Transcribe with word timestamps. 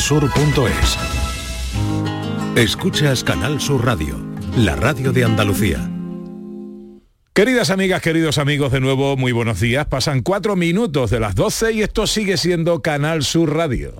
sur.es. 0.00 0.98
Escuchas 2.56 3.24
Canal 3.24 3.60
Sur 3.60 3.84
Radio, 3.84 4.16
la 4.56 4.76
radio 4.76 5.12
de 5.12 5.24
Andalucía. 5.24 5.90
Queridas 7.32 7.70
amigas, 7.70 8.02
queridos 8.02 8.38
amigos, 8.38 8.72
de 8.72 8.80
nuevo 8.80 9.16
muy 9.16 9.32
buenos 9.32 9.60
días. 9.60 9.86
Pasan 9.86 10.22
cuatro 10.22 10.56
minutos 10.56 11.10
de 11.10 11.20
las 11.20 11.34
12 11.34 11.72
y 11.72 11.82
esto 11.82 12.06
sigue 12.06 12.36
siendo 12.36 12.82
Canal 12.82 13.22
Sur 13.22 13.54
Radio. 13.54 13.94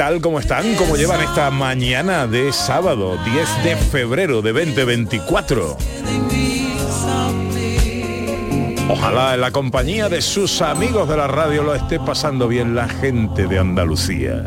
Tal? 0.00 0.22
¿Cómo 0.22 0.40
están? 0.40 0.76
¿Cómo 0.76 0.96
llevan 0.96 1.20
esta 1.20 1.50
mañana 1.50 2.26
de 2.26 2.54
sábado 2.54 3.18
10 3.22 3.64
de 3.64 3.76
febrero 3.76 4.40
de 4.40 4.50
2024? 4.54 5.76
killing 5.76 6.26
me 6.26 6.78
softly. 6.88 8.76
Ojalá 8.88 9.34
en 9.34 9.42
la 9.42 9.50
compañía 9.50 10.08
de 10.08 10.22
sus 10.22 10.62
amigos 10.62 11.06
de 11.06 11.18
la 11.18 11.26
radio 11.26 11.62
lo 11.62 11.74
esté 11.74 12.00
pasando 12.00 12.48
bien 12.48 12.74
la 12.74 12.88
gente 12.88 13.46
de 13.46 13.58
Andalucía. 13.58 14.42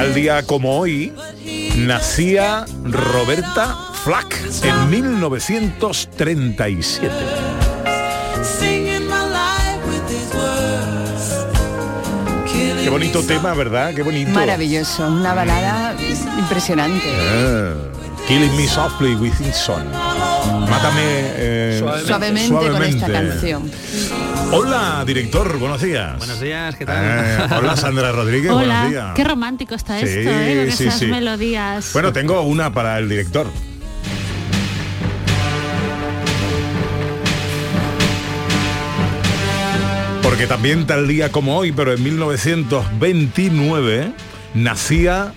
Tal 0.00 0.14
día 0.14 0.42
como 0.44 0.78
hoy 0.78 1.12
nacía 1.76 2.64
Roberta 2.84 3.76
Flack 4.02 4.34
en 4.62 4.88
1937. 4.88 7.14
Singing 8.42 9.06
my 9.06 9.28
life 9.28 9.78
with 9.86 10.08
his 10.08 10.32
words. 10.34 11.44
Killing 12.50 12.82
Qué 12.82 12.88
bonito 12.88 13.22
tema, 13.24 13.52
¿verdad? 13.52 13.92
Qué 13.92 14.02
bonito. 14.02 14.30
Maravilloso, 14.30 15.06
una 15.06 15.34
balada 15.34 15.94
impresionante. 16.38 17.14
Ah, 17.34 17.74
Killing 18.26 18.56
Me 18.56 18.66
Softly 18.66 19.16
with 19.16 19.38
His 19.38 19.54
Son. 19.54 19.86
Mátame 19.90 21.02
eh, 21.04 21.78
Suavemente, 22.06 22.70
con 22.70 22.82
esta 22.84 23.06
canción. 23.06 23.70
Hola, 24.52 25.04
director, 25.06 25.58
buenos 25.58 25.80
días. 25.80 26.18
Buenos 26.18 26.40
días, 26.40 26.74
¿qué 26.74 26.84
tal? 26.84 27.04
Eh, 27.04 27.38
hola, 27.56 27.76
Sandra 27.76 28.10
Rodríguez, 28.10 28.50
buenos 28.52 28.74
Hola, 28.74 28.88
días. 28.88 29.06
qué 29.14 29.22
romántico 29.22 29.76
está 29.76 29.98
Sí, 30.00 30.06
esto, 30.06 30.30
¿eh? 30.30 30.64
Con 30.66 30.76
sí, 30.76 30.84
esas 30.86 30.98
sí. 30.98 31.06
melodías. 31.06 31.90
Bueno, 31.92 32.12
tengo 32.12 32.40
una 32.42 32.72
para 32.72 32.98
el 32.98 33.08
director. 33.08 33.46
Porque 40.22 40.46
también 40.46 40.86
tal 40.86 41.08
día 41.08 41.32
como 41.32 41.56
hoy, 41.56 41.72
pero 41.72 41.92
en 41.92 42.02
1929, 42.02 44.12
nacía 44.54 45.32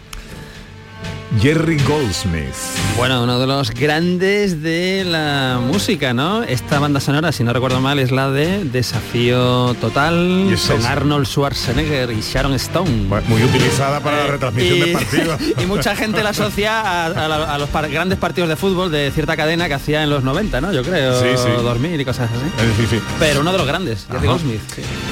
Jerry 1.42 1.78
Goldsmith. 1.88 2.54
Bueno, 2.96 3.24
uno 3.24 3.40
de 3.40 3.48
los 3.48 3.72
grandes 3.72 4.62
de 4.62 5.04
la 5.04 5.60
música, 5.66 6.14
¿no? 6.14 6.44
Esta 6.44 6.80
banda 6.80 7.00
sonora, 7.00 7.32
si 7.32 7.44
no 7.44 7.52
recuerdo 7.54 7.82
mal, 7.82 7.98
es 8.00 8.12
la 8.12 8.30
de 8.30 8.64
Desafío 8.66 9.74
Total 9.82 10.48
Yes, 10.50 10.62
con 10.68 10.78
yes. 10.78 10.86
Arnold 10.86 11.26
Schwarzenegger 11.26 12.12
y 12.12 12.22
Sharon 12.22 12.54
Stone. 12.54 13.08
Muy 13.28 13.44
utilizada 13.44 14.00
para 14.00 14.18
la 14.26 14.28
retransmisión 14.28 14.78
y, 14.78 14.82
de 14.82 14.94
partidos. 14.94 15.42
y 15.64 15.66
mucha 15.66 15.96
gente 15.96 16.22
la 16.24 16.30
asocia 16.30 16.80
a, 16.82 17.06
a 17.08 17.28
la- 17.28 17.54
a 17.56 17.58
los 17.58 17.70
par- 17.70 17.90
grandes 17.90 18.20
partidos 18.20 18.48
de 18.50 18.56
fútbol 18.56 18.92
de 18.92 19.10
cierta 19.12 19.36
cadena 19.36 19.68
que 19.68 19.74
hacía 19.74 20.04
en 20.04 20.10
los 20.12 20.24
90, 20.24 20.62
¿no? 20.62 20.72
Yo 20.72 20.84
creo, 20.84 21.20
Sí, 21.20 21.30
sí. 21.36 21.50
2000 21.64 22.00
y 22.00 22.06
cosas 22.06 22.30
así. 22.32 22.88
Sí. 22.90 23.00
Pero 23.20 23.42
uno 23.42 23.52
de 23.52 23.58
los 23.58 23.68
grandes, 23.68 24.06
Jerry. 24.10 24.28
Goldsmith. 24.28 24.62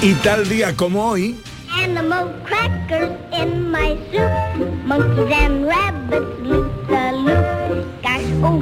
Y 0.04 0.14
tal 0.16 0.48
día 0.48 0.76
como 0.76 1.08
hoy, 1.10 1.36
Animal 1.78 2.34
crackers 2.44 3.18
in 3.32 3.72
my 3.72 3.98
soup. 4.12 4.32
Monkeys 4.86 5.32
and 5.32 5.66
rabbits 5.66 6.40
loop 6.42 6.72
oh 8.44 8.62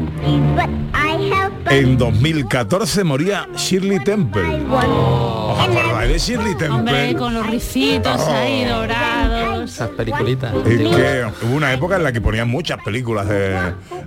en 1.72 1.98
2014, 1.98 3.04
moría 3.04 3.48
Shirley 3.56 4.04
Temple. 4.04 4.42
Won. 4.68 4.86
¿Os 4.90 5.60
acordáis 5.60 6.12
de 6.12 6.18
Shirley 6.18 6.54
Hombre, 6.70 6.94
Temple? 6.96 7.16
con 7.16 7.34
los 7.34 7.46
ricitos 7.48 8.20
ahí 8.28 8.66
Oh. 8.66 8.76
dorados. 8.80 9.72
Esas 9.72 9.90
peliculitas. 9.90 10.54
Es 10.66 10.78
que 10.80 11.26
hubo 11.46 11.56
una 11.56 11.72
época 11.74 11.98
en 11.98 12.04
la 12.04 12.12
que 12.12 12.22
ponían 12.22 12.48
muchas 12.50 12.82
películas 12.84 13.28
de, 13.28 13.56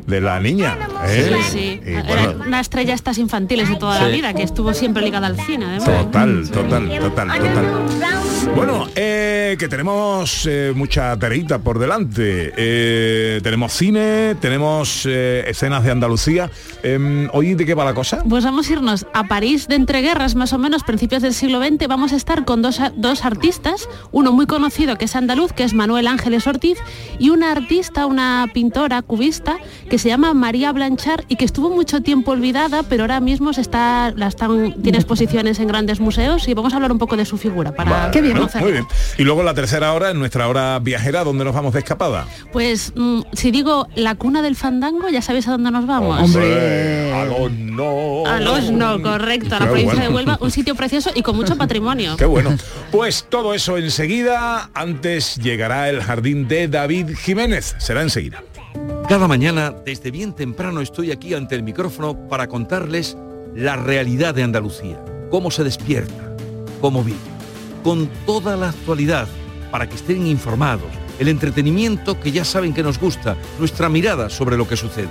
de 0.07 0.21
la 0.21 0.41
niña. 0.41 0.77
¿eh? 1.07 1.31
Sí, 1.45 1.51
sí. 1.53 1.81
Y 1.87 1.91
Era 1.91 2.03
bueno, 2.03 2.45
una 2.47 2.61
estrella 2.61 2.95
estas 2.95 3.19
infantiles 3.19 3.69
de 3.69 3.77
toda 3.77 4.01
la 4.01 4.09
vida, 4.09 4.35
que 4.35 4.43
estuvo 4.43 4.73
siempre 4.75 5.03
ligada 5.03 5.29
al 5.29 5.37
cine, 5.41 5.67
además. 5.67 5.85
total, 5.85 6.51
total, 6.51 6.89
total, 6.99 7.29
total. 7.39 7.67
Bueno, 8.57 8.89
eh, 8.97 9.57
que 9.59 9.69
tenemos 9.69 10.47
eh, 10.51 10.73
mucha 10.75 11.17
terita 11.19 11.59
por 11.61 11.79
delante. 11.79 12.53
Eh, 12.57 13.41
tenemos 13.43 13.73
cine, 13.73 14.35
tenemos 14.41 15.07
eh, 15.07 15.45
escenas 15.63 15.85
de 15.85 15.93
Andalucía. 15.93 16.51
Em, 16.83 17.29
¿Hoy 17.33 17.55
de 17.55 17.65
qué 17.65 17.75
va 17.75 17.85
la 17.85 17.95
cosa? 17.95 18.25
Pues 18.29 18.45
vamos 18.45 18.69
a 18.69 18.73
irnos 18.73 19.07
a 19.15 19.29
París 19.29 19.69
de 19.69 19.77
entreguerras, 19.77 20.35
más 20.35 20.53
o 20.53 20.59
menos, 20.59 20.83
principios 20.83 21.23
del 21.23 21.35
siglo 21.35 21.61
XX. 21.61 21.87
Vamos 21.87 22.13
a 22.13 22.17
estar 22.17 22.45
con 22.45 22.63
dos, 22.63 22.81
dos 22.97 23.25
artistas, 23.25 23.89
uno 24.11 24.33
muy 24.33 24.47
conocido 24.47 24.99
que 24.99 25.05
es 25.05 25.15
andaluz, 25.15 25.53
que 25.53 25.63
es 25.63 25.73
Manuel 25.73 26.09
Ángeles 26.09 26.49
Ortiz, 26.49 26.79
y 27.21 27.31
una 27.31 27.53
artista, 27.53 28.07
una 28.07 28.51
pintora 28.53 29.03
cubista, 29.03 29.59
que 29.89 29.99
se 29.99 30.09
llama 30.09 30.35
María 30.35 30.73
Blanchard 30.73 31.27
y 31.29 31.37
que 31.37 31.45
estuvo 31.45 31.71
mucho 31.71 32.03
tiempo 32.03 32.33
olvidada, 32.33 32.83
pero 32.83 33.05
ahora 33.05 33.21
mismo 33.21 33.53
se 33.53 33.61
está, 33.61 34.13
la 34.17 34.27
están, 34.27 34.83
tiene 34.83 34.99
exposiciones 34.99 35.61
en 35.61 35.69
grandes 35.69 36.01
museos 36.01 36.49
y 36.49 36.55
vamos 36.55 36.73
a 36.73 36.77
hablar 36.77 36.91
un 36.91 36.99
poco 36.99 37.17
de 37.17 37.25
su 37.25 37.39
figura 37.39 37.73
para 37.73 38.09
Vale, 38.09 38.21
bien, 38.21 38.37
Muy 38.61 38.73
bien. 38.73 38.87
Y 39.17 39.23
luego 39.23 39.45
la 39.45 39.55
tercera 39.55 39.93
hora, 39.93 40.11
en 40.11 40.19
nuestra 40.19 40.49
hora 40.49 40.81
viajera, 40.81 41.23
donde 41.23 41.45
nos 41.45 41.55
vamos 41.55 41.73
de 41.73 41.79
escapada. 41.79 42.27
Pues 42.53 42.93
mm, 42.97 43.21
si 43.33 43.53
digo 43.53 43.87
la 43.95 44.17
cuna 44.17 44.43
del 44.43 44.57
fandango, 44.57 45.09
ya 45.09 45.23
sabéis 45.23 45.47
a 45.47 45.52
dónde 45.53 45.71
nos 45.71 45.87
vamos. 45.87 46.21
Hombre. 46.21 47.13
A 47.13 47.25
los 47.25 47.53
no. 47.53 48.25
A 48.27 48.41
los 48.41 48.71
no, 48.71 49.01
correcto, 49.01 49.55
a 49.57 49.61
la 49.61 49.67
Qué 49.67 49.71
provincia 49.73 49.95
bueno. 49.95 50.09
de 50.09 50.15
Huelva, 50.15 50.39
un 50.41 50.51
sitio 50.51 50.75
precioso 50.75 51.11
y 51.15 51.23
con 51.23 51.37
mucho 51.37 51.57
patrimonio. 51.57 52.17
Qué 52.17 52.25
bueno. 52.25 52.57
Pues 52.91 53.27
todo 53.29 53.55
eso 53.55 53.77
enseguida. 53.79 54.71
Antes 54.75 55.37
llegará 55.37 55.89
el 55.89 56.03
jardín 56.03 56.49
de 56.49 56.69
David 56.69 57.11
Jiménez. 57.17 57.75
Será 57.79 58.03
enseguida. 58.03 58.43
Cada 59.09 59.29
mañana, 59.29 59.75
desde 59.85 60.11
bien 60.11 60.33
temprano, 60.33 60.81
estoy 60.81 61.11
aquí 61.11 61.35
ante 61.35 61.55
el 61.55 61.63
micrófono 61.63 62.29
para 62.29 62.49
contarles 62.49 63.17
la 63.55 63.77
realidad 63.77 64.35
de 64.35 64.43
Andalucía, 64.43 64.99
cómo 65.31 65.51
se 65.51 65.65
despierta, 65.65 66.35
cómo 66.81 67.05
vive, 67.05 67.19
con 67.83 68.09
toda 68.25 68.57
la 68.57 68.71
actualidad, 68.71 69.29
para 69.71 69.89
que 69.89 69.97
estén 69.97 70.27
informados, 70.27 70.89
el 71.19 71.29
entretenimiento 71.29 72.19
que 72.19 72.33
ya 72.33 72.45
saben 72.45 72.73
que 72.73 72.83
nos 72.83 72.99
gusta, 72.99 73.37
nuestra 73.59 73.89
mirada 73.89 74.31
sobre 74.31 74.57
lo 74.57 74.67
que 74.67 74.77
sucede. 74.77 75.11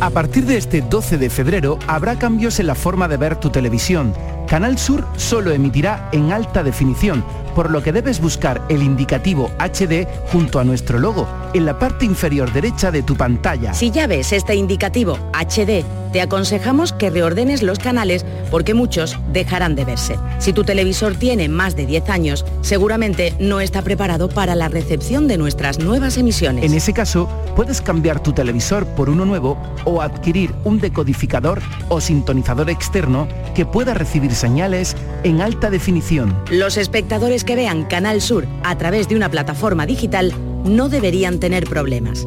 A 0.00 0.08
partir 0.08 0.46
de 0.46 0.56
este 0.56 0.80
12 0.80 1.18
de 1.18 1.28
febrero 1.28 1.78
habrá 1.86 2.18
cambios 2.18 2.58
en 2.58 2.68
la 2.68 2.74
forma 2.74 3.06
de 3.06 3.18
ver 3.18 3.36
tu 3.36 3.50
televisión. 3.50 4.14
Canal 4.48 4.78
Sur 4.78 5.06
solo 5.16 5.52
emitirá 5.52 6.08
en 6.12 6.32
alta 6.32 6.62
definición, 6.62 7.22
por 7.54 7.70
lo 7.70 7.82
que 7.82 7.92
debes 7.92 8.18
buscar 8.18 8.62
el 8.70 8.82
indicativo 8.82 9.50
HD 9.58 10.08
junto 10.32 10.58
a 10.58 10.64
nuestro 10.64 10.98
logo 10.98 11.28
en 11.52 11.66
la 11.66 11.78
parte 11.78 12.06
inferior 12.06 12.50
derecha 12.50 12.90
de 12.90 13.02
tu 13.02 13.14
pantalla. 13.14 13.74
Si 13.74 13.90
ya 13.90 14.06
ves 14.06 14.32
este 14.32 14.54
indicativo 14.54 15.18
HD, 15.34 15.84
te 16.12 16.20
aconsejamos 16.20 16.92
que 16.92 17.10
reordenes 17.10 17.62
los 17.62 17.78
canales 17.78 18.24
porque 18.50 18.74
muchos 18.74 19.18
dejarán 19.32 19.74
de 19.76 19.84
verse. 19.84 20.16
Si 20.38 20.52
tu 20.52 20.64
televisor 20.64 21.14
tiene 21.14 21.48
más 21.48 21.76
de 21.76 21.86
10 21.86 22.08
años, 22.10 22.44
seguramente 22.62 23.34
no 23.38 23.60
está 23.60 23.82
preparado 23.82 24.28
para 24.28 24.54
la 24.54 24.68
recepción 24.68 25.28
de 25.28 25.38
nuestras 25.38 25.78
nuevas 25.78 26.16
emisiones. 26.16 26.64
En 26.64 26.74
ese 26.74 26.92
caso, 26.92 27.28
puedes 27.56 27.80
cambiar 27.80 28.22
tu 28.22 28.32
televisor 28.32 28.86
por 28.86 29.08
uno 29.10 29.24
nuevo 29.24 29.56
o 29.84 30.02
adquirir 30.02 30.54
un 30.64 30.80
decodificador 30.80 31.60
o 31.88 32.00
sintonizador 32.00 32.70
externo 32.70 33.28
que 33.54 33.66
pueda 33.66 33.94
recibir 33.94 34.34
señales 34.34 34.96
en 35.24 35.40
alta 35.40 35.70
definición. 35.70 36.36
Los 36.50 36.76
espectadores 36.76 37.44
que 37.44 37.56
vean 37.56 37.84
Canal 37.84 38.20
Sur 38.20 38.46
a 38.64 38.76
través 38.78 39.08
de 39.08 39.16
una 39.16 39.30
plataforma 39.30 39.86
digital 39.86 40.32
no 40.64 40.88
deberían 40.88 41.38
tener 41.38 41.64
problemas. 41.64 42.26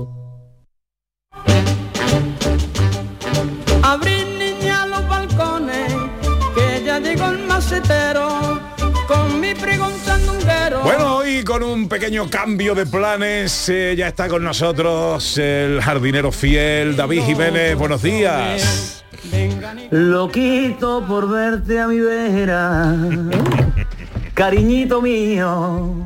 Con 9.07 9.39
mi 9.39 9.53
pregón 9.55 9.93
sandunguero. 10.03 10.81
Bueno, 10.83 11.17
hoy 11.17 11.43
con 11.43 11.63
un 11.63 11.87
pequeño 11.87 12.29
cambio 12.29 12.75
de 12.75 12.85
planes, 12.85 13.69
eh, 13.69 13.95
ya 13.97 14.07
está 14.07 14.27
con 14.27 14.43
nosotros 14.43 15.37
el 15.37 15.81
jardinero 15.81 16.31
fiel 16.31 16.95
David 16.95 17.23
Jiménez. 17.23 17.77
Buenos 17.77 18.01
días. 18.01 19.03
Loquito 19.91 21.05
por 21.07 21.29
verte 21.29 21.79
a 21.79 21.87
mi 21.87 21.99
vera, 21.99 22.95
cariñito 24.33 25.01
mío, 25.01 26.05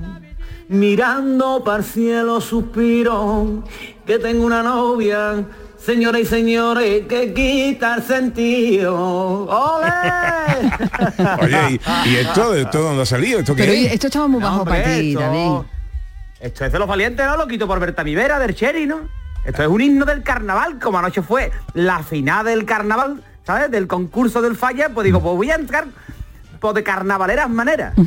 mirando 0.68 1.64
para 1.64 1.80
el 1.80 1.84
cielo 1.84 2.40
suspiro, 2.42 3.64
que 4.06 4.20
tengo 4.20 4.46
una 4.46 4.62
novia, 4.62 5.46
señoras 5.88 6.22
y 6.22 6.26
señores, 6.26 7.08
que 7.08 7.34
quita 7.34 7.96
el 7.96 8.04
sentido. 8.04 8.94
¡Ole! 9.46 9.88
Oye, 11.42 11.80
¿y, 12.06 12.10
y 12.10 12.16
esto, 12.18 12.54
esto 12.54 12.82
dónde 12.82 13.04
ha 13.04 13.06
salido? 13.06 13.40
¿Esto 13.40 13.56
qué 13.56 13.64
Pero 13.64 13.72
es? 13.74 13.94
esto 13.94 14.08
estaba 14.08 14.28
muy 14.28 14.42
bajo 14.42 14.64
Hombre, 14.64 14.82
para 14.82 14.96
ti, 14.96 15.08
esto- 15.12 15.20
David. 15.22 15.52
Esto 16.42 16.66
es 16.66 16.72
de 16.74 16.80
los 16.80 16.88
valientes, 16.90 17.26
¿no? 17.26 17.38
Loquito 17.38 17.66
por 17.68 17.80
verte 17.80 18.02
a 18.02 18.04
mi 18.04 18.16
vera, 18.16 18.38
del 18.38 18.54
Cherry, 18.54 18.86
¿no? 18.86 19.00
Esto 19.46 19.62
es 19.64 19.70
un 19.70 19.80
himno 19.80 20.04
del 20.04 20.24
carnaval, 20.24 20.78
como 20.78 21.00
anoche 21.00 21.22
fue 21.22 21.52
la 21.74 22.04
final 22.04 22.46
del 22.46 22.66
carnaval, 22.66 23.24
¿sabes? 23.46 23.72
Del 23.72 23.88
concurso 23.88 24.42
del 24.42 24.58
falla, 24.58 24.90
pues 24.90 25.06
digo, 25.06 25.22
pues 25.22 25.36
voy 25.38 25.52
a 25.52 25.56
entrar 25.56 25.86
pues, 26.60 26.76
de 26.76 26.84
carnavaleras 26.84 27.50
maneras. 27.50 27.94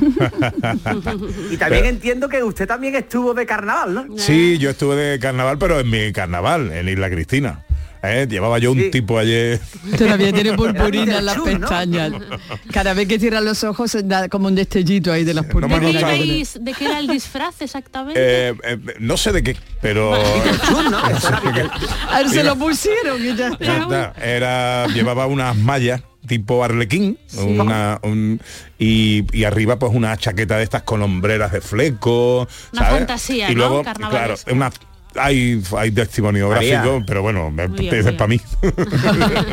Y 1.51 1.57
también 1.57 1.85
entiendo 1.87 2.29
que 2.29 2.43
usted 2.43 2.67
también 2.67 2.95
estuvo 2.95 3.35
de 3.35 3.47
carnaval, 3.47 3.95
¿no? 3.95 4.19
Sí, 4.19 4.59
yo 4.59 4.71
estuve 4.71 4.97
de 4.97 5.19
carnaval, 5.19 5.59
pero 5.59 5.81
en 5.81 5.91
mi 5.91 6.13
carnaval, 6.13 6.73
en 6.73 6.89
Isla 6.89 7.11
Cristina. 7.11 7.65
¿Eh? 8.03 8.27
Llevaba 8.31 8.59
yo 8.59 8.73
un 8.73 8.91
tipo 8.91 9.19
ayer. 9.19 9.61
Todavía 9.99 10.33
tiene 10.33 10.55
purpurina 10.55 11.19
en 11.19 11.27
las 11.27 11.37
¿no? 11.37 11.45
pestañas. 11.45 12.13
Cada 12.73 12.95
vez 12.95 13.07
que 13.07 13.19
cierra 13.19 13.43
los 13.43 13.63
ojos 13.63 13.95
da 14.05 14.29
como 14.31 14.47
un 14.47 14.55
destellito 14.55 15.13
ahí 15.13 15.25
de 15.25 15.35
las 15.35 15.45
me 15.45 15.49
¿De 15.49 15.53
purpurinas. 15.53 16.05
qué, 16.05 16.17
iréis- 16.17 16.59
de 16.59 16.73
qué 16.73 16.87
era 16.87 16.99
el 16.99 17.09
disfraz 17.09 17.61
exactamente? 17.61 18.19
Eh, 18.19 18.55
eh, 18.65 18.79
no 19.01 19.19
sé 19.19 19.33
de 19.33 19.43
qué, 19.43 19.57
pero... 19.83 20.15
A 22.11 22.19
ver, 22.19 22.29
se 22.31 22.43
lo 22.43 22.57
pusieron 22.57 23.23
y 23.23 23.37
ya 23.37 23.49
está. 23.49 23.65
Ya 23.65 23.79
está. 23.83 24.15
Era, 24.23 24.87
llevaba 24.87 25.27
unas 25.27 25.55
mallas 25.57 26.01
tipo 26.27 26.63
arlequín 26.63 27.19
una, 27.39 27.99
un- 28.03 28.41
y, 28.79 29.25
y 29.37 29.45
arriba 29.45 29.79
pues 29.79 29.93
una 29.95 30.17
chaqueta 30.17 30.59
de 30.59 30.65
estas 30.65 30.83
con 30.83 31.03
hombreras 31.03 31.53
de 31.53 31.61
fleco 31.61 32.47
Una 32.73 32.83
¿sabes? 32.83 32.99
fantasía, 32.99 33.51
y 33.51 33.55
¿no? 33.55 33.59
luego 33.69 33.83
claro 34.11 34.35
una 34.53 34.71
hay, 35.17 35.61
hay 35.77 35.91
testimonio 35.91 36.49
María. 36.51 36.83
gráfico 36.83 37.05
pero 37.07 37.23
bueno 37.23 37.51
muy 37.51 37.89
para 38.17 38.27
mí 38.29 38.41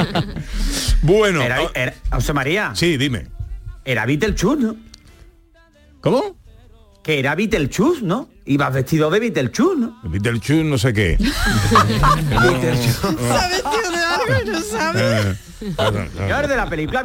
bueno 1.01 1.41
Era, 1.41 1.59
era- 1.73 1.93
José 2.11 2.33
María, 2.33 2.71
sí 2.75 2.97
dime 2.97 3.27
era 3.85 4.05
Beetlejuice, 4.05 4.61
¿no? 4.63 4.75
¿cómo? 6.01 6.35
Que 7.03 7.19
era 7.19 7.35
Beetlejuice, 7.35 8.01
¿no? 8.03 8.27
Ibas 8.47 8.73
vestido 8.73 9.09
de 9.09 9.19
Beetlejuice, 9.19 9.77
¿no? 9.77 9.97
Beetlejuice 10.03 10.63
no 10.63 10.77
sé 10.77 10.93
qué 10.93 11.17
¿Sabes, 12.29 13.63
tío, 13.63 13.91
de 13.91 13.97
algo 13.97 14.51
no? 14.93 14.99
Eh, 14.99 15.35
de 16.47 16.55
la 16.55 16.69
película 16.69 17.01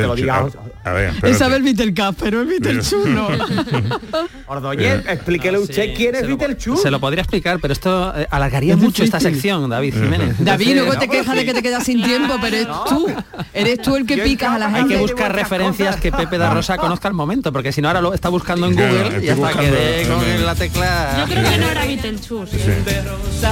lo 0.00 0.14
Beetlejuice. 0.14 0.22
diga 0.22 0.48
a, 0.84 0.92
ver 0.92 1.04
Él 1.04 1.14
espérate. 1.14 1.38
sabe 1.38 1.56
el 1.56 1.62
Beetlecap, 1.62 2.16
pero 2.20 2.40
el 2.42 2.48
Beetlejuice 2.48 2.96
no. 3.10 3.28
Ordóñez, 4.48 5.04
explíquele 5.08 5.58
usted 5.58 5.94
quién 5.94 6.14
es 6.16 6.22
se 6.22 6.28
lo, 6.28 6.36
Beetlejuice. 6.36 6.82
se 6.82 6.90
lo 6.90 6.98
podría 7.00 7.22
explicar, 7.22 7.58
pero 7.60 7.72
esto 7.72 8.12
eh, 8.16 8.26
alargaría 8.30 8.76
mucho 8.76 9.04
esta 9.04 9.20
sección, 9.20 9.70
David 9.70 9.94
Jiménez. 9.94 10.34
David, 10.40 10.74
luego 10.74 10.98
te 10.98 11.08
quejas 11.08 11.36
de 11.36 11.44
que 11.44 11.54
te 11.54 11.62
quedas 11.62 11.84
sin 11.84 12.02
tiempo, 12.04 12.34
pero 12.40 12.56
es 12.56 12.66
tú. 12.88 13.06
Eres 13.52 13.80
tú 13.80 13.94
el 13.96 14.04
que 14.06 14.18
picas 14.18 14.50
a 14.52 14.58
la 14.58 14.66
estaba- 14.66 14.76
Hay 14.76 14.80
gente. 14.82 14.94
que 14.96 15.00
buscar 15.00 15.34
referencias 15.34 15.88
cosas. 15.96 16.00
que 16.02 16.10
Pepe 16.12 16.38
da 16.38 16.52
Rosa 16.52 16.76
conozca 16.76 17.06
al 17.08 17.14
momento, 17.14 17.52
porque 17.52 17.70
si 17.72 17.80
no 17.80 17.88
ahora 17.88 18.00
lo 18.00 18.12
está 18.14 18.28
buscando 18.28 18.66
en 18.66 18.74
Google 18.74 19.20
y 19.24 19.28
hasta 19.28 19.34
buscando 19.36 19.53
quedé 19.58 20.06
con 20.08 20.24
el- 20.24 20.44
la 20.46 20.54
tecla. 20.54 21.14
Yo 21.18 21.24
creo 21.34 21.50
que 21.50 21.58
no 21.58 21.66
era 21.68 21.84
Beetlejuice. 21.86 22.82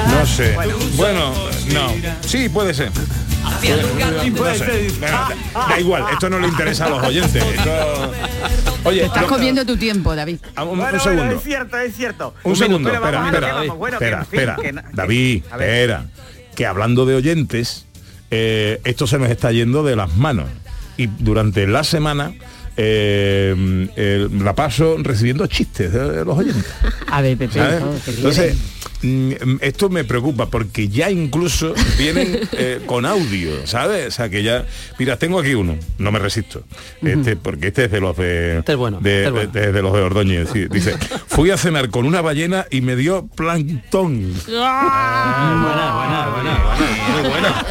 no 0.09 0.27
sé 0.27 0.57
bueno 0.97 1.33
no 1.73 1.93
sí 2.27 2.49
puede 2.49 2.75
ser 2.75 2.91
No 3.43 4.55
sé. 4.55 4.89
Da, 5.01 5.31
da 5.69 5.81
igual, 5.81 6.05
esto 6.13 6.31
no 6.31 6.39
le 6.39 6.47
interesa 6.47 6.87
a 6.87 6.91
los 6.91 7.03
oyentes. 7.05 7.43
esto- 7.55 8.13
Oye, 8.85 9.05
Estás 9.05 9.23
lo- 9.23 9.29
comiendo 9.29 9.67
tu 9.67 9.77
tiempo, 9.77 10.15
David. 10.15 10.39
Ah, 10.55 10.63
un, 10.63 10.71
un 10.71 10.79
Bueno, 10.79 10.99
bueno, 10.99 11.03
segundo. 11.03 11.37
es 11.37 11.43
cierto, 11.43 11.77
es 11.79 11.97
cierto. 11.97 12.35
Un, 12.45 12.57
segundo, 12.57 12.89
Pero 12.91 13.05
espera, 13.05 13.27
espera, 13.27 13.61
que. 13.63 13.69
Bueno, 13.71 13.99
que, 13.99 14.05
espera, 14.05 14.19
en 14.21 14.27
fin, 14.27 14.39
espera. 14.41 14.57
que 14.57 14.63
que- 14.63 14.97
David, 14.97 15.43
ver. 15.59 15.61
espera. 15.69 16.05
Que 16.55 16.67
hablando 16.67 17.05
de 17.05 17.15
oyentes, 17.17 17.87
eh, 18.31 18.81
esto 18.85 19.07
se 19.09 19.19
nos 19.19 19.29
está 19.31 19.51
yendo 19.53 19.83
de 19.83 19.97
las 19.97 20.15
manos. 20.17 20.47
Y 20.97 21.07
durante 21.07 21.67
la 21.67 21.83
semana 21.85 22.33
eh, 22.77 23.89
eh, 23.97 24.29
la 24.41 24.55
paso 24.55 24.97
recibiendo 24.99 25.47
chistes 25.47 25.93
de 25.93 26.25
los 26.25 26.39
oyentes. 26.39 26.65
A 27.09 27.21
ver, 27.21 27.37
Pepe. 27.37 27.55
¿sabes? 27.55 27.81
hijo, 27.81 27.95
¿qué 28.05 28.11
Entonces, 28.13 28.57
mm, 29.03 29.33
esto 29.61 29.89
me 29.91 30.05
preocupa 30.05 30.47
porque 30.49 30.89
ya 30.89 31.11
incluso 31.11 31.75
vienen 31.99 32.41
eh, 32.53 32.81
con 32.87 33.05
audio, 33.07 33.67
¿sabes? 33.67 34.09
O 34.09 34.11
sea, 34.11 34.29
que 34.29 34.43
ya... 34.43 34.65
Mira, 34.99 35.17
tengo 35.19 35.39
aquí 35.41 35.55
uno, 35.55 35.77
no 35.99 36.13
me 36.13 36.19
resisto. 36.19 36.65
Este, 37.03 37.37
porque 37.37 37.69
este 37.69 37.85
es 37.87 37.91
de 37.91 38.01
los 38.01 38.17
de... 38.17 38.59
Este 38.59 38.73
es 38.73 38.79
bueno, 38.79 39.01
De, 39.01 39.11
este 39.25 39.27
es 39.27 39.33
bueno. 39.33 39.53
de- 39.53 39.73
de 39.73 39.83
los 39.83 39.93
de 39.93 40.01
Ordóñez. 40.01 40.49
sí. 40.53 40.67
Dice, 40.71 40.97
fui 41.27 41.51
a 41.51 41.57
cenar 41.59 41.91
con 41.91 42.07
una 42.07 42.21
ballena 42.23 42.67
y 42.71 42.81
me 42.81 42.97
dio 42.97 43.27
plancton. 43.27 44.33
buena, 44.47 45.95
buena, 45.95 46.29
buena, 46.35 46.59
muy 47.21 47.29
buena. 47.29 47.65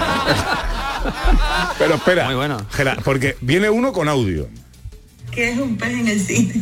Pero 1.79 1.95
espera, 1.95 2.25
Muy 2.25 2.35
bueno. 2.35 2.57
Gera, 2.71 2.95
porque 3.03 3.35
viene 3.41 3.69
uno 3.69 3.91
con 3.91 4.07
audio. 4.07 4.47
¿Qué 5.31 5.51
es 5.51 5.59
un 5.59 5.77
pez 5.77 5.89
en 5.93 6.07
el 6.07 6.19
cine? 6.19 6.53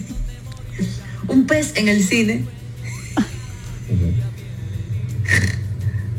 Un 1.27 1.45
pez 1.47 1.73
en 1.75 1.87
el 1.89 2.03
cine. 2.03 2.45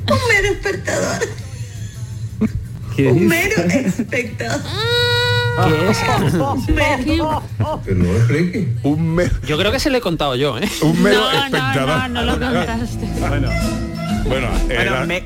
Un 0.08 0.18
mero 0.28 0.48
espectador. 0.52 1.18
Un 2.98 3.26
mero 3.28 3.62
espectador. 3.62 4.60
¿Qué 5.66 5.90
es? 5.90 5.98
Un 6.40 6.74
mero. 6.76 7.42
Un, 8.82 9.14
me- 9.14 9.30
Yo 9.46 9.58
creo 9.58 9.70
que 9.72 9.78
se 9.80 9.90
le 9.90 9.98
he 9.98 10.00
contado 10.00 10.34
yo, 10.36 10.56
¿eh? 10.58 10.68
un 10.82 11.02
mero 11.02 11.20
No, 11.20 11.30
no, 11.32 11.38
espectador. 11.44 12.10
no, 12.10 12.22
no 12.22 12.22
lo 12.24 12.32
contaste. 12.38 13.06
Bueno, 13.20 13.48
Bueno, 14.26 14.48
me- 15.06 15.22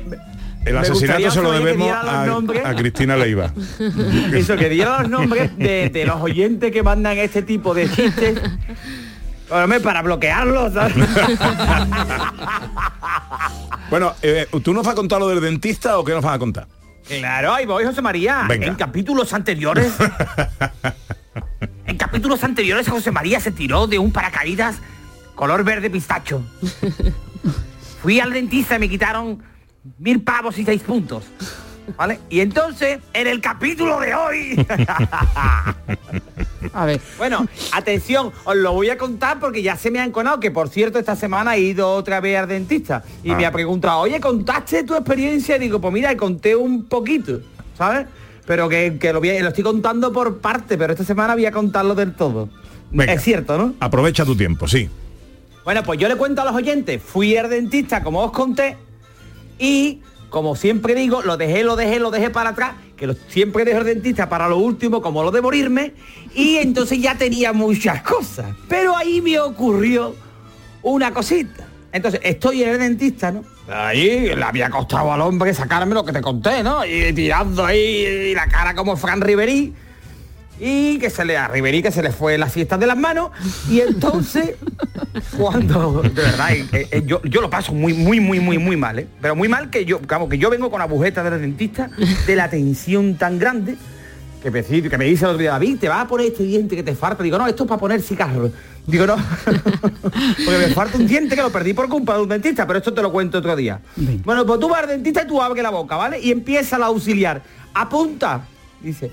el 0.65 0.77
asesinato 0.77 1.31
se 1.31 1.41
lo 1.41 1.51
debemos 1.51 1.89
a, 1.91 2.75
Cristina 2.75 3.15
Leiva. 3.15 3.51
Eso, 4.33 4.57
que 4.57 4.69
diera 4.69 5.01
los 5.01 5.09
nombres 5.09 5.57
de, 5.57 5.89
de 5.89 6.05
los 6.05 6.21
oyentes 6.21 6.71
que 6.71 6.83
mandan 6.83 7.17
este 7.17 7.41
tipo 7.41 7.73
de 7.73 7.89
chistes. 7.89 8.39
Para 9.47 10.01
bloquearlos. 10.01 10.73
Bueno, 13.87 14.13
eh, 14.23 14.47
¿tú 14.63 14.73
nos 14.73 14.83
vas 14.83 14.93
a 14.93 14.95
contar 14.95 15.19
lo 15.19 15.27
del 15.27 15.39
dentista 15.39 15.99
o 15.99 16.03
qué 16.03 16.11
nos 16.11 16.23
vas 16.23 16.35
a 16.35 16.39
contar? 16.39 16.67
Claro, 17.07 17.53
ahí 17.53 17.67
voy, 17.67 17.85
José 17.85 18.01
María. 18.01 18.45
Venga. 18.49 18.65
En 18.65 18.73
capítulos 18.73 19.31
anteriores. 19.31 19.93
en 21.85 21.95
capítulos 21.95 22.43
anteriores 22.43 22.89
José 22.89 23.11
María 23.11 23.39
se 23.39 23.51
tiró 23.51 23.85
de 23.85 23.99
un 23.99 24.11
paracaídas 24.11 24.77
color 25.35 25.63
verde 25.63 25.91
pistacho. 25.91 26.43
Fui 28.01 28.19
al 28.19 28.33
dentista 28.33 28.75
y 28.77 28.79
me 28.79 28.89
quitaron 28.89 29.43
mil 29.99 30.21
pavos 30.21 30.57
y 30.57 30.65
seis 30.65 30.81
puntos. 30.81 31.23
¿Vale? 31.97 32.19
Y 32.31 32.39
entonces, 32.39 32.99
en 33.13 33.27
el 33.27 33.39
capítulo 33.41 33.99
de 33.99 34.15
hoy... 34.15 34.65
A 36.73 36.85
ver. 36.85 36.99
Bueno, 37.17 37.45
atención, 37.73 38.31
os 38.43 38.55
lo 38.55 38.73
voy 38.73 38.89
a 38.89 38.97
contar 38.97 39.39
porque 39.39 39.61
ya 39.61 39.77
se 39.77 39.91
me 39.91 39.99
ha 39.99 40.03
enconado 40.03 40.39
que 40.39 40.51
por 40.51 40.67
cierto 40.69 40.97
esta 40.99 41.15
semana 41.15 41.55
he 41.55 41.59
ido 41.61 41.89
otra 41.91 42.19
vez 42.19 42.37
al 42.39 42.47
dentista 42.47 43.03
y 43.23 43.31
me 43.35 43.45
ha 43.45 43.51
preguntado, 43.51 43.99
oye, 43.99 44.19
¿contaste 44.19 44.83
tu 44.83 44.95
experiencia? 44.95 45.55
Y 45.57 45.59
digo, 45.59 45.79
pues 45.79 45.93
mira, 45.93 46.15
conté 46.17 46.55
un 46.55 46.85
poquito, 46.85 47.39
¿sabes? 47.77 48.07
Pero 48.47 48.67
que, 48.67 48.97
que 48.99 49.13
lo, 49.13 49.19
voy 49.19 49.29
a- 49.29 49.41
lo 49.41 49.49
estoy 49.49 49.63
contando 49.63 50.11
por 50.11 50.39
parte, 50.39 50.77
pero 50.77 50.93
esta 50.93 51.05
semana 51.05 51.33
voy 51.35 51.45
a 51.45 51.51
contarlo 51.51 51.93
del 51.95 52.13
todo. 52.13 52.49
Venga. 52.91 53.13
Es 53.13 53.21
cierto, 53.23 53.57
¿no? 53.57 53.73
Aprovecha 53.79 54.25
tu 54.25 54.35
tiempo, 54.35 54.67
sí. 54.67 54.89
Bueno, 55.63 55.83
pues 55.83 55.99
yo 55.99 56.07
le 56.07 56.15
cuento 56.15 56.41
a 56.41 56.45
los 56.45 56.55
oyentes, 56.55 57.01
fui 57.01 57.37
al 57.37 57.49
dentista, 57.49 58.03
como 58.03 58.21
os 58.23 58.31
conté, 58.31 58.77
y 59.59 60.01
como 60.29 60.55
siempre 60.55 60.95
digo, 60.95 61.21
lo 61.21 61.37
dejé, 61.37 61.63
lo 61.63 61.75
dejé, 61.75 61.99
lo 61.99 62.11
dejé 62.11 62.29
para 62.29 62.49
atrás, 62.49 62.73
que 62.97 63.07
lo- 63.07 63.15
siempre 63.29 63.63
dejo 63.63 63.79
el 63.79 63.85
dentista 63.85 64.27
para 64.27 64.49
lo 64.49 64.57
último, 64.57 65.01
como 65.01 65.23
lo 65.23 65.31
de 65.31 65.41
morirme, 65.41 65.93
y 66.33 66.57
entonces 66.57 66.99
ya 66.99 67.15
tenía 67.17 67.53
muchas 67.53 68.01
cosas. 68.01 68.47
Pero 68.67 68.95
ahí 68.97 69.21
me 69.21 69.39
ocurrió 69.39 70.13
una 70.81 71.13
cosita. 71.13 71.67
Entonces, 71.93 72.19
estoy 72.23 72.63
en 72.63 72.69
el 72.71 72.79
dentista, 72.79 73.31
¿no? 73.31 73.43
Ahí 73.69 74.27
le 74.35 74.43
había 74.43 74.69
costado 74.69 75.13
al 75.13 75.21
hombre 75.21 75.53
sacarme 75.53 75.93
lo 75.93 76.03
que 76.03 76.11
te 76.11 76.21
conté, 76.21 76.61
¿no? 76.61 76.85
Y 76.85 77.13
tirando 77.13 77.65
ahí 77.65 78.33
la 78.35 78.47
cara 78.47 78.75
como 78.75 78.97
Fran 78.97 79.21
Ribery. 79.21 79.73
Y 80.59 80.99
que 80.99 81.09
se 81.09 81.25
le 81.25 81.35
a 81.37 81.47
Ribery 81.49 81.81
que 81.83 81.91
se 81.91 82.01
le 82.01 82.11
fue 82.11 82.37
la 82.37 82.47
fiesta 82.47 82.77
de 82.77 82.87
las 82.87 82.97
manos. 82.97 83.31
Y 83.69 83.81
entonces, 83.81 84.55
cuando, 85.37 86.01
de 86.01 86.09
verdad, 86.09 86.51
eh, 86.53 86.87
eh, 86.91 87.03
yo, 87.05 87.21
yo 87.23 87.41
lo 87.41 87.49
paso 87.49 87.73
muy, 87.73 87.93
muy, 87.93 88.19
muy, 88.19 88.39
muy, 88.39 88.57
muy 88.57 88.77
mal, 88.77 88.99
¿eh? 88.99 89.07
Pero 89.21 89.35
muy 89.35 89.49
mal 89.49 89.69
que 89.69 89.83
yo, 89.85 89.99
vamos, 90.07 90.29
que 90.29 90.37
yo 90.37 90.49
vengo 90.49 90.71
con 90.71 90.81
agujeta 90.81 91.23
del 91.29 91.41
dentista, 91.41 91.89
de 92.25 92.35
la 92.35 92.49
tensión 92.49 93.15
tan 93.17 93.37
grande, 93.37 93.75
que 94.41 94.49
me, 94.51 94.61
dice- 94.61 94.89
que 94.89 94.97
me 94.97 95.05
dice 95.05 95.25
el 95.25 95.31
otro 95.31 95.39
día, 95.41 95.51
David, 95.51 95.77
te 95.79 95.89
vas 95.89 96.05
a 96.05 96.07
poner 96.07 96.27
este 96.27 96.43
diente 96.43 96.75
que 96.75 96.83
te 96.83 96.95
falta. 96.95 97.21
Digo, 97.23 97.37
no, 97.37 97.47
esto 97.47 97.63
es 97.63 97.67
para 97.69 97.79
poner 97.79 98.01
cigarro. 98.01 98.49
Digo, 98.87 99.05
no, 99.07 99.15
porque 99.95 100.57
me 100.59 100.67
falta 100.73 100.97
un 100.97 101.07
diente 101.07 101.35
que 101.35 101.41
lo 101.41 101.49
perdí 101.51 101.73
por 101.73 101.89
culpa 101.89 102.15
de 102.15 102.21
un 102.23 102.29
dentista, 102.29 102.65
pero 102.67 102.79
esto 102.79 102.93
te 102.93 103.01
lo 103.01 103.11
cuento 103.11 103.39
otro 103.39 103.55
día. 103.55 103.79
Bueno, 104.23 104.45
pues 104.45 104.59
tú 104.59 104.69
vas 104.69 104.83
al 104.83 104.89
dentista 104.89 105.23
y 105.23 105.27
tú 105.27 105.41
abres 105.41 105.63
la 105.63 105.71
boca, 105.71 105.95
¿vale? 105.97 106.19
Y 106.21 106.31
empieza 106.31 106.77
la 106.77 106.85
auxiliar. 106.85 107.41
Apunta. 107.73 108.45
Dice, 108.81 109.09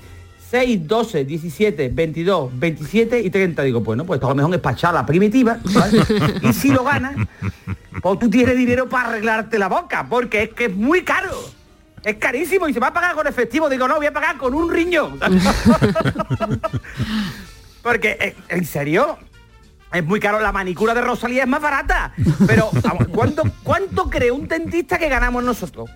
6, 0.53 0.87
12, 0.87 1.25
17, 1.25 1.89
22, 1.89 2.59
27 2.59 3.21
y 3.21 3.31
30. 3.31 3.63
Digo, 3.63 3.81
bueno, 3.81 4.05
pues 4.05 4.21
a 4.21 4.27
lo 4.27 4.35
mejor 4.35 4.53
es 4.53 4.61
para 4.61 4.91
la 4.91 5.03
primitiva, 5.03 5.57
¿vale? 5.63 6.03
y 6.43 6.53
si 6.53 6.69
lo 6.69 6.83
ganas, 6.83 7.15
pues 8.03 8.19
tú 8.19 8.29
tienes 8.29 8.55
dinero 8.55 8.87
para 8.87 9.09
arreglarte 9.09 9.57
la 9.57 9.67
boca, 9.67 10.05
porque 10.07 10.43
es 10.43 10.49
que 10.49 10.65
es 10.65 10.75
muy 10.75 11.03
caro. 11.03 11.35
Es 12.03 12.17
carísimo 12.17 12.67
y 12.67 12.73
se 12.73 12.79
va 12.79 12.89
a 12.89 12.93
pagar 12.93 13.15
con 13.15 13.25
efectivo. 13.25 13.67
Digo, 13.67 13.87
no, 13.87 13.95
voy 13.95 14.05
a 14.05 14.13
pagar 14.13 14.37
con 14.37 14.53
un 14.53 14.71
riñón. 14.71 15.19
porque, 17.81 18.17
eh, 18.21 18.35
en 18.49 18.65
serio, 18.65 19.17
es 19.91 20.05
muy 20.05 20.19
caro. 20.19 20.39
La 20.39 20.51
manicura 20.51 20.93
de 20.93 21.01
Rosalía 21.01 21.43
es 21.43 21.49
más 21.49 21.63
barata. 21.63 22.13
Pero, 22.45 22.69
¿cuánto, 23.11 23.41
¿cuánto 23.63 24.07
cree 24.07 24.29
un 24.29 24.47
dentista 24.47 24.99
que 24.99 25.09
ganamos 25.09 25.43
nosotros? 25.43 25.89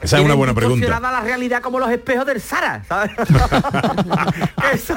Esa 0.00 0.18
es 0.18 0.24
una 0.24 0.34
buena 0.34 0.54
pregunta. 0.54 1.00
la 1.00 1.20
realidad 1.20 1.62
como 1.62 1.78
los 1.78 1.90
espejos 1.90 2.26
del 2.26 2.40
Sara, 2.40 2.82
¿sabes? 2.88 3.12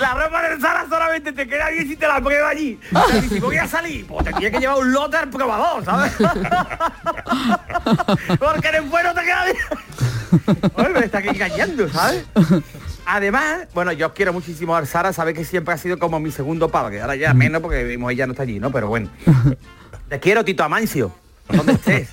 La 0.00 0.14
ropa 0.14 0.42
del 0.42 0.60
Sara 0.60 0.86
solamente 0.88 1.32
te 1.32 1.48
queda 1.48 1.70
bien 1.70 1.88
si 1.88 1.96
te 1.96 2.06
la 2.06 2.20
pruebas 2.20 2.52
allí. 2.52 2.78
O 2.94 3.08
sea, 3.08 3.18
y 3.18 3.28
si 3.28 3.40
voy 3.40 3.56
a 3.56 3.66
salir, 3.66 4.06
pues 4.06 4.24
te 4.24 4.32
tienes 4.34 4.52
que 4.52 4.60
llevar 4.60 4.78
un 4.78 4.92
lote 4.92 5.16
al 5.16 5.30
probador, 5.30 5.84
¿sabes? 5.84 6.12
Porque 8.38 8.72
después 8.72 9.04
no 9.04 9.14
te 9.14 9.20
queda 9.22 9.44
bien. 9.44 9.56
Oye, 10.74 10.88
me 10.90 10.98
está 11.00 11.18
aquí 11.18 11.28
engañando, 11.28 11.88
¿sabes? 11.88 12.24
Además, 13.06 13.68
bueno, 13.72 13.92
yo 13.92 14.12
quiero 14.12 14.32
muchísimo 14.32 14.76
al 14.76 14.86
Sara, 14.86 15.12
sabe 15.12 15.32
que 15.32 15.44
siempre 15.44 15.74
ha 15.74 15.78
sido 15.78 15.98
como 15.98 16.20
mi 16.20 16.30
segundo 16.30 16.68
padre. 16.68 17.00
Ahora 17.00 17.16
ya 17.16 17.32
menos 17.32 17.62
porque 17.62 17.84
vimos 17.84 18.12
ella 18.12 18.26
no 18.26 18.32
está 18.32 18.42
allí, 18.42 18.60
¿no? 18.60 18.70
Pero 18.70 18.88
bueno. 18.88 19.08
Te 20.08 20.20
quiero, 20.20 20.44
Tito 20.44 20.62
Amancio. 20.62 21.12
Donde 21.48 21.72
estés. 21.72 22.08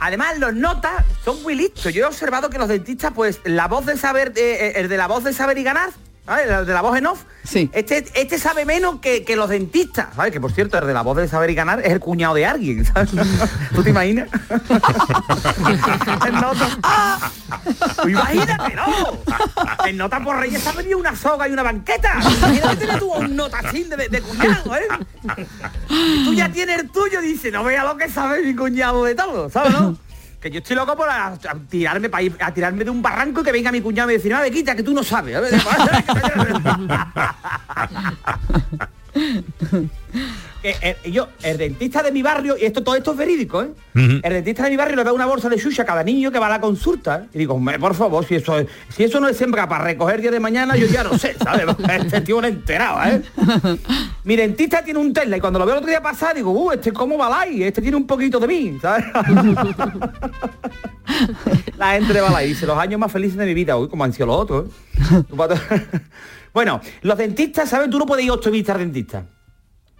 Además, 0.00 0.38
los 0.38 0.54
notas 0.54 1.04
son 1.24 1.42
muy 1.42 1.54
listos. 1.54 1.92
Yo 1.92 2.04
he 2.04 2.06
observado 2.06 2.50
que 2.50 2.58
los 2.58 2.68
dentistas, 2.68 3.12
pues, 3.14 3.40
la 3.44 3.66
voz 3.66 3.86
de 3.86 3.96
saber, 3.96 4.32
eh, 4.36 4.74
el 4.76 4.88
de 4.88 4.96
la 4.96 5.08
voz 5.08 5.24
de 5.24 5.32
saber 5.32 5.58
y 5.58 5.64
ganar, 5.64 5.90
El 6.36 6.66
de 6.66 6.72
la 6.74 6.82
voz 6.82 6.96
en 6.98 7.06
off, 7.06 7.22
este, 7.72 8.04
este 8.14 8.38
sabe 8.38 8.64
menos 8.66 9.00
que, 9.00 9.24
que 9.24 9.34
los 9.36 9.48
dentistas, 9.48 10.08
¿sabes? 10.14 10.30
Que 10.32 10.40
por 10.40 10.52
cierto, 10.52 10.76
el 10.78 10.86
de 10.86 10.92
la 10.92 11.00
voz 11.02 11.16
de 11.16 11.26
saber 11.26 11.48
y 11.50 11.54
ganar 11.54 11.80
es 11.80 11.90
el 11.92 12.00
cuñado 12.00 12.34
de 12.34 12.44
alguien, 12.44 12.84
¿sabes? 12.84 13.10
¿Tú 13.74 13.82
te 13.82 13.90
imaginas? 13.90 14.28
El 16.26 16.34
nota- 16.34 16.78
¡Ah! 16.82 17.30
Imagínate, 18.06 18.74
no. 18.74 19.18
En 19.86 19.96
nota 19.96 20.20
por 20.22 20.36
Reyes 20.38 20.66
ha 20.66 20.72
venido 20.72 20.98
una 20.98 21.16
soga 21.16 21.48
y 21.48 21.52
una 21.52 21.62
banqueta. 21.62 22.14
Imagínate 22.20 22.86
tú 22.98 23.12
un 23.12 23.34
notacín 23.36 23.88
de, 23.88 24.08
de, 24.08 24.20
cuñado, 24.20 24.76
¿eh? 24.76 24.88
Tú 26.24 26.34
ya 26.34 26.50
tienes 26.50 26.78
el 26.80 26.90
tuyo, 26.90 27.20
dice, 27.20 27.50
no 27.50 27.64
vea 27.64 27.84
lo 27.84 27.96
que 27.96 28.08
sabe 28.08 28.42
mi 28.42 28.54
cuñado 28.54 29.04
de 29.04 29.14
todo, 29.14 29.48
¿sabes, 29.50 29.72
no? 29.72 29.96
Que 30.40 30.50
yo 30.50 30.58
estoy 30.58 30.76
loco 30.76 30.96
por 30.96 31.08
a- 31.10 31.36
tirarme 31.68 32.08
ir 32.22 32.36
a 32.40 32.54
tirarme 32.54 32.84
de 32.84 32.90
un 32.90 33.02
barranco 33.02 33.40
y 33.40 33.44
que 33.44 33.52
venga 33.52 33.72
mi 33.72 33.80
cuñado 33.80 34.08
y 34.10 34.14
me 34.14 34.18
dice, 34.18 34.28
no, 34.28 34.38
quita, 34.52 34.76
que 34.76 34.82
tú 34.84 34.94
no 34.94 35.02
sabes. 35.02 35.36
Eh, 40.60 40.96
yo, 41.12 41.28
el 41.44 41.56
dentista 41.56 42.02
de 42.02 42.10
mi 42.10 42.20
barrio, 42.20 42.56
y 42.58 42.64
esto 42.64 42.82
todo 42.82 42.96
esto 42.96 43.12
es 43.12 43.16
verídico, 43.16 43.62
¿eh? 43.62 43.70
El 43.94 44.20
dentista 44.22 44.64
de 44.64 44.70
mi 44.70 44.76
barrio 44.76 44.96
le 44.96 45.04
da 45.04 45.12
una 45.12 45.24
bolsa 45.24 45.48
de 45.48 45.56
chucha 45.56 45.82
a 45.82 45.86
cada 45.86 46.02
niño 46.02 46.32
que 46.32 46.38
va 46.40 46.46
a 46.46 46.50
la 46.50 46.60
consulta. 46.60 47.26
Y 47.32 47.38
digo, 47.38 47.54
"Hombre, 47.54 47.78
por 47.78 47.94
favor, 47.94 48.24
si 48.24 48.34
eso 48.34 48.58
es, 48.58 48.66
si 48.88 49.04
eso 49.04 49.20
no 49.20 49.28
es 49.28 49.36
sembra 49.36 49.68
para 49.68 49.84
recoger 49.84 50.20
día 50.20 50.32
de 50.32 50.40
mañana, 50.40 50.76
yo 50.76 50.86
ya 50.86 51.04
no 51.04 51.16
sé, 51.16 51.36
¿sabes? 51.42 51.64
Este 51.88 52.22
tío 52.22 52.40
no 52.40 52.46
ha 52.48 52.50
enterado, 52.50 52.98
¿eh? 53.04 53.22
Mi 54.24 54.34
dentista 54.34 54.82
tiene 54.82 54.98
un 54.98 55.12
Tesla 55.12 55.36
y 55.36 55.40
cuando 55.40 55.60
lo 55.60 55.64
veo 55.64 55.74
el 55.74 55.78
otro 55.78 55.90
día 55.90 56.02
pasar 56.02 56.34
digo, 56.34 56.50
uh, 56.50 56.72
este 56.72 56.92
cómo 56.92 57.16
va 57.16 57.28
Balay, 57.28 57.62
este 57.62 57.80
tiene 57.80 57.96
un 57.96 58.06
poquito 58.06 58.40
de 58.40 58.48
mí, 58.48 58.78
¿sabes? 58.82 59.04
La 61.76 61.92
gente 61.92 62.12
de 62.12 62.20
Balay 62.20 62.48
dice, 62.48 62.66
los 62.66 62.76
años 62.76 62.98
más 62.98 63.12
felices 63.12 63.38
de 63.38 63.46
mi 63.46 63.54
vida, 63.54 63.76
uy, 63.76 63.88
como 63.88 64.02
han 64.02 64.12
sido 64.12 64.26
los 64.26 64.36
otros. 64.36 64.66
Bueno, 66.52 66.80
los 67.02 67.18
dentistas, 67.18 67.68
¿sabes? 67.68 67.90
Tú 67.90 67.98
no 67.98 68.06
puedes 68.06 68.24
ir 68.24 68.30
ocho 68.30 68.50
vistas 68.50 68.76
al 68.76 68.82
dentista. 68.82 69.24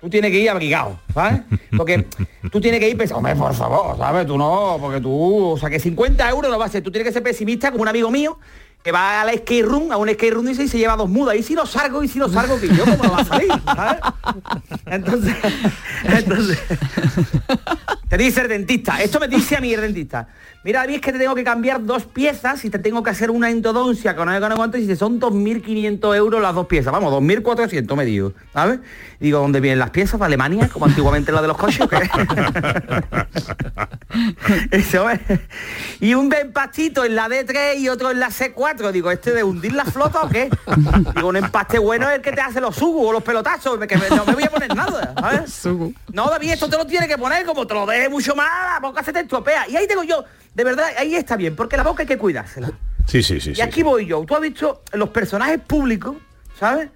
Tú 0.00 0.08
tienes 0.08 0.30
que 0.30 0.38
ir 0.38 0.48
abrigado, 0.48 1.00
¿sabes? 1.12 1.42
Porque 1.76 2.06
tú 2.52 2.60
tienes 2.60 2.80
que 2.80 2.88
ir 2.88 2.96
pensando, 2.96 3.18
hombre, 3.18 3.34
por 3.34 3.54
favor, 3.54 3.96
¿sabes? 3.96 4.26
Tú 4.26 4.38
no, 4.38 4.78
porque 4.80 5.00
tú, 5.00 5.50
o 5.50 5.58
sea, 5.58 5.68
que 5.68 5.80
50 5.80 6.28
euros 6.30 6.50
no 6.50 6.58
va 6.58 6.66
a 6.66 6.68
ser. 6.68 6.82
Tú 6.82 6.90
tienes 6.90 7.08
que 7.08 7.12
ser 7.12 7.22
pesimista 7.22 7.70
como 7.70 7.82
un 7.82 7.88
amigo 7.88 8.10
mío 8.10 8.38
que 8.82 8.92
va 8.92 9.20
a 9.20 9.24
la 9.24 9.32
skate 9.32 9.64
room, 9.64 9.90
a 9.90 9.96
un 9.96 10.08
skate 10.08 10.32
room 10.32 10.48
y 10.48 10.54
se 10.54 10.78
lleva 10.78 10.96
dos 10.96 11.08
mudas. 11.08 11.36
Y 11.36 11.42
si 11.42 11.54
no 11.54 11.66
salgo, 11.66 12.02
y 12.02 12.08
si 12.08 12.18
no 12.18 12.28
salgo, 12.28 12.60
que 12.60 12.68
yo, 12.68 12.84
¿cómo 12.84 13.02
no 13.04 13.12
va 13.12 13.18
a 13.18 13.24
salir? 13.24 13.50
¿sabes? 13.64 14.00
Entonces, 14.86 15.36
entonces, 16.04 16.58
te 18.08 18.16
dice 18.16 18.42
el 18.42 18.48
dentista, 18.48 19.02
esto 19.02 19.18
me 19.18 19.28
dice 19.28 19.56
a 19.56 19.60
mí 19.60 19.72
el 19.72 19.80
dentista. 19.80 20.28
Mira, 20.68 20.80
David, 20.80 20.96
es 20.96 21.00
que 21.00 21.12
te 21.12 21.18
tengo 21.18 21.34
que 21.34 21.44
cambiar 21.44 21.82
dos 21.82 22.04
piezas 22.04 22.62
y 22.62 22.68
te 22.68 22.78
tengo 22.78 23.02
que 23.02 23.08
hacer 23.08 23.30
una 23.30 23.48
endodoncia 23.48 24.14
con 24.14 24.28
no 24.28 24.48
sé 24.50 24.54
cuánto, 24.54 24.76
y 24.76 24.94
son 24.96 25.18
2.500 25.18 26.14
euros 26.14 26.42
las 26.42 26.54
dos 26.54 26.66
piezas. 26.66 26.92
Vamos, 26.92 27.10
2.400 27.10 27.96
me 27.96 28.04
digo, 28.04 28.34
¿sabes? 28.52 28.80
Digo, 29.18 29.38
¿dónde 29.38 29.60
vienen 29.60 29.78
las 29.78 29.88
piezas? 29.88 30.20
¿De 30.20 30.26
Alemania? 30.26 30.68
Como 30.70 30.84
antiguamente 30.84 31.32
la 31.32 31.40
de 31.40 31.48
los 31.48 31.56
coches. 31.56 31.80
¿o 31.80 31.88
qué? 31.88 31.96
Eso 34.70 35.08
es. 35.08 35.20
Y 36.00 36.12
un 36.12 36.30
empastito 36.34 37.02
en 37.02 37.14
la 37.14 37.28
D3 37.28 37.78
y 37.78 37.88
otro 37.88 38.10
en 38.10 38.20
la 38.20 38.28
C4. 38.28 38.92
Digo, 38.92 39.10
¿este 39.10 39.32
de 39.32 39.42
hundir 39.42 39.72
la 39.72 39.86
flota 39.86 40.20
o 40.20 40.28
qué? 40.28 40.50
Digo, 41.16 41.28
un 41.28 41.36
empaste 41.36 41.78
bueno 41.78 42.10
es 42.10 42.16
el 42.16 42.20
que 42.20 42.32
te 42.32 42.42
hace 42.42 42.60
los 42.60 42.76
sugos 42.76 43.08
o 43.08 43.12
los 43.12 43.22
pelotazos, 43.22 43.78
que 43.86 43.96
me- 43.96 44.10
no 44.10 44.26
me 44.26 44.34
voy 44.34 44.44
a 44.44 44.50
poner 44.50 44.74
nada, 44.74 45.14
¿sabes? 45.18 45.50
No, 46.12 46.28
David, 46.28 46.50
esto 46.50 46.68
te 46.68 46.76
lo 46.76 46.86
tiene 46.86 47.08
que 47.08 47.16
poner 47.16 47.46
como 47.46 47.66
te 47.66 47.72
lo 47.72 47.86
deje 47.86 48.10
mucho 48.10 48.36
más, 48.36 48.74
la 48.74 48.80
boca 48.86 49.02
se 49.02 49.14
te 49.14 49.20
estropea. 49.20 49.66
Y 49.66 49.74
ahí 49.76 49.86
digo 49.86 50.02
yo, 50.02 50.24
de 50.58 50.64
verdad, 50.64 50.86
ahí 50.98 51.14
está 51.14 51.36
bien, 51.36 51.54
porque 51.54 51.76
la 51.76 51.84
boca 51.84 52.02
hay 52.02 52.06
que 52.08 52.18
cuidársela. 52.18 52.72
Sí, 53.06 53.22
sí, 53.22 53.40
sí. 53.40 53.52
y 53.52 53.54
sí, 53.54 53.60
aquí 53.62 53.84
voy 53.84 54.06
yo. 54.06 54.24
Tú 54.26 54.34
has 54.34 54.40
visto 54.40 54.82
los 54.92 55.10
personajes 55.10 55.60
públicos, 55.60 56.16
¿sabes? 56.58 56.88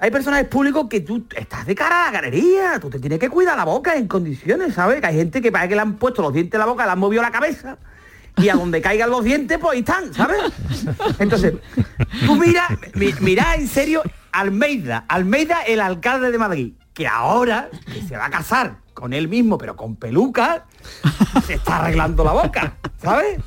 Hay 0.00 0.10
personajes 0.10 0.48
públicos 0.48 0.88
que 0.90 1.00
tú 1.00 1.24
estás 1.36 1.64
de 1.64 1.76
cara 1.76 2.02
a 2.02 2.12
la 2.12 2.20
galería, 2.20 2.80
tú 2.80 2.90
te 2.90 2.98
tienes 2.98 3.20
que 3.20 3.30
cuidar 3.30 3.56
la 3.56 3.64
boca 3.64 3.94
en 3.94 4.08
condiciones, 4.08 4.74
¿sabes? 4.74 5.00
Que 5.00 5.06
hay 5.06 5.14
gente 5.16 5.40
que 5.40 5.52
parece 5.52 5.68
que 5.70 5.74
le 5.76 5.82
han 5.82 5.94
puesto 5.96 6.22
los 6.22 6.32
dientes 6.32 6.54
en 6.54 6.58
la 6.58 6.66
boca, 6.66 6.84
le 6.84 6.90
han 6.90 6.98
movido 6.98 7.22
la 7.22 7.30
cabeza 7.30 7.78
y 8.36 8.48
a 8.48 8.54
donde 8.54 8.82
caigan 8.82 9.08
los 9.10 9.22
dientes, 9.22 9.56
pues 9.58 9.74
ahí 9.74 9.78
están, 9.78 10.12
¿sabes? 10.12 10.38
Entonces, 11.20 11.54
tú 12.26 12.34
mira, 12.34 12.66
mi- 12.94 13.14
mira 13.20 13.54
en 13.54 13.68
serio 13.68 14.02
Almeida, 14.32 15.04
Almeida 15.06 15.62
el 15.62 15.80
alcalde 15.80 16.32
de 16.32 16.38
Madrid, 16.38 16.72
que 16.94 17.08
ahora 17.08 17.68
que 17.92 18.00
se 18.02 18.16
va 18.16 18.26
a 18.26 18.30
casar 18.30 18.76
con 18.94 19.12
él 19.12 19.26
mismo, 19.26 19.58
pero 19.58 19.74
con 19.74 19.96
peluca, 19.96 20.66
se 21.44 21.54
está 21.54 21.78
arreglando 21.78 22.22
la 22.22 22.30
boca, 22.30 22.76
¿sabes? 23.02 23.40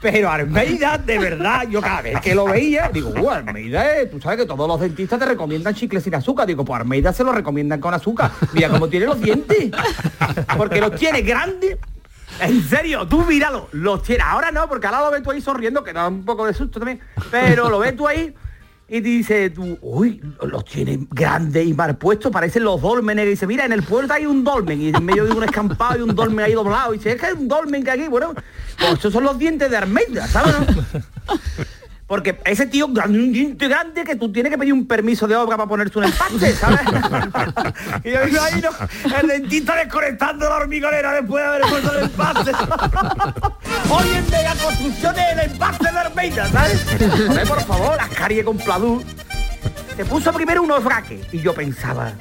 Pero 0.00 0.30
Almeida, 0.30 0.96
de 0.96 1.18
verdad, 1.18 1.66
yo 1.68 1.82
cada 1.82 2.02
vez 2.02 2.20
que 2.20 2.36
lo 2.36 2.44
veía, 2.44 2.88
digo, 2.92 3.10
uh, 3.10 3.30
Almeida, 3.30 3.98
eh, 3.98 4.06
tú 4.06 4.20
sabes 4.20 4.38
que 4.38 4.46
todos 4.46 4.68
los 4.68 4.80
dentistas 4.80 5.18
te 5.18 5.26
recomiendan 5.26 5.74
chicles 5.74 6.04
sin 6.04 6.14
azúcar. 6.14 6.46
Digo, 6.46 6.64
pues 6.64 6.80
Almeida 6.80 7.12
se 7.12 7.24
lo 7.24 7.32
recomiendan 7.32 7.80
con 7.80 7.92
azúcar. 7.92 8.30
Mira 8.52 8.68
cómo 8.68 8.88
tiene 8.88 9.06
los 9.06 9.20
dientes. 9.20 9.72
Porque 10.56 10.80
los 10.80 10.94
tiene 10.94 11.22
grandes, 11.22 11.76
En 12.40 12.62
serio, 12.62 13.08
tú 13.08 13.22
míralo, 13.22 13.68
los 13.72 14.02
tienes. 14.02 14.24
Ahora 14.24 14.52
no, 14.52 14.68
porque 14.68 14.86
ahora 14.86 15.00
lo 15.00 15.10
ves 15.10 15.22
tú 15.24 15.32
ahí 15.32 15.40
sonriendo, 15.40 15.82
que 15.82 15.92
da 15.92 16.06
un 16.06 16.24
poco 16.24 16.46
de 16.46 16.54
susto 16.54 16.78
también. 16.78 17.00
Pero 17.30 17.68
lo 17.68 17.80
ves 17.80 17.96
tú 17.96 18.06
ahí 18.06 18.32
y 18.94 19.00
dice 19.00 19.50
tú, 19.50 19.76
uy, 19.82 20.20
los 20.40 20.64
tienes 20.64 21.00
grandes 21.10 21.66
y 21.66 21.74
mal 21.74 21.96
puestos, 21.96 22.30
parecen 22.30 22.62
los 22.62 22.80
dolmenes. 22.80 23.26
Y 23.26 23.30
dice, 23.30 23.44
mira, 23.44 23.64
en 23.64 23.72
el 23.72 23.82
puerto 23.82 24.14
hay 24.14 24.24
un 24.24 24.44
dolmen. 24.44 24.80
Y 24.80 24.90
en 24.90 25.04
medio 25.04 25.24
de 25.24 25.32
un 25.32 25.42
escampado 25.42 25.98
y 25.98 26.02
un 26.02 26.14
dolmen 26.14 26.44
ahí 26.44 26.52
doblado. 26.52 26.94
Y 26.94 26.98
dice, 26.98 27.10
es 27.10 27.20
que 27.20 27.26
hay 27.26 27.32
un 27.32 27.48
dolmen 27.48 27.82
que 27.82 27.90
aquí, 27.90 28.06
bueno, 28.06 28.34
pues 28.78 28.92
esos 28.92 29.12
son 29.12 29.24
los 29.24 29.36
dientes 29.36 29.68
de 29.68 29.76
Armeida, 29.76 30.28
¿sabes? 30.28 30.54
Porque 32.06 32.38
ese 32.44 32.66
tío 32.66 32.88
grande, 32.88 34.04
que 34.04 34.16
tú 34.16 34.30
tienes 34.30 34.52
que 34.52 34.58
pedir 34.58 34.74
un 34.74 34.86
permiso 34.86 35.26
de 35.26 35.36
obra 35.36 35.56
para 35.56 35.68
ponerte 35.68 35.98
un 35.98 36.04
empaste, 36.04 36.52
¿sabes? 36.52 36.80
y 38.04 38.10
yo 38.10 38.26
digo, 38.26 38.42
ahí 38.42 38.60
no, 38.60 39.16
el 39.18 39.26
dentista 39.26 39.74
desconectando 39.74 40.46
la 40.46 40.56
hormigonera 40.56 41.12
después 41.12 41.42
de 41.42 41.48
haber 41.48 41.62
puesto 41.62 41.98
el 41.98 42.04
empaste. 42.04 42.50
Hoy 43.90 44.08
en 44.16 44.30
Mega 44.30 44.54
Construcciones 44.62 45.24
el 45.32 45.40
empaste 45.50 45.84
de 45.90 45.98
Armeida, 45.98 46.48
¿sabes? 46.50 46.84
Por 47.48 47.62
favor, 47.62 47.96
las 47.96 48.10
caries 48.10 48.44
con 48.44 48.58
Pladú. 48.58 49.02
Se 49.96 50.04
puso 50.04 50.32
primero 50.32 50.62
unos 50.62 50.84
braques 50.84 51.26
y 51.32 51.40
yo 51.40 51.54
pensaba, 51.54 52.12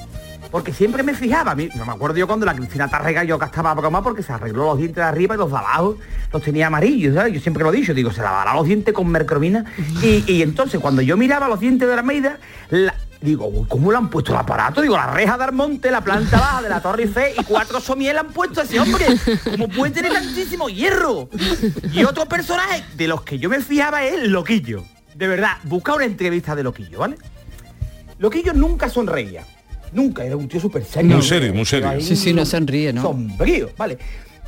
porque 0.53 0.71
siempre 0.71 1.01
me 1.01 1.15
fijaba, 1.15 1.55
no 1.55 1.83
me 1.85 1.91
acuerdo 1.91 2.15
yo 2.17 2.27
cuando 2.27 2.45
la 2.45 2.53
Cristina 2.55 2.87
Tarrega 2.87 3.23
yo 3.23 3.39
gastaba 3.39 3.73
broma 3.73 4.03
porque 4.03 4.21
se 4.21 4.33
arregló 4.33 4.65
los 4.65 4.77
dientes 4.77 4.97
de 4.97 5.01
arriba 5.01 5.33
y 5.33 5.39
los 5.39 5.49
de 5.49 5.57
abajo 5.57 5.97
los 6.31 6.43
tenía 6.43 6.67
amarillos, 6.67 7.15
¿sabes? 7.15 7.33
Yo 7.33 7.39
siempre 7.39 7.63
lo 7.63 7.73
he 7.73 7.75
dicho, 7.77 7.91
digo, 7.95 8.11
se 8.11 8.21
lavará 8.21 8.53
los 8.53 8.67
dientes 8.67 8.93
con 8.93 9.07
mercromina. 9.07 9.65
Y, 10.03 10.23
y 10.31 10.43
entonces 10.43 10.79
cuando 10.79 11.01
yo 11.01 11.17
miraba 11.17 11.47
los 11.47 11.59
dientes 11.59 11.87
de 11.87 11.93
Armeida, 11.95 12.37
la- 12.69 12.93
digo, 13.19 13.65
¿cómo 13.67 13.91
le 13.91 13.97
han 13.97 14.11
puesto 14.11 14.31
el 14.31 14.37
aparato? 14.37 14.81
Digo, 14.81 14.95
la 14.95 15.07
reja 15.07 15.39
de 15.39 15.43
Armonte, 15.43 15.89
la 15.89 16.01
planta 16.01 16.39
baja 16.39 16.61
de 16.61 16.69
la 16.69 16.81
Torre 16.81 17.03
Eiffel 17.05 17.33
y 17.39 17.43
cuatro 17.45 17.79
somier 17.79 18.13
le 18.13 18.19
han 18.19 18.27
puesto 18.27 18.61
a 18.61 18.63
ese 18.65 18.79
hombre. 18.79 19.05
¿Cómo 19.49 19.67
puede 19.69 19.91
tener 19.91 20.13
tantísimo 20.13 20.69
hierro? 20.69 21.29
Y 21.91 22.03
otro 22.03 22.27
personaje 22.27 22.83
de 22.95 23.07
los 23.07 23.23
que 23.23 23.39
yo 23.39 23.49
me 23.49 23.59
fijaba 23.59 24.03
es 24.03 24.27
Loquillo. 24.27 24.83
De 25.15 25.27
verdad, 25.27 25.53
busca 25.63 25.95
una 25.95 26.05
entrevista 26.05 26.53
de 26.55 26.61
Loquillo, 26.61 26.99
¿vale? 26.99 27.17
Loquillo 28.19 28.53
nunca 28.53 28.87
sonreía. 28.87 29.45
Nunca, 29.93 30.23
era 30.25 30.35
un 30.37 30.47
tío 30.47 30.59
súper 30.59 30.83
serio. 30.85 31.15
Muy 31.15 31.25
serio, 31.25 31.53
muy 31.53 31.65
serio. 31.65 31.89
Sí, 32.01 32.15
sí, 32.15 32.33
no 32.33 32.45
sonríe, 32.45 32.93
¿no? 32.93 33.01
Sombrío, 33.01 33.69
vale. 33.77 33.97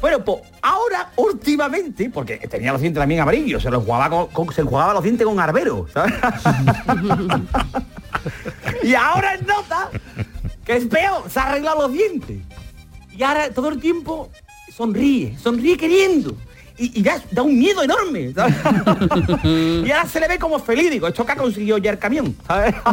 Bueno, 0.02 0.24
pues 0.26 0.40
ahora, 0.62 1.12
últimamente, 1.16 2.10
porque 2.10 2.38
tenía 2.38 2.72
los 2.74 2.82
dientes 2.82 3.00
también 3.00 3.22
amarillos, 3.22 3.64
se 3.64 3.72
los 3.72 3.84
jugaba 3.84 4.10
con, 4.10 4.28
con- 4.28 4.54
se 4.54 4.62
jugaba 4.62 4.94
los 4.94 5.04
dientes 5.04 5.26
con 5.26 5.40
arbero, 5.40 5.88
¿sabes? 5.94 6.14
y 8.84 8.94
ahora 8.94 9.36
es 9.36 9.42
nota 9.48 9.90
que 10.66 10.76
es 10.78 10.86
peor, 10.86 11.24
se 11.30 11.40
ha 11.40 11.44
arreglado 11.50 11.84
los 11.84 11.94
dientes. 11.94 12.38
Y 13.18 13.24
ahora 13.24 13.50
todo 13.52 13.70
el 13.70 13.80
tiempo 13.80 14.30
sonríe, 14.76 15.38
sonríe 15.42 15.78
queriendo. 15.78 16.36
Y, 16.78 17.00
y 17.00 17.04
da, 17.04 17.22
da 17.32 17.42
un 17.42 17.58
miedo 17.58 17.82
enorme. 17.84 18.34
¿sabes? 18.34 18.54
y 19.44 19.90
ahora 19.92 20.10
se 20.10 20.20
le 20.20 20.28
ve 20.28 20.38
como 20.38 20.60
feliz, 20.60 20.92
digo, 20.92 21.08
esto 21.08 21.26
que 21.26 21.32
ha 21.32 21.36
conseguido 21.38 21.78
ya 21.78 21.92
el 21.92 22.00
camión. 22.00 22.36
¿sabes? 22.48 22.76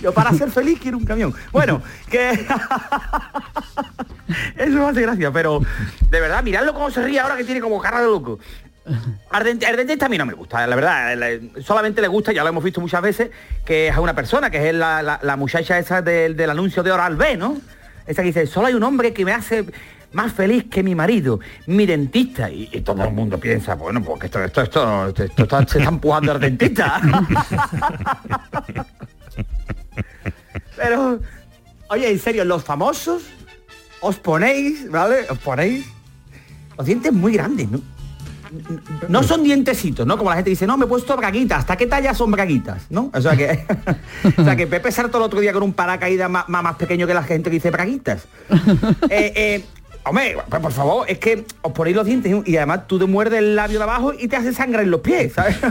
Yo 0.00 0.12
para 0.12 0.32
ser 0.32 0.50
feliz 0.50 0.78
quiero 0.80 0.98
un 0.98 1.04
camión. 1.04 1.34
Bueno, 1.52 1.82
que... 2.10 2.30
Eso 4.56 4.72
me 4.78 4.86
hace 4.86 5.02
gracia, 5.02 5.30
pero 5.30 5.60
de 6.10 6.20
verdad, 6.20 6.42
miradlo 6.42 6.74
cómo 6.74 6.90
se 6.90 7.02
ríe 7.02 7.20
ahora 7.20 7.36
que 7.36 7.44
tiene 7.44 7.60
como 7.60 7.80
cara 7.80 8.00
de 8.00 8.06
loco. 8.06 8.38
El 9.32 9.76
dentista 9.76 10.06
a 10.06 10.08
mí 10.08 10.18
no 10.18 10.26
me 10.26 10.32
gusta, 10.34 10.66
la 10.66 10.76
verdad. 10.76 11.16
le- 11.16 11.62
solamente 11.62 12.00
le 12.00 12.08
gusta, 12.08 12.32
ya 12.32 12.42
lo 12.42 12.48
hemos 12.50 12.62
visto 12.64 12.80
muchas 12.80 13.02
veces, 13.02 13.30
que 13.64 13.88
es 13.88 13.96
a 13.96 14.00
una 14.00 14.14
persona, 14.14 14.50
que 14.50 14.68
es 14.68 14.74
la, 14.74 15.02
la- 15.02 15.18
la 15.22 15.36
muchacha 15.36 15.78
esa 15.78 16.02
del, 16.02 16.36
del 16.36 16.50
anuncio 16.50 16.82
de 16.82 16.92
Oral 16.92 17.16
B, 17.16 17.36
¿no? 17.36 17.56
Esa 18.06 18.22
que 18.22 18.28
dice, 18.28 18.46
solo 18.46 18.68
hay 18.68 18.74
un 18.74 18.82
hombre 18.84 19.12
que 19.12 19.24
me 19.24 19.32
hace 19.32 19.64
más 20.12 20.32
feliz 20.32 20.64
que 20.70 20.82
mi 20.82 20.94
marido, 20.94 21.40
mi 21.66 21.86
dentista. 21.86 22.50
Y, 22.50 22.80
todo 22.80 23.04
el 23.04 23.12
mundo 23.12 23.38
piensa, 23.38 23.74
bueno, 23.74 24.02
porque 24.02 24.26
esto, 24.26 24.42
esto, 24.42 24.62
esto, 24.62 25.06
esto, 25.08 25.24
esto 25.24 25.42
está- 25.42 25.66
se 25.66 25.78
está 25.78 25.90
empujando 25.90 26.32
al 26.32 26.40
dentista. 26.40 27.00
Pero, 30.76 31.20
oye, 31.88 32.10
en 32.10 32.18
serio, 32.18 32.44
los 32.44 32.64
famosos 32.64 33.22
os 34.00 34.16
ponéis, 34.16 34.90
¿vale? 34.90 35.26
Os 35.30 35.38
ponéis 35.38 35.86
los 36.76 36.86
dientes 36.86 37.12
muy 37.12 37.32
grandes, 37.32 37.70
¿no? 37.70 37.80
No 39.08 39.22
son 39.22 39.42
dientecitos, 39.42 40.06
¿no? 40.06 40.16
Como 40.16 40.30
la 40.30 40.36
gente 40.36 40.50
dice, 40.50 40.66
no, 40.66 40.76
me 40.76 40.84
he 40.84 40.88
puesto 40.88 41.16
braguitas. 41.16 41.60
¿Hasta 41.60 41.76
qué 41.76 41.86
talla 41.86 42.14
son 42.14 42.30
braguitas? 42.30 42.86
¿No? 42.90 43.10
O 43.12 43.20
sea 43.20 43.36
que, 43.36 43.64
o 44.38 44.44
sea 44.44 44.54
que 44.54 44.66
Pepe 44.66 44.92
Sarto 44.92 45.18
el 45.18 45.24
otro 45.24 45.40
día 45.40 45.52
con 45.52 45.62
un 45.62 45.72
paracaídas 45.72 46.30
más, 46.30 46.48
más 46.48 46.76
pequeño 46.76 47.06
que 47.06 47.14
la 47.14 47.24
gente 47.24 47.50
que 47.50 47.54
dice 47.54 47.70
braguitas. 47.70 48.26
Eh, 49.10 49.32
eh, 49.36 49.64
hombre, 50.06 50.36
pues, 50.48 50.62
por 50.62 50.72
favor, 50.72 51.10
es 51.10 51.18
que 51.18 51.44
os 51.62 51.72
ponéis 51.72 51.96
los 51.96 52.06
dientes 52.06 52.32
y 52.46 52.56
además 52.56 52.86
tú 52.86 52.98
te 52.98 53.06
muerdes 53.06 53.40
el 53.40 53.56
labio 53.56 53.78
de 53.78 53.84
abajo 53.84 54.12
y 54.12 54.28
te 54.28 54.36
hace 54.36 54.52
sangre 54.52 54.82
en 54.82 54.90
los 54.90 55.00
pies, 55.00 55.32
¿sabes? 55.34 55.56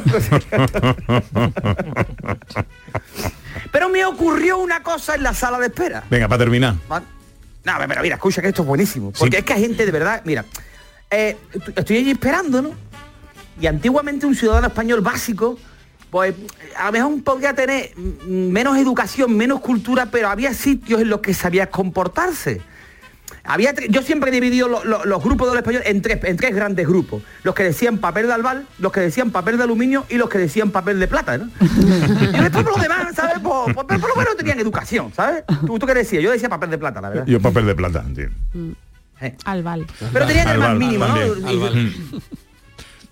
Pero 3.71 3.89
me 3.89 4.05
ocurrió 4.05 4.57
una 4.57 4.83
cosa 4.83 5.15
en 5.15 5.23
la 5.23 5.33
sala 5.33 5.59
de 5.59 5.67
espera. 5.67 6.03
Venga, 6.09 6.27
para 6.27 6.39
terminar. 6.39 6.75
No, 6.89 7.73
pero 7.87 8.01
mira, 8.03 8.15
escucha 8.15 8.41
que 8.41 8.49
esto 8.49 8.61
es 8.61 8.67
buenísimo. 8.67 9.11
Porque 9.17 9.37
es 9.39 9.43
que 9.43 9.53
hay 9.53 9.61
gente 9.61 9.85
de 9.85 9.91
verdad, 9.91 10.21
mira, 10.23 10.45
eh, 11.09 11.35
estoy 11.75 11.97
allí 11.97 12.11
esperando, 12.11 12.61
¿no? 12.61 12.71
Y 13.59 13.65
antiguamente 13.67 14.27
un 14.27 14.35
ciudadano 14.35 14.67
español 14.67 15.01
básico, 15.01 15.57
pues 16.11 16.35
a 16.77 16.85
lo 16.85 16.91
mejor 16.91 17.23
podía 17.23 17.53
tener 17.55 17.97
menos 17.97 18.77
educación, 18.77 19.35
menos 19.35 19.61
cultura, 19.61 20.07
pero 20.11 20.29
había 20.29 20.53
sitios 20.53 21.01
en 21.01 21.09
los 21.09 21.21
que 21.21 21.33
sabía 21.33 21.67
comportarse. 21.71 22.61
Había 23.45 23.73
yo 23.89 24.01
siempre 24.01 24.29
he 24.29 24.33
dividido 24.33 24.67
lo- 24.67 24.83
lo- 24.83 25.05
los 25.05 25.23
grupos 25.23 25.49
del 25.49 25.57
español 25.57 25.81
en 25.85 26.01
tres, 26.01 26.19
en 26.23 26.37
tres 26.37 26.55
grandes 26.55 26.87
grupos. 26.87 27.21
Los 27.43 27.53
que 27.55 27.63
decían 27.63 27.97
papel 27.99 28.27
de 28.27 28.33
albal, 28.33 28.65
los 28.79 28.91
que 28.91 28.99
decían 29.01 29.31
papel 29.31 29.57
de 29.57 29.63
aluminio 29.63 30.05
y 30.09 30.15
los 30.15 30.29
que 30.29 30.37
decían 30.37 30.71
papel 30.71 30.99
de 30.99 31.07
plata, 31.07 31.37
¿no? 31.37 31.49
y 31.59 32.39
después 32.41 32.63
por 32.63 32.77
lo 32.77 32.81
demás, 32.83 33.15
¿sabes? 33.15 33.39
Por, 33.39 33.73
por- 33.73 33.85
por 33.85 34.09
lo 34.09 34.15
menos 34.15 34.35
tenían 34.37 34.59
educación, 34.59 35.11
¿sabes? 35.15 35.43
¿Tú, 35.65 35.77
tú 35.79 35.85
qué 35.85 35.93
decías? 35.93 36.23
Yo 36.23 36.31
decía 36.31 36.49
papel 36.49 36.69
de 36.71 36.77
plata, 36.77 37.01
la 37.01 37.09
verdad. 37.09 37.25
Yo 37.27 37.39
papel 37.39 37.65
de 37.65 37.75
plata, 37.75 38.03
tío. 38.15 38.29
Albal. 39.45 39.85
Pero 40.11 40.27
tenían 40.27 40.47
el 40.49 40.57
más 40.59 40.69
Albal, 40.71 40.77
mínimo, 40.79 41.05
¿no? 41.07 41.15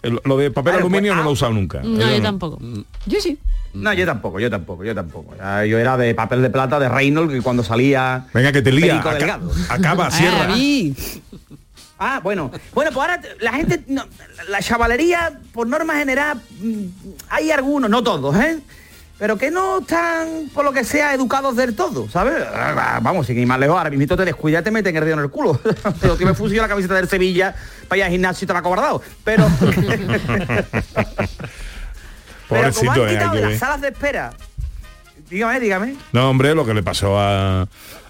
Lo 0.04 0.38
de 0.38 0.52
papel 0.52 0.74
Claro, 0.74 0.80
aluminio 0.80 1.12
pues, 1.12 1.18
no 1.18 1.24
lo 1.24 1.30
he 1.30 1.34
usado 1.34 1.54
nunca. 1.54 1.82
No, 1.84 2.10
yo 2.12 2.22
tampoco. 2.22 2.60
Yo 3.06 3.22
sí. 3.22 3.38
No, 3.74 3.92
yo 3.94 4.06
tampoco, 4.06 4.40
yo 4.40 4.50
tampoco, 4.50 4.84
yo 4.84 4.94
tampoco. 4.94 5.36
Yo 5.36 5.78
era 5.80 5.98
de 5.98 6.14
papel 6.14 6.42
de 6.42 6.50
plata 6.50 6.80
de 6.80 6.90
Reynolds 6.90 7.34
que 7.34 7.42
cuando 7.42 7.64
salía. 7.64 8.28
Venga, 8.34 8.52
que 8.52 8.62
te 8.62 8.72
lía. 8.72 9.02
Acaba, 9.70 10.12
cierra. 10.12 10.54
Ah, 11.98 12.20
bueno. 12.22 12.52
Bueno, 12.74 12.92
pues 12.92 13.10
ahora 13.10 13.22
la 13.40 13.54
gente, 13.54 13.84
no, 13.88 14.04
la 14.50 14.62
chavalería, 14.62 15.40
por 15.54 15.68
norma 15.68 15.96
general, 15.96 16.42
mm, 16.60 16.84
hay 17.30 17.52
algunos, 17.52 17.90
no 17.90 18.04
todos, 18.04 18.36
¿eh? 18.36 18.60
Pero 19.24 19.38
que 19.38 19.52
no 19.52 19.80
están, 19.80 20.50
por 20.54 20.66
lo 20.66 20.74
que 20.74 20.84
sea, 20.84 21.14
educados 21.14 21.56
del 21.56 21.78
todo, 21.78 22.10
¿sabes? 22.10 22.44
Ah, 22.54 23.00
Vamos, 23.02 23.26
sin 23.26 23.40
ir 23.40 23.48
más 23.48 23.58
lejos, 23.58 23.78
ahora 23.78 23.90
mismo 23.90 24.18
te 24.18 24.26
descuida 24.26 24.62
te 24.62 24.70
meten 24.70 24.98
el 24.98 25.06
dedo 25.06 25.14
en 25.14 25.22
el 25.22 25.30
culo. 25.30 25.58
Pero 26.02 26.18
que 26.18 26.26
me 26.26 26.34
fusiló 26.34 26.62
la 26.62 26.68
camiseta 26.68 26.96
del 26.96 27.08
Sevilla 27.08 27.56
para 27.88 28.00
ir 28.00 28.04
al 28.04 28.12
gimnasio 28.12 28.44
y 28.44 28.48
te 28.48 28.54
la 28.54 28.62
cobardado. 28.62 29.02
Pero... 29.24 29.48
Pero 32.50 32.74
como 32.74 32.92
han 32.92 33.00
eh, 33.00 33.08
quitado 33.12 33.34
de 33.36 33.42
las 33.44 33.60
salas 33.60 33.80
de 33.80 33.88
espera. 33.88 34.34
Dígame, 35.30 35.62
dígame. 35.62 35.96
No, 36.12 36.30
hombre, 36.30 36.54
lo 36.54 36.66
que 36.66 36.74
le 36.74 36.84
pasó 36.84 37.18
a 37.18 37.66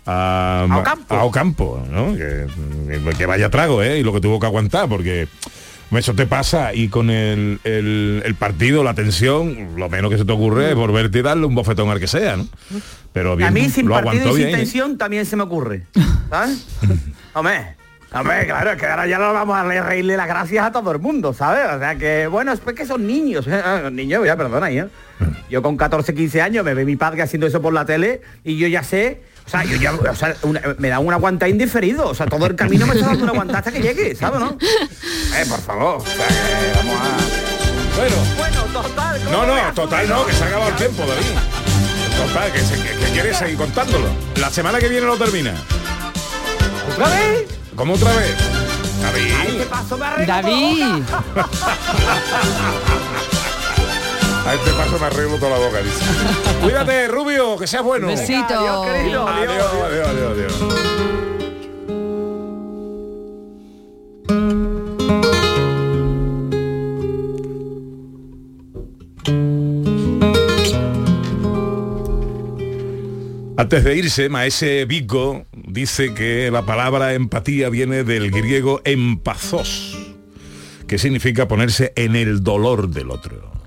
a, 0.08 0.66
A 0.68 0.78
Ocampo. 0.80 1.14
a 1.14 1.24
Ocampo, 1.26 1.86
¿no? 1.92 2.16
Que, 2.16 2.48
que 3.16 3.26
vaya 3.28 3.52
trago, 3.52 3.84
¿eh? 3.84 4.00
Y 4.00 4.04
lo 4.04 4.14
que 4.14 4.20
tuvo 4.20 4.40
que 4.40 4.48
aguantar, 4.48 4.90
porque 4.90 5.28
eso 5.98 6.14
te 6.14 6.26
pasa 6.26 6.74
y 6.74 6.88
con 6.90 7.10
el, 7.10 7.60
el- 7.64 8.22
el 8.26 8.36
partido, 8.36 8.84
la 8.84 8.94
tensión, 8.94 9.76
lo 9.78 9.90
menos 9.90 10.12
que 10.12 10.18
se 10.18 10.26
te 10.26 10.32
ocurre 10.32 10.70
es 10.70 10.76
volverte 10.76 11.20
y 11.20 11.22
darle 11.22 11.46
un 11.46 11.56
bofetón 11.56 11.90
al 11.90 12.00
que 12.00 12.08
sea, 12.08 12.36
¿no? 12.38 12.48
Pero 13.12 13.36
bien, 13.36 13.50
a 13.50 13.52
mí 13.52 13.70
sin 13.70 13.88
lo 13.88 13.94
partido 13.96 14.26
y 14.30 14.34
sin 14.34 14.36
bien. 14.38 14.50
¿eh? 14.50 14.58
tensión 14.58 14.98
también 14.98 15.26
se 15.26 15.36
me 15.36 15.44
ocurre. 15.44 15.84
¿Sabes? 16.30 16.66
Hombre, 17.34 17.76
hombre, 18.14 18.46
claro, 18.46 18.72
es 18.72 18.78
que 18.80 18.86
ahora 18.86 19.08
ya 19.08 19.18
no 19.18 19.34
vamos 19.34 19.56
a 19.58 19.64
reírle 19.64 20.16
las 20.18 20.28
gracias 20.28 20.66
a 20.66 20.72
todo 20.72 20.92
el 20.92 21.00
mundo, 21.00 21.34
¿sabes? 21.34 21.66
O 21.76 21.80
sea 21.80 21.96
que, 21.96 22.28
bueno, 22.28 22.52
es 22.54 22.60
que 22.60 22.86
son 22.86 23.06
niños, 23.08 23.48
¿eh? 23.48 23.62
Ah, 23.64 23.90
niños, 23.92 24.26
ya 24.26 24.36
perdona, 24.36 24.70
¿eh? 24.72 24.88
Yo 25.50 25.62
con 25.62 25.78
14, 25.78 26.14
15 26.14 26.42
años 26.42 26.66
me 26.66 26.74
ve 26.74 26.86
mi 26.86 26.96
padre 26.96 27.22
haciendo 27.22 27.48
eso 27.48 27.62
por 27.62 27.74
la 27.74 27.86
tele 27.86 28.22
y 28.44 28.58
yo 28.58 28.68
ya 28.68 28.84
sé, 28.84 29.22
o 29.46 29.50
sea, 29.50 29.64
yo 29.64 29.76
ya, 29.78 29.94
o 29.94 30.16
sea, 30.16 30.36
una- 30.44 30.62
me 30.78 30.90
da 30.90 31.00
una 31.00 31.16
aguanta 31.16 31.48
indiferido, 31.48 32.08
o 32.08 32.16
sea, 32.16 32.26
todo 32.26 32.46
el 32.46 32.56
camino 32.56 32.86
me 32.88 32.94
está 32.96 33.08
dando 33.08 33.24
una 33.24 33.32
aguanta 33.34 33.58
hasta 33.60 33.72
que 33.72 33.82
llegue, 33.82 34.16
¿sabes, 34.16 34.40
no? 34.40 34.58
Eh, 34.62 35.46
por 35.48 35.60
favor, 35.60 35.98
o 35.98 36.06
sea, 36.06 36.28
que 36.28 36.78
vamos 36.78 36.96
a... 37.00 37.98
Bueno, 37.98 38.16
bueno, 38.38 38.62
total. 38.74 39.22
¿cómo 39.24 39.38
No, 39.38 39.46
no, 39.46 39.74
total 39.74 40.10
no, 40.10 40.26
que 40.26 40.34
se 40.34 40.44
ha 40.44 40.48
acabado 40.48 40.70
el 40.72 40.76
tiempo, 40.78 41.04
David. 41.06 42.28
Total, 42.28 42.52
que, 42.52 42.60
se- 42.60 42.76
que- 42.76 43.06
que 43.06 43.12
quiere 43.12 43.34
seguir 43.34 43.56
contándolo. 43.58 44.08
La 44.40 44.50
semana 44.50 44.80
que 44.80 44.90
viene 44.90 45.06
lo 45.06 45.16
termina. 45.18 45.54
¿Otra 46.92 47.08
vez? 47.10 47.48
¿Cómo 47.76 47.94
otra 47.96 48.12
vez? 48.16 48.36
David. 49.02 49.58
¿Qué 49.58 49.66
pasó? 49.66 49.98
Me 49.98 50.06
arreglo 50.06 50.34
David. 50.34 51.04
A 54.46 54.54
este 54.56 54.72
paso 54.72 55.00
me 55.00 55.06
arreglo 55.06 55.38
toda 55.38 55.52
la 55.52 55.66
boca, 55.66 55.78
dice. 55.82 56.04
Cuídate, 56.62 57.08
Rubio, 57.08 57.58
que 57.58 57.66
seas 57.66 57.82
bueno. 57.84 58.08
Besito. 58.08 58.54
Adiós, 58.60 58.88
querido. 58.88 59.28
Adiós, 59.28 59.72
adiós, 59.86 60.08
adiós, 60.10 60.32
adiós. 60.32 61.23
Antes 73.56 73.84
de 73.84 73.96
irse, 73.96 74.30
Maese 74.30 74.86
Vico 74.86 75.46
dice 75.54 76.16
que 76.16 76.50
la 76.50 76.66
palabra 76.66 77.14
empatía 77.14 77.70
viene 77.70 78.04
del 78.04 78.32
griego 78.32 78.82
empazos, 78.84 79.96
que 80.88 80.98
significa 80.98 81.48
ponerse 81.48 81.94
en 81.96 82.16
el 82.16 82.42
dolor 82.42 82.90
del 82.90 83.12
otro. 83.12 83.63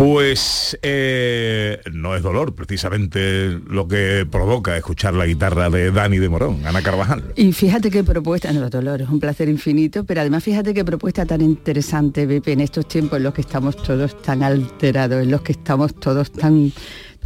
Pues 0.00 0.78
eh, 0.80 1.78
no 1.92 2.16
es 2.16 2.22
dolor 2.22 2.54
precisamente 2.54 3.60
lo 3.68 3.86
que 3.86 4.26
provoca 4.30 4.74
escuchar 4.74 5.12
la 5.12 5.26
guitarra 5.26 5.68
de 5.68 5.90
Dani 5.90 6.16
de 6.16 6.30
Morón, 6.30 6.64
Ana 6.64 6.80
Carvajal. 6.80 7.34
Y 7.36 7.52
fíjate 7.52 7.90
qué 7.90 8.02
propuesta, 8.02 8.50
no, 8.50 8.70
dolor, 8.70 9.02
es 9.02 9.10
un 9.10 9.20
placer 9.20 9.50
infinito, 9.50 10.04
pero 10.04 10.22
además 10.22 10.42
fíjate 10.42 10.72
qué 10.72 10.86
propuesta 10.86 11.26
tan 11.26 11.42
interesante, 11.42 12.26
Pepe, 12.26 12.52
en 12.52 12.62
estos 12.62 12.88
tiempos 12.88 13.18
en 13.18 13.24
los 13.24 13.34
que 13.34 13.42
estamos 13.42 13.76
todos 13.76 14.22
tan 14.22 14.42
alterados, 14.42 15.22
en 15.22 15.30
los 15.30 15.42
que 15.42 15.52
estamos 15.52 15.94
todos 15.94 16.32
tan 16.32 16.72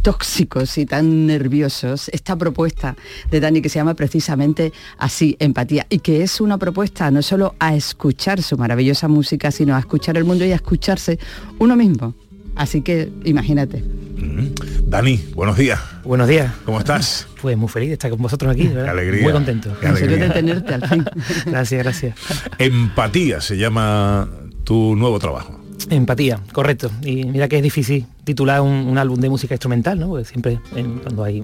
tóxicos 0.01 0.77
y 0.77 0.85
tan 0.85 1.27
nerviosos, 1.27 2.09
esta 2.09 2.35
propuesta 2.35 2.97
de 3.31 3.39
Dani 3.39 3.61
que 3.61 3.69
se 3.69 3.79
llama 3.79 3.93
precisamente 3.93 4.73
así, 4.97 5.37
empatía, 5.39 5.87
y 5.89 5.99
que 5.99 6.23
es 6.23 6.41
una 6.41 6.57
propuesta 6.57 7.09
no 7.09 7.21
solo 7.21 7.55
a 7.57 7.73
escuchar 7.73 8.41
su 8.43 8.57
maravillosa 8.57 9.07
música, 9.07 9.49
sino 9.49 9.77
a 9.77 9.79
escuchar 9.79 10.17
el 10.17 10.25
mundo 10.25 10.43
y 10.43 10.51
a 10.51 10.55
escucharse 10.55 11.17
uno 11.57 11.77
mismo. 11.77 12.13
Así 12.55 12.81
que 12.81 13.09
imagínate. 13.23 13.83
Dani, 14.87 15.19
buenos 15.35 15.57
días. 15.57 15.79
Buenos 16.03 16.27
días. 16.27 16.51
¿Cómo 16.65 16.79
estás? 16.79 17.27
Pues 17.45 17.55
muy 17.57 17.67
feliz 17.69 17.89
de 17.89 17.93
estar 17.93 18.09
con 18.09 18.19
vosotros 18.19 18.51
aquí, 18.51 18.67
¿verdad? 18.69 18.85
Qué 18.85 18.89
alegría. 18.89 19.21
Muy 19.23 19.31
contento. 19.33 19.77
Qué 19.79 19.85
alegría. 19.87 20.17
de 20.17 20.29
tenerte 20.31 20.73
al 20.73 20.87
fin. 20.89 21.05
gracias, 21.45 21.83
gracias. 21.83 22.15
Empatía 22.57 23.39
se 23.39 23.55
llama 23.55 24.27
tu 24.63 24.95
nuevo 24.95 25.19
trabajo. 25.19 25.59
Empatía, 25.91 26.39
correcto. 26.53 26.89
Y 27.03 27.25
mira 27.25 27.47
que 27.47 27.57
es 27.57 27.61
difícil 27.63 28.07
titular 28.23 28.61
un, 28.61 28.71
un 28.71 28.97
álbum 28.97 29.19
de 29.19 29.29
música 29.29 29.53
instrumental, 29.53 29.99
¿no? 29.99 30.07
Porque 30.07 30.25
siempre 30.25 30.59
en- 30.75 30.97
cuando 30.99 31.23
hay 31.23 31.43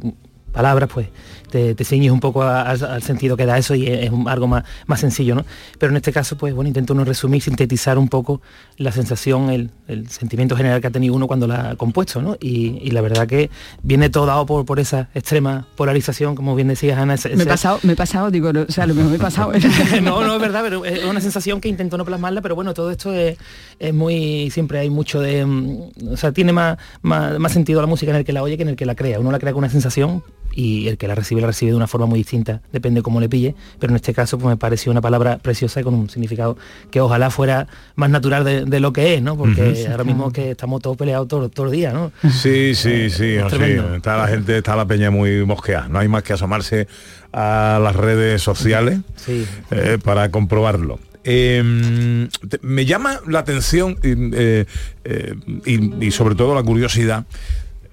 palabras, 0.52 0.90
pues 0.94 1.08
te, 1.50 1.76
te 1.76 1.84
ciñes 1.84 2.12
un 2.12 2.20
poco 2.20 2.44
a- 2.44 2.62
al, 2.62 2.84
al 2.84 3.04
sentido 3.04 3.36
que 3.38 3.46
da 3.46 3.58
eso 3.58 3.76
y 3.76 3.88
es, 3.88 4.12
algo 4.28 4.48
más, 4.48 4.64
más 4.88 5.00
sencillo, 5.00 5.36
¿no? 5.36 5.46
Pero 5.78 5.92
en 5.92 5.98
este 5.98 6.12
caso, 6.12 6.38
pues 6.38 6.54
bueno, 6.54 6.68
intento 6.68 6.94
uno 6.94 7.04
resumir, 7.04 7.42
sintetizar 7.42 7.98
un 7.98 8.08
poco 8.08 8.42
la 8.78 8.92
sensación, 8.92 9.50
el, 9.50 9.70
el 9.88 10.10
sentimiento 10.10 10.56
general 10.56 10.80
que 10.82 10.88
ha 10.88 10.92
tenido 10.92 11.14
uno 11.14 11.28
cuando 11.28 11.48
la 11.48 11.72
ha 11.72 11.76
compuesto, 11.76 12.22
¿no? 12.22 12.38
Y, 12.40 12.80
y 12.82 12.92
la 12.92 13.02
verdad 13.02 13.28
que 13.28 13.50
viene 13.84 14.10
todo 14.10 14.26
dado 14.26 14.46
por, 14.46 14.66
por 14.66 14.80
esa 14.80 15.10
extrema 15.14 15.68
polarización, 15.76 16.36
como 16.36 16.56
bien 16.56 16.68
decías, 16.70 16.98
Ana. 16.98 17.16
ese- 17.16 17.36
Me 17.36 17.44
he 17.44 17.48
pasado, 17.48 17.80
me 17.84 17.94
he 17.94 17.96
pasado, 17.96 18.32
digo, 18.32 18.54
no, 18.54 18.62
o 18.62 18.72
sea, 18.72 18.86
lo 18.88 18.94
mismo 18.94 19.10
me 19.10 19.16
he 19.18 19.20
pasado. 19.20 19.52
no, 20.02 20.24
no, 20.24 20.36
es 20.36 20.42
verdad, 20.42 20.62
pero 20.64 20.86
es 20.86 21.04
una 21.06 21.20
sensación 21.22 21.60
que 21.62 21.70
intento 21.70 21.98
no 21.98 22.06
plasmarla, 22.06 22.42
pero 22.42 22.56
bueno, 22.56 22.74
todo 22.74 22.92
esto 22.92 23.14
es, 23.14 23.38
es 23.80 23.94
muy, 23.94 24.50
siempre 24.52 24.80
hay 24.80 24.90
mucho 24.90 25.20
de, 25.20 25.46
mm, 25.46 26.14
o 26.14 26.18
sea, 26.18 26.32
tiene 26.32 26.54
más, 26.54 26.78
más, 27.02 27.38
más 27.40 27.52
sentido 27.52 27.82
la 27.82 27.88
música 27.88 28.12
en 28.12 28.18
el 28.18 28.26
que 28.26 28.34
la 28.34 28.42
oye 28.44 28.56
que 28.58 28.64
en 28.64 28.70
el 28.70 28.76
que 28.76 28.86
la 28.86 28.96
crea. 28.96 29.20
Uno 29.20 29.32
la 29.32 29.40
crea 29.40 29.52
con 29.54 29.60
una 29.60 29.70
sensación 29.70 30.24
y 30.54 30.88
el 30.88 30.98
que 30.98 31.08
la 31.08 31.16
recibe 31.16 31.42
la 31.42 31.48
recibe 31.48 31.72
de 31.72 31.78
una 31.78 31.88
forma 31.88 32.06
muy 32.06 32.20
distinta, 32.20 32.62
depende 32.74 33.02
cómo 33.02 33.20
le 33.20 33.30
pille, 33.30 33.56
pero 33.80 33.92
en 33.92 33.96
este 33.96 34.14
caso 34.14 34.38
pues 34.38 34.50
me 34.50 34.58
pareció 34.58 34.92
una 34.92 35.02
palabra 35.02 35.38
preciosa 35.38 35.80
y 35.82 35.84
con 35.84 35.94
un 35.94 36.10
significado 36.10 36.58
que 36.90 37.00
ojalá 37.02 37.30
fuera 37.30 37.68
más 37.96 38.10
natural 38.10 38.44
de, 38.44 38.66
de 38.66 38.80
lo 38.80 38.92
que 38.94 39.16
es, 39.16 39.22
¿no? 39.22 39.38
Porque 39.38 39.88
ahora 39.90 40.04
mismo 40.04 40.32
que 40.32 40.52
estamos 40.52 40.82
todos 40.82 40.98
peleados 40.98 41.28
todo, 41.28 41.50
todo 41.50 41.68
el 41.68 41.72
día, 41.72 41.92
¿no? 41.94 42.12
Sí, 42.30 42.76
sí, 42.76 43.10
sí, 43.10 43.38
no, 43.40 43.50
sí. 43.50 43.58
Está 43.96 44.18
la 44.18 44.28
gente, 44.28 44.58
está 44.58 44.76
la 44.76 44.86
peña 44.86 45.10
muy 45.12 45.46
mosqueada. 45.46 45.88
No 45.88 46.00
hay 46.00 46.08
más 46.08 46.24
que 46.24 46.34
asomarse 46.34 46.88
a 47.34 47.80
las 47.82 47.96
redes 47.96 48.42
sociales 48.42 49.00
Sí. 49.16 49.46
eh, 49.72 49.98
para 50.04 50.32
comprobarlo. 50.32 51.00
Eh, 51.24 52.28
te- 52.50 52.60
me 52.62 52.86
llama 52.86 53.20
la 53.28 53.40
atención 53.40 53.98
y, 54.04 54.10
eh, 54.36 54.66
eh, 55.04 55.36
y- 55.66 56.06
y 56.08 56.12
sobre 56.12 56.36
todo 56.36 56.56
la 56.56 56.64
curiosidad 56.64 57.26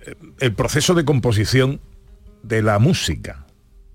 eh, 0.07 0.15
el 0.41 0.55
proceso 0.55 0.95
de 0.95 1.05
composición 1.05 1.81
de 2.43 2.63
la 2.63 2.79
música. 2.79 3.45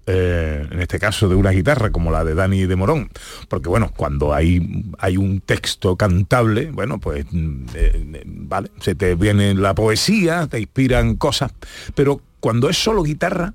eh, 0.06 0.68
en 0.70 0.82
este 0.82 1.00
caso 1.00 1.30
de 1.30 1.36
una 1.36 1.52
guitarra 1.52 1.90
como 1.90 2.12
la 2.12 2.26
de 2.26 2.36
Dani 2.36 2.66
de 2.66 2.76
Morón 2.76 3.10
porque 3.48 3.70
bueno 3.70 3.90
cuando 3.96 4.34
hay 4.34 4.84
hay 5.00 5.16
un 5.16 5.40
texto 5.40 5.96
cantable 5.96 6.72
bueno 6.72 7.00
pues 7.00 7.26
mm, 7.32 7.66
eh, 7.74 8.06
eh, 8.14 8.24
vale 8.26 8.70
se 8.82 8.96
te 8.96 9.16
viene 9.16 9.54
la 9.54 9.74
poesía 9.74 10.48
te 10.48 10.60
inspiran 10.60 11.16
cosas 11.16 11.54
pero 11.96 12.20
cuando 12.42 12.70
es 12.70 12.78
solo 12.78 13.02
guitarra 13.04 13.54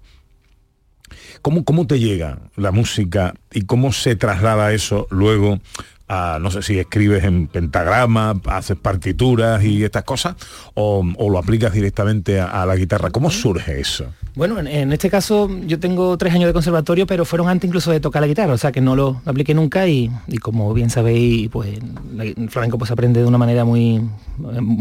¿Cómo, 1.42 1.64
¿Cómo 1.64 1.87
te 1.87 1.98
llega 1.98 2.38
la 2.57 2.70
música 2.72 3.35
y 3.53 3.62
cómo 3.62 3.92
se 3.92 4.16
traslada 4.16 4.72
eso 4.72 5.07
luego 5.11 5.61
a, 6.09 6.38
no 6.40 6.51
sé 6.51 6.62
si 6.62 6.79
escribes 6.79 7.24
en 7.24 7.46
pentagrama, 7.48 8.40
haces 8.46 8.77
partituras 8.77 9.62
y 9.62 9.85
estas 9.85 10.05
cosas, 10.05 10.37
o, 10.74 11.05
o 11.16 11.31
lo 11.31 11.38
aplicas 11.38 11.72
directamente 11.72 12.40
a, 12.40 12.62
a 12.62 12.66
la 12.66 12.77
guitarra? 12.77 13.11
¿Cómo 13.11 13.31
surge 13.31 13.79
eso? 13.81 14.12
Bueno, 14.38 14.61
en, 14.61 14.68
en 14.68 14.92
este 14.92 15.11
caso 15.11 15.51
yo 15.66 15.81
tengo 15.81 16.16
tres 16.16 16.33
años 16.33 16.46
de 16.46 16.53
conservatorio, 16.53 17.09
pero 17.09 17.24
fueron 17.24 17.48
antes 17.48 17.66
incluso 17.66 17.90
de 17.90 17.98
tocar 17.98 18.22
la 18.22 18.29
guitarra, 18.29 18.53
o 18.53 18.57
sea 18.59 18.70
que 18.70 18.81
no 18.81 18.94
lo 18.94 19.20
apliqué 19.24 19.53
nunca 19.53 19.88
y, 19.88 20.09
y 20.29 20.38
como 20.38 20.72
bien 20.72 20.90
sabéis, 20.90 21.48
pues 21.48 21.81
la- 22.14 22.22
el 22.22 22.48
flamenco 22.48 22.79
pues 22.79 22.92
aprende 22.92 23.18
de 23.20 23.27
una 23.27 23.37
manera 23.37 23.64
muy... 23.64 23.96
eh, 23.96 24.03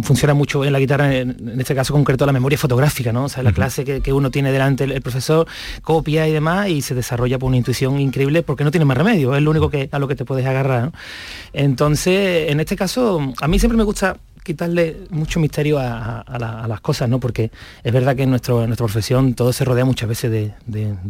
funciona 0.03 0.35
mucho 0.35 0.63
en 0.63 0.73
la 0.73 0.79
guitarra, 0.79 1.11
en, 1.15 1.31
en 1.53 1.59
este 1.59 1.73
caso 1.73 1.91
concreto 1.91 2.23
la 2.27 2.33
memoria 2.33 2.55
fotográfica, 2.55 3.11
¿no? 3.11 3.23
O 3.23 3.29
sea, 3.29 3.41
la 3.41 3.51
clase 3.51 3.83
que, 3.83 4.01
que 4.01 4.13
uno 4.13 4.29
tiene 4.29 4.51
delante 4.51 4.83
el, 4.83 4.91
el 4.91 5.01
profesor, 5.01 5.47
copia 5.81 6.27
y 6.27 6.31
demás 6.31 6.69
y 6.69 6.83
se 6.83 6.93
desarrolla 6.93 7.39
por 7.39 7.47
una 7.47 7.57
intuición 7.57 7.99
increíble 7.99 8.43
porque 8.43 8.63
no 8.63 8.69
tiene 8.69 8.85
más 8.85 8.95
remedio, 8.95 9.35
es 9.35 9.41
lo 9.41 9.49
único 9.49 9.71
que, 9.71 9.89
a 9.91 9.97
lo 9.97 10.07
que 10.07 10.15
te 10.15 10.23
puedes 10.23 10.45
agarrar, 10.45 10.83
¿no? 10.83 10.91
Entonces, 11.53 12.51
en 12.51 12.59
este 12.59 12.75
caso, 12.75 13.33
a 13.41 13.47
mí 13.47 13.57
siempre 13.57 13.75
me 13.77 13.83
gusta 13.83 14.17
quitarle 14.47 14.97
mucho 15.11 15.39
misterio 15.39 15.77
a, 15.77 15.87
a- 15.97 16.19
a 16.21 16.39
la- 16.39 16.63
a 16.63 16.67
las 16.67 16.81
cosas, 16.81 17.07
¿no? 17.07 17.19
Porque 17.19 17.51
es 17.83 17.93
verdad 17.93 18.15
que 18.15 18.23
en, 18.23 18.31
nuestro, 18.31 18.61
en 18.63 18.69
nuestra 18.69 18.85
profesión 18.87 19.35
todo 19.35 19.53
se 19.53 19.63
rodea 19.65 19.85
muchas 19.85 20.09
veces 20.09 20.31
de, 20.31 20.53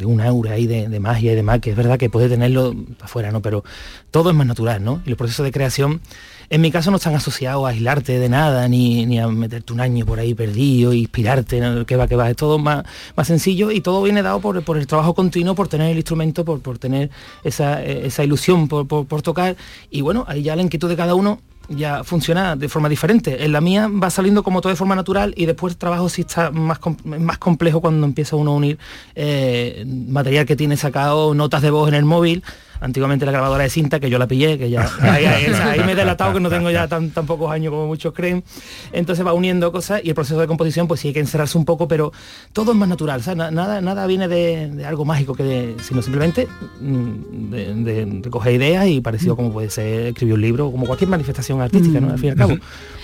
un 0.05 0.19
aura 0.19 0.51
ahí 0.53 0.67
de, 0.67 0.89
magia 0.99 1.31
y 1.31 1.35
demás, 1.35 1.59
que 1.61 1.69
es 1.71 1.75
verdad 1.77 1.97
que 1.97 2.09
puede 2.09 2.27
tenerlo 2.27 2.75
afuera, 2.99 3.31
¿no? 3.31 3.41
Pero 3.41 3.63
todo 4.11 4.29
es 4.31 4.35
más 4.35 4.45
natural, 4.47 4.83
¿no? 4.83 5.01
Y 5.05 5.09
los 5.09 5.17
procesos 5.17 5.45
de 5.45 5.51
creación, 5.53 6.01
en 6.49 6.61
mi 6.61 6.71
caso, 6.71 6.91
no 6.91 6.97
están 6.97 7.13
asociados 7.15 7.65
a 7.65 7.69
aislarte 7.69 8.19
de 8.19 8.29
nada, 8.29 8.67
ni, 8.67 9.05
ni 9.05 9.19
a 9.19 9.27
meterte 9.27 9.71
un 9.73 9.79
año 9.81 10.05
por 10.05 10.19
ahí 10.19 10.33
perdido, 10.33 10.91
inspirarte, 10.93 11.59
¿no? 11.61 11.85
que 11.85 11.95
va, 11.95 12.07
que 12.07 12.15
va, 12.15 12.29
es 12.29 12.35
todo 12.35 12.57
más, 12.57 12.83
sencillo 13.23 13.69
y 13.71 13.81
todo 13.81 14.01
viene 14.01 14.21
dado 14.23 14.39
por, 14.39 14.57
el 14.77 14.87
trabajo 14.87 15.13
continuo, 15.13 15.55
por 15.55 15.67
tener 15.67 15.91
el 15.91 15.97
instrumento, 15.97 16.43
por, 16.45 16.61
por 16.61 16.79
tener 16.79 17.09
esa, 17.43 17.83
eh, 17.83 18.07
esa 18.07 18.23
ilusión 18.23 18.67
por, 18.67 18.87
por- 18.87 19.05
por 19.05 19.21
tocar. 19.21 19.55
Y 19.91 20.01
bueno, 20.01 20.23
ahí 20.27 20.41
ya 20.43 20.55
la 20.55 20.61
inquietud 20.61 20.89
de 20.89 20.95
cada 20.95 21.13
uno 21.15 21.39
ya 21.69 22.03
funciona 22.03 22.55
de 22.55 22.69
forma 22.69 22.89
diferente. 22.89 23.43
En 23.43 23.51
la 23.51 23.61
mía 23.61 23.87
va 23.87 24.09
saliendo 24.09 24.43
como 24.43 24.61
todo 24.61 24.71
de 24.71 24.75
forma 24.75 24.95
natural 24.95 25.33
y 25.35 25.45
después 25.45 25.73
el 25.73 25.77
trabajo 25.77 26.09
sí 26.09 26.21
está 26.21 26.51
más, 26.51 26.79
más 27.03 27.37
complejo 27.37 27.81
cuando 27.81 28.05
empieza 28.05 28.35
uno 28.35 28.51
a 28.51 28.55
unir 28.55 28.77
eh, 29.15 29.85
material 30.07 30.45
que 30.45 30.55
tiene 30.55 30.77
sacado, 30.77 31.33
notas 31.33 31.61
de 31.61 31.69
voz 31.69 31.87
en 31.89 31.95
el 31.95 32.05
móvil. 32.05 32.43
Antiguamente 32.79 33.25
la 33.25 33.31
grabadora 33.31 33.63
de 33.63 33.69
cinta, 33.69 33.99
que 33.99 34.09
yo 34.09 34.17
la 34.19 34.27
pillé, 34.27 34.57
que 34.57 34.69
ya 34.69 34.89
ahí, 35.01 35.25
ahí- 35.25 35.45
ahí 35.53 35.79
me 35.85 35.93
he 35.93 35.95
delatado 35.95 36.33
que 36.33 36.39
no 36.39 36.49
tengo 36.49 36.69
ya 36.69 36.87
tan, 36.87 37.09
tan 37.11 37.25
pocos 37.25 37.51
años 37.51 37.71
como 37.71 37.87
muchos 37.87 38.13
creen. 38.13 38.43
Entonces 38.91 39.25
va 39.25 39.33
uniendo 39.33 39.71
cosas 39.71 40.01
y 40.03 40.09
el 40.09 40.15
proceso 40.15 40.39
de 40.39 40.47
composición 40.47 40.87
pues 40.87 40.99
sí 40.99 41.09
hay 41.09 41.13
que 41.13 41.19
encerrarse 41.19 41.57
un 41.57 41.65
poco, 41.65 41.87
pero 41.87 42.11
todo 42.53 42.71
es 42.71 42.77
más 42.77 42.87
natural. 42.89 43.19
o 43.19 43.23
sea, 43.23 43.35
na- 43.35 43.51
nada, 43.51 43.81
nada 43.81 44.05
viene 44.07 44.27
de, 44.27 44.69
de 44.69 44.85
algo 44.85 45.05
mágico, 45.05 45.33
que 45.33 45.43
de- 45.43 45.75
sino 45.81 46.01
simplemente 46.01 46.47
mm, 46.81 47.49
de, 47.51 47.73
de- 47.73 48.05
de 48.05 48.29
coger 48.29 48.53
ideas 48.53 48.87
y 48.87 49.01
parecido 49.01 49.35
como 49.35 49.51
puede 49.51 49.69
ser 49.69 50.07
escribir 50.07 50.35
un 50.35 50.41
libro, 50.41 50.71
como 50.71 50.85
cualquier 50.85 51.09
manifestación 51.09 51.61
artística, 51.61 51.99
¿no? 51.99 52.11
Al 52.11 52.19
fin 52.19 52.27
y 52.27 52.31
al 52.31 52.37
cabo. 52.37 52.53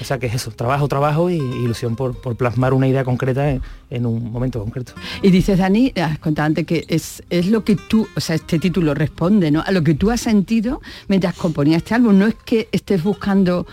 O 0.02 0.04
sea 0.06 0.18
que 0.20 0.28
es 0.28 0.34
eso, 0.36 0.52
trabajo, 0.52 0.88
trabajo 0.88 1.30
y 1.30 1.36
ilusión 1.38 1.96
por, 1.96 2.20
por 2.20 2.36
plasmar 2.36 2.74
una 2.74 2.88
idea 2.88 3.04
concreta 3.04 3.50
en, 3.50 3.62
en 3.90 4.06
un 4.06 4.32
momento 4.32 4.60
concreto. 4.60 4.94
Y 5.22 5.32
dices, 5.32 5.58
Dani, 5.58 5.94
has 6.02 6.20
contado 6.20 6.48
antes 6.48 6.66
que 6.66 6.84
es, 6.88 7.24
es 7.30 7.48
lo 7.48 7.64
que 7.64 7.76
tú, 7.76 8.08
o 8.16 8.20
sea, 8.20 8.36
este 8.36 8.60
título 8.60 8.94
responde, 8.94 9.50
¿no? 9.52 9.63
A 9.66 9.72
lo 9.72 9.84
que 9.84 9.94
tú 9.94 10.12
has 10.12 10.22
sentido 10.22 10.82
mientras 11.08 11.36
componías 11.36 11.78
este 11.84 11.96
álbum. 11.96 12.18
No 12.18 12.28
es 12.28 12.36
que 12.36 12.70
estés 12.72 13.04
buscando 13.04 13.66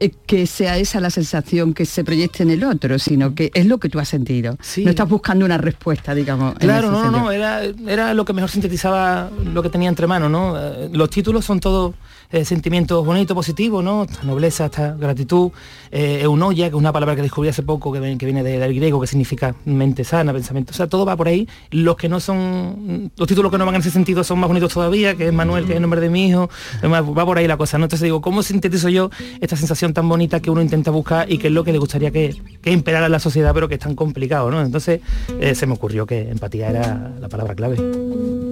eh, 0.00 0.10
que 0.26 0.48
sea 0.48 0.78
esa 0.78 0.98
la 0.98 1.10
sensación 1.10 1.74
que 1.74 1.86
se 1.86 2.02
proyecte 2.02 2.42
en 2.42 2.50
el 2.50 2.64
otro, 2.64 2.98
sino 2.98 3.36
que 3.36 3.52
es 3.54 3.66
lo 3.66 3.78
que 3.78 3.88
tú 3.88 4.00
has 4.00 4.08
sentido. 4.08 4.58
No 4.78 4.90
estás 4.90 5.08
buscando 5.08 5.44
una 5.44 5.58
respuesta, 5.58 6.12
digamos. 6.12 6.56
Claro, 6.56 6.90
no, 6.90 7.02
sentido. 7.02 7.22
no, 7.22 7.30
era, 7.30 7.62
era 7.86 8.12
lo 8.12 8.24
que 8.24 8.32
mejor 8.32 8.50
sintetizaba 8.50 9.30
lo 9.44 9.62
que 9.62 9.68
tenía 9.68 9.88
entre 9.88 10.08
manos, 10.08 10.28
¿no? 10.28 10.58
Eh, 10.58 10.90
Los 10.92 11.08
títulos 11.08 11.44
son 11.44 11.60
todos 11.60 11.94
eh, 12.32 12.44
sentimientos 12.44 13.04
bonitos, 13.06 13.34
positivos, 13.34 13.84
¿no? 13.84 14.04
Esta 14.04 14.22
nobleza, 14.24 14.64
esta 14.66 14.94
gratitud, 14.94 15.50
eh, 15.90 16.20
eunoia, 16.22 16.64
que 16.70 16.74
es 16.76 16.80
una 16.80 16.92
palabra 16.92 17.14
que 17.14 17.22
descubrí 17.22 17.48
hace 17.50 17.62
poco, 17.62 17.92
que, 17.92 18.00
ven- 18.00 18.18
que 18.18 18.24
viene 18.26 18.42
de- 18.42 18.58
del 18.58 18.74
griego, 18.74 19.00
que 19.00 19.06
significa 19.06 19.54
mente 19.66 20.02
sana, 20.04 20.32
pensamiento, 20.32 20.70
o 20.72 20.74
sea, 20.74 20.86
todo 20.86 21.04
va 21.04 21.16
por 21.16 21.28
ahí. 21.28 21.46
Los 21.70 21.96
que 21.96 22.08
no 22.08 22.18
son, 22.20 23.10
los 23.16 23.28
títulos 23.28 23.52
que 23.52 23.58
no 23.58 23.66
van 23.66 23.74
en 23.76 23.80
ese 23.82 23.90
sentido 23.90 24.24
son 24.24 24.38
más 24.40 24.48
bonitos 24.48 24.72
todavía, 24.72 25.14
que 25.14 25.26
es 25.28 25.32
Manuel, 25.32 25.64
que 25.66 25.72
es 25.72 25.76
el 25.76 25.82
nombre 25.82 26.00
de 26.00 26.08
mi 26.10 26.28
hijo, 26.28 26.48
va 26.84 27.24
por 27.26 27.38
ahí 27.38 27.46
la 27.46 27.56
cosa, 27.56 27.78
¿no? 27.78 27.84
Entonces 27.84 28.04
digo, 28.04 28.20
¿cómo 28.20 28.42
sintetizo 28.42 28.88
yo 28.88 29.10
esta 29.40 29.56
sensación 29.56 29.92
tan 29.92 30.08
bonita 30.08 30.40
que 30.40 30.50
uno 30.50 30.62
intenta 30.62 30.90
buscar 30.90 31.30
y 31.30 31.38
que 31.38 31.48
es 31.48 31.52
lo 31.52 31.64
que 31.64 31.72
le 31.72 31.78
gustaría 31.78 32.10
que, 32.10 32.34
que 32.62 32.70
imperara 32.72 33.08
la 33.08 33.18
sociedad, 33.18 33.52
pero 33.52 33.68
que 33.68 33.74
es 33.74 33.80
tan 33.80 33.94
complicado, 33.94 34.50
¿no? 34.50 34.62
Entonces 34.62 35.00
eh, 35.40 35.54
se 35.54 35.66
me 35.66 35.74
ocurrió 35.74 36.06
que 36.06 36.30
empatía 36.30 36.70
era 36.70 37.12
la 37.20 37.28
palabra 37.28 37.54
clave. 37.54 38.51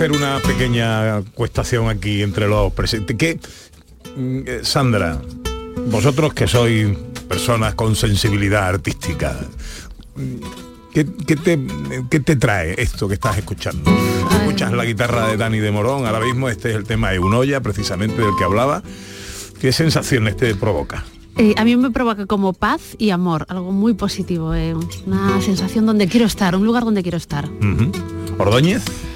Hacer 0.00 0.12
una 0.12 0.38
pequeña 0.38 1.20
cuestación 1.34 1.90
aquí 1.90 2.22
entre 2.22 2.48
los 2.48 2.72
presentes. 2.72 3.14
¿Qué, 3.18 3.38
mm, 4.16 4.38
eh, 4.46 4.60
Sandra, 4.62 5.20
vosotros 5.88 6.32
que 6.32 6.46
sois 6.48 6.96
personas 7.28 7.74
con 7.74 7.94
sensibilidad 7.94 8.66
artística, 8.66 9.38
mm, 10.16 10.92
¿qué, 10.94 11.06
qué 11.26 11.36
te, 11.36 11.60
qué 12.08 12.20
te 12.20 12.36
trae 12.36 12.80
esto 12.80 13.08
que 13.08 13.14
estás 13.14 13.36
escuchando? 13.36 13.90
Escuchas 14.40 14.72
la 14.72 14.86
guitarra 14.86 15.28
de 15.28 15.36
Dani 15.36 15.58
de 15.58 15.70
Morón, 15.70 16.06
ahora 16.06 16.20
mismo 16.20 16.48
este 16.48 16.70
es 16.70 16.76
el 16.76 16.84
tema 16.84 17.10
de 17.10 17.18
Unoya, 17.18 17.60
precisamente 17.60 18.22
del 18.22 18.30
que 18.38 18.44
hablaba. 18.44 18.82
¿Qué 19.60 19.70
sensaciones 19.70 20.34
te 20.38 20.54
provoca? 20.54 21.04
Eh, 21.36 21.52
a 21.58 21.64
mí 21.66 21.76
me 21.76 21.90
provoca 21.90 22.24
como 22.24 22.54
paz 22.54 22.96
y 22.96 23.10
amor, 23.10 23.44
algo 23.50 23.70
muy 23.70 23.92
positivo, 23.92 24.54
eh, 24.54 24.74
una 25.04 25.42
sensación 25.42 25.84
donde 25.84 26.08
quiero 26.08 26.24
estar, 26.24 26.56
un 26.56 26.64
lugar 26.64 26.86
donde 26.86 27.02
quiero 27.02 27.18
estar. 27.18 27.50
¿Ordóñez? 28.38 29.09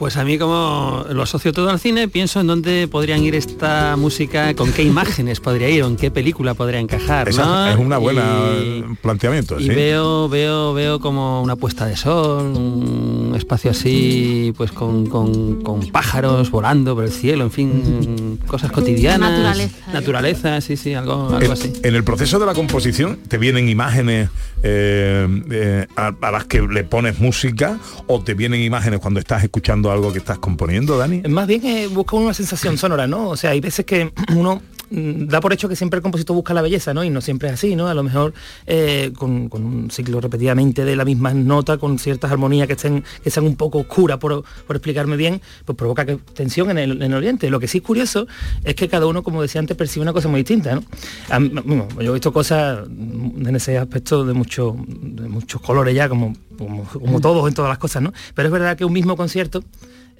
Pues 0.00 0.16
a 0.16 0.24
mí 0.24 0.38
como 0.38 1.04
lo 1.10 1.22
asocio 1.22 1.52
todo 1.52 1.68
al 1.68 1.78
cine, 1.78 2.08
pienso 2.08 2.40
en 2.40 2.46
dónde 2.46 2.88
podrían 2.88 3.22
ir 3.22 3.34
esta 3.34 3.96
música, 3.98 4.54
con 4.54 4.72
qué 4.72 4.82
imágenes 4.82 5.40
podría 5.40 5.68
ir 5.68 5.82
o 5.82 5.88
en 5.88 5.96
qué 5.98 6.10
película 6.10 6.54
podría 6.54 6.80
encajar. 6.80 7.28
Esa 7.28 7.44
¿no? 7.44 7.66
es 7.68 7.76
una 7.76 7.98
buena 7.98 8.22
Y- 8.64 8.82
planteamiento, 9.02 9.60
Y 9.60 9.64
¿sí? 9.64 9.68
veo, 9.68 10.26
veo, 10.30 10.72
veo 10.72 11.00
como 11.00 11.42
una 11.42 11.54
puesta 11.56 11.84
de 11.84 11.98
sol, 11.98 12.46
un 12.56 13.19
espacio 13.36 13.70
así, 13.70 14.52
pues 14.56 14.72
con, 14.72 15.06
con- 15.06 15.62
con 15.62 15.80
pájaros 15.90 16.50
volando 16.50 16.94
por 16.94 17.04
el 17.04 17.10
cielo, 17.12 17.44
en 17.44 17.50
fin, 17.50 18.38
cosas 18.46 18.70
cotidianas. 18.72 19.30
Naturaleza. 19.30 19.92
Naturaleza, 19.92 20.60
sí, 20.60 20.76
sí, 20.76 20.94
algo, 20.94 21.28
algo 21.28 21.40
En, 21.40 21.52
así. 21.52 21.72
en 21.82 21.94
el 21.94 22.04
proceso 22.04 22.38
de 22.38 22.46
la 22.46 22.54
composición 22.54 23.18
te 23.28 23.38
vienen 23.38 23.68
imágenes 23.68 24.28
eh, 24.62 25.42
eh, 25.50 25.86
a, 25.96 26.14
a 26.20 26.30
las 26.30 26.44
que 26.44 26.60
le 26.62 26.84
pones 26.84 27.18
música 27.18 27.78
o 28.06 28.20
te 28.22 28.34
vienen 28.34 28.60
imágenes 28.62 29.00
cuando 29.00 29.20
estás 29.20 29.42
escuchando 29.42 29.90
algo 29.90 30.12
que 30.12 30.18
estás 30.18 30.38
componiendo, 30.38 30.96
Dani. 30.98 31.22
Más 31.28 31.46
bien 31.46 31.64
eh, 31.64 31.86
busca 31.88 32.16
una 32.16 32.34
sensación 32.34 32.76
sonora, 32.78 33.06
¿no? 33.06 33.28
O 33.30 33.36
sea, 33.36 33.50
hay 33.50 33.60
veces 33.60 33.84
que 33.86 34.12
uno 34.34 34.62
da 34.90 35.40
por 35.40 35.52
hecho 35.52 35.68
que 35.68 35.76
siempre 35.76 35.98
el 35.98 36.02
compositor 36.02 36.34
busca 36.34 36.52
la 36.52 36.62
belleza, 36.62 36.92
¿no? 36.92 37.04
Y 37.04 37.10
no 37.10 37.20
siempre 37.20 37.48
es 37.48 37.54
así, 37.54 37.76
¿no? 37.76 37.88
A 37.88 37.94
lo 37.94 38.02
mejor 38.02 38.34
eh, 38.66 39.12
con, 39.16 39.48
con 39.48 39.64
un 39.64 39.90
ciclo 39.90 40.20
repetidamente 40.20 40.84
de 40.84 40.96
la 40.96 41.04
misma 41.04 41.32
nota, 41.32 41.78
con 41.78 41.98
ciertas 41.98 42.30
armonías 42.32 42.66
que 42.66 42.72
estén, 42.74 43.04
que 43.22 43.30
sean 43.30 43.46
un 43.46 43.56
poco 43.56 43.78
oscuras, 43.78 44.18
por, 44.18 44.42
por 44.66 44.76
explicarme 44.76 45.16
bien, 45.16 45.40
pues 45.64 45.76
provoca 45.76 46.04
que 46.04 46.16
tensión 46.34 46.70
en 46.70 46.78
el, 46.78 46.90
en 46.92 47.02
el 47.02 47.14
oriente. 47.14 47.48
Lo 47.50 47.60
que 47.60 47.68
sí 47.68 47.78
es 47.78 47.84
curioso 47.84 48.26
es 48.64 48.74
que 48.74 48.88
cada 48.88 49.06
uno, 49.06 49.22
como 49.22 49.42
decía 49.42 49.60
antes, 49.60 49.76
percibe 49.76 50.02
una 50.02 50.12
cosa 50.12 50.28
muy 50.28 50.40
distinta, 50.40 50.74
¿no? 50.74 50.82
A 51.28 51.38
mí- 51.38 51.50
bueno, 51.64 51.86
yo 52.00 52.10
he 52.10 52.14
visto 52.14 52.32
cosas 52.32 52.80
mm, 52.88 53.46
en 53.46 53.56
ese 53.56 53.78
aspecto 53.78 54.24
de, 54.24 54.32
mucho, 54.34 54.76
de 54.88 55.28
muchos 55.28 55.60
colores 55.60 55.94
ya, 55.94 56.08
como, 56.08 56.34
como, 56.58 56.84
como 56.84 57.20
todos 57.20 57.46
en 57.48 57.54
todas 57.54 57.68
las 57.68 57.78
cosas, 57.78 58.02
¿no? 58.02 58.12
Pero 58.34 58.48
es 58.48 58.52
verdad 58.52 58.76
que 58.76 58.84
un 58.84 58.92
mismo 58.92 59.16
concierto 59.16 59.62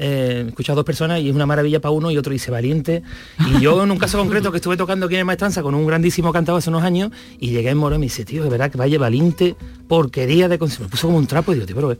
eh, 0.02 0.44
escuchado 0.48 0.74
a 0.74 0.76
dos 0.80 0.84
personas 0.86 1.20
y 1.20 1.28
es 1.28 1.34
una 1.34 1.44
maravilla 1.44 1.78
para 1.80 1.92
uno 1.92 2.10
y 2.10 2.16
otro 2.16 2.32
dice 2.32 2.50
valiente. 2.50 3.02
Y 3.38 3.60
yo 3.60 3.82
en 3.84 3.90
un 3.90 3.98
caso 3.98 4.16
concreto 4.22 4.50
que 4.50 4.56
estuve 4.56 4.76
tocando 4.78 5.06
aquí 5.06 5.16
en 5.16 5.26
Maestranza 5.26 5.62
con 5.62 5.74
un 5.74 5.86
grandísimo 5.86 6.32
cantador 6.32 6.58
hace 6.60 6.70
unos 6.70 6.82
años 6.82 7.10
y 7.38 7.50
llegué 7.50 7.68
en 7.70 7.76
Moro 7.76 7.96
y 7.96 7.98
me 7.98 8.06
dice, 8.06 8.24
tío, 8.24 8.42
de 8.42 8.48
verdad 8.48 8.70
que 8.70 8.78
vaya 8.78 8.98
valiente, 8.98 9.56
porquería 9.88 10.48
de 10.48 10.58
concierto. 10.58 10.84
Me 10.84 10.90
puso 10.90 11.06
como 11.08 11.18
un 11.18 11.26
trapo 11.26 11.52
y 11.52 11.56
digo, 11.56 11.66
tío, 11.66 11.76
pero... 11.76 11.92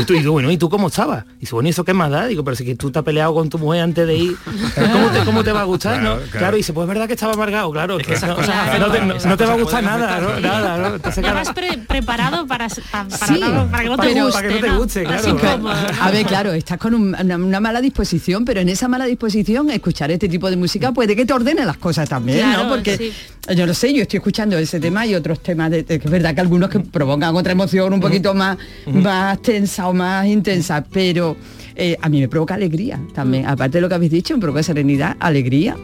Y 0.00 0.04
tú, 0.04 0.14
y 0.14 0.22
tú, 0.22 0.32
bueno, 0.32 0.50
¿y 0.50 0.56
tú 0.58 0.68
cómo 0.68 0.88
estabas? 0.88 1.24
Y 1.38 1.40
dice, 1.40 1.54
bueno, 1.54 1.68
¿y 1.68 1.70
eso 1.70 1.84
qué 1.84 1.94
más 1.94 2.10
da? 2.10 2.26
Digo, 2.26 2.44
pero 2.44 2.54
si 2.56 2.64
que 2.64 2.74
tú 2.76 2.90
te 2.90 2.98
has 3.00 3.04
peleado 3.04 3.34
con 3.34 3.48
tu 3.48 3.58
mujer 3.58 3.82
antes 3.82 4.06
de 4.06 4.14
ir, 4.14 4.36
¿cómo 4.92 5.08
te, 5.10 5.24
cómo 5.24 5.42
te 5.44 5.52
va 5.52 5.62
a 5.62 5.64
gustar? 5.64 5.98
Claro, 6.00 6.16
no? 6.16 6.20
claro. 6.22 6.38
claro. 6.38 6.56
y 6.56 6.60
dice, 6.60 6.72
pues 6.72 6.84
es 6.84 6.88
verdad 6.88 7.06
que 7.06 7.14
estaba 7.14 7.32
amargado, 7.32 7.70
claro. 7.72 7.98
que 7.98 8.12
esas 8.14 8.34
cosas 8.34 8.54
no, 8.54 8.62
afectan, 8.86 8.92
te, 8.92 9.00
no- 9.06 9.14
esas 9.14 9.26
no 9.26 9.36
te 9.36 9.44
va 9.46 9.52
a 9.54 9.56
gustar 9.56 9.82
nada. 9.82 10.38
Nada, 10.40 10.78
¿no? 10.78 10.94
Entonces, 10.96 11.16
Ya 11.24 11.32
claro, 11.32 11.36
vas 11.46 11.52
pre- 11.54 11.78
preparado 11.78 12.46
para, 12.46 12.68
pa- 12.68 13.04
para, 13.08 13.26
Sí, 13.26 13.40
no- 13.40 13.70
para 13.70 13.82
que 13.82 13.88
no 13.88 13.96
te 13.96 14.14
guste. 14.22 14.32
para 14.32 14.48
que 14.48 14.54
no 14.54 14.60
te 14.60 14.76
guste, 14.78 15.04
claro. 15.04 15.68
A 16.00 16.10
ver, 16.10 16.26
claro, 16.26 16.52
estás 16.52 16.78
con 16.78 16.94
un- 16.94 17.16
una, 17.18 17.36
una 17.48 17.60
mala 17.60 17.80
disposición, 17.80 18.44
pero 18.44 18.60
en 18.60 18.68
esa 18.68 18.88
mala 18.88 19.06
disposición 19.06 19.70
escuchar 19.70 20.10
este 20.10 20.28
tipo 20.28 20.48
de 20.50 20.56
música 20.56 20.92
puede 20.92 21.16
que 21.16 21.24
te 21.26 21.32
ordene 21.32 21.64
las 21.64 21.78
cosas 21.78 22.08
también, 22.08 22.38
Claro, 22.38 22.64
¿no? 22.64 22.68
Porque 22.70 22.96
sí. 22.96 23.12
yo 23.54 23.66
no 23.66 23.74
sé, 23.74 23.92
yo 23.92 24.02
estoy 24.02 24.18
escuchando 24.18 24.56
ese 24.58 24.78
tema 24.80 25.06
y 25.06 25.14
otros 25.14 25.40
temas 25.42 25.70
de, 25.70 25.82
de 25.82 25.98
que 25.98 26.04
es 26.06 26.10
verdad 26.10 26.34
que 26.34 26.40
algunos 26.40 26.70
que 26.70 26.80
provocan 26.80 27.34
otra 27.34 27.52
emoción 27.52 27.92
un 27.92 28.00
poquito 28.00 28.34
más, 28.34 28.58
más 28.86 29.40
tensa 29.42 29.88
o 29.88 29.94
más 29.94 30.26
intensa, 30.26 30.84
pero 30.90 31.36
eh, 31.74 31.96
a 32.00 32.08
mí 32.08 32.20
me 32.20 32.28
provoca 32.28 32.54
alegría 32.54 33.00
también. 33.14 33.46
Aparte 33.46 33.78
de 33.78 33.82
lo 33.82 33.88
que 33.88 33.94
habéis 33.94 34.10
dicho, 34.12 34.34
me 34.34 34.40
provoca 34.40 34.62
serenidad, 34.62 35.16
alegría. 35.20 35.76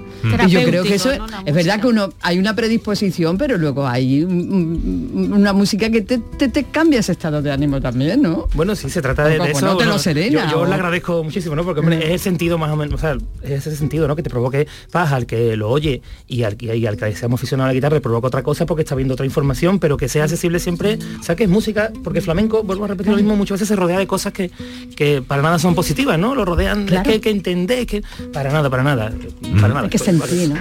Y 0.47 0.51
yo 0.51 0.65
creo 0.65 0.83
que 0.85 0.95
eso 0.95 1.11
es 1.13 1.55
verdad 1.55 1.81
que 1.81 1.87
uno 1.89 2.11
hay 2.23 2.39
una 2.39 2.55
predisposición, 2.55 3.37
pero 3.39 3.57
luego 3.59 3.87
hay 3.87 4.23
un- 4.25 5.11
un- 5.15 5.33
una 5.35 5.53
música 5.53 5.91
que 5.91 6.03
te, 6.03 6.19
te- 6.19 6.49
te 6.49 6.65
cambia 6.65 7.01
ese 7.01 7.13
estado 7.13 7.43
de 7.43 7.51
ánimo 7.53 7.81
también, 7.81 8.23
¿no? 8.23 8.49
Bueno, 8.55 8.75
sí, 8.77 8.89
se 8.91 9.03
trata 9.03 9.27
de, 9.29 9.39
como 9.39 9.51
eso. 9.51 9.61
no 9.67 9.77
te 9.77 9.85
lo 9.85 9.91
bueno, 9.91 9.99
serena, 9.99 10.45
Yo, 10.47 10.51
yo 10.51 10.61
o- 10.61 10.67
le 10.67 10.75
agradezco 10.75 11.23
muchísimo, 11.25 11.55
¿no? 11.55 11.65
Porque 11.65 11.81
hombre, 11.81 11.99
es 12.07 12.11
el 12.11 12.21
sentido 12.21 12.59
más 12.59 12.71
o 12.71 12.77
menos, 12.77 12.95
o 12.95 12.99
sea, 12.99 13.17
es 13.43 13.67
ese 13.67 13.77
sentido, 13.77 14.09
¿no? 14.09 14.17
Que 14.17 14.23
te 14.23 14.31
provoque 14.31 14.67
paz 14.91 15.13
al 15.13 15.27
que 15.27 15.57
lo 15.57 15.71
oye 15.71 16.03
y 16.27 16.43
al, 16.45 16.57
que- 16.57 16.77
y 16.77 16.87
al 16.87 16.97
que 16.97 17.15
seamos 17.17 17.41
aficionados 17.41 17.69
a 17.69 17.73
la 17.73 17.75
guitarra 17.75 17.95
le 17.97 18.01
provoca 18.01 18.27
otra 18.29 18.43
cosa 18.43 18.67
porque 18.67 18.83
está 18.83 18.95
viendo 18.95 19.15
otra 19.15 19.27
información, 19.27 19.79
pero 19.79 19.97
que 19.97 20.09
sea 20.09 20.25
accesible 20.25 20.59
siempre, 20.59 20.99
o 21.21 21.23
sea, 21.23 21.37
que 21.37 21.45
es 21.45 21.51
música, 21.51 21.91
porque 22.03 22.21
flamenco, 22.21 22.63
vuelvo 22.63 22.85
a 22.85 22.89
repetir 22.89 23.11
lo 23.13 23.17
mismo, 23.19 23.37
muchas 23.37 23.57
veces 23.57 23.69
se 23.69 23.77
rodea 23.77 23.99
de 23.99 24.07
cosas 24.07 24.33
que, 24.33 24.51
que 24.97 25.23
para 25.23 25.43
nada 25.43 25.59
son 25.59 25.75
positivas, 25.75 26.19
¿no? 26.19 26.35
Lo 26.35 26.45
rodean, 26.45 26.87
Claro. 26.87 27.03
es 27.03 27.07
que 27.09 27.13
hay 27.15 27.21
que 27.21 27.31
entender, 27.31 27.87
que 27.87 28.03
para 28.33 28.51
nada, 28.53 28.71
para 28.71 28.83
nada, 28.83 29.13
para 29.61 29.69
nada. 29.69 29.81
Hay 29.83 29.89
que 29.89 29.99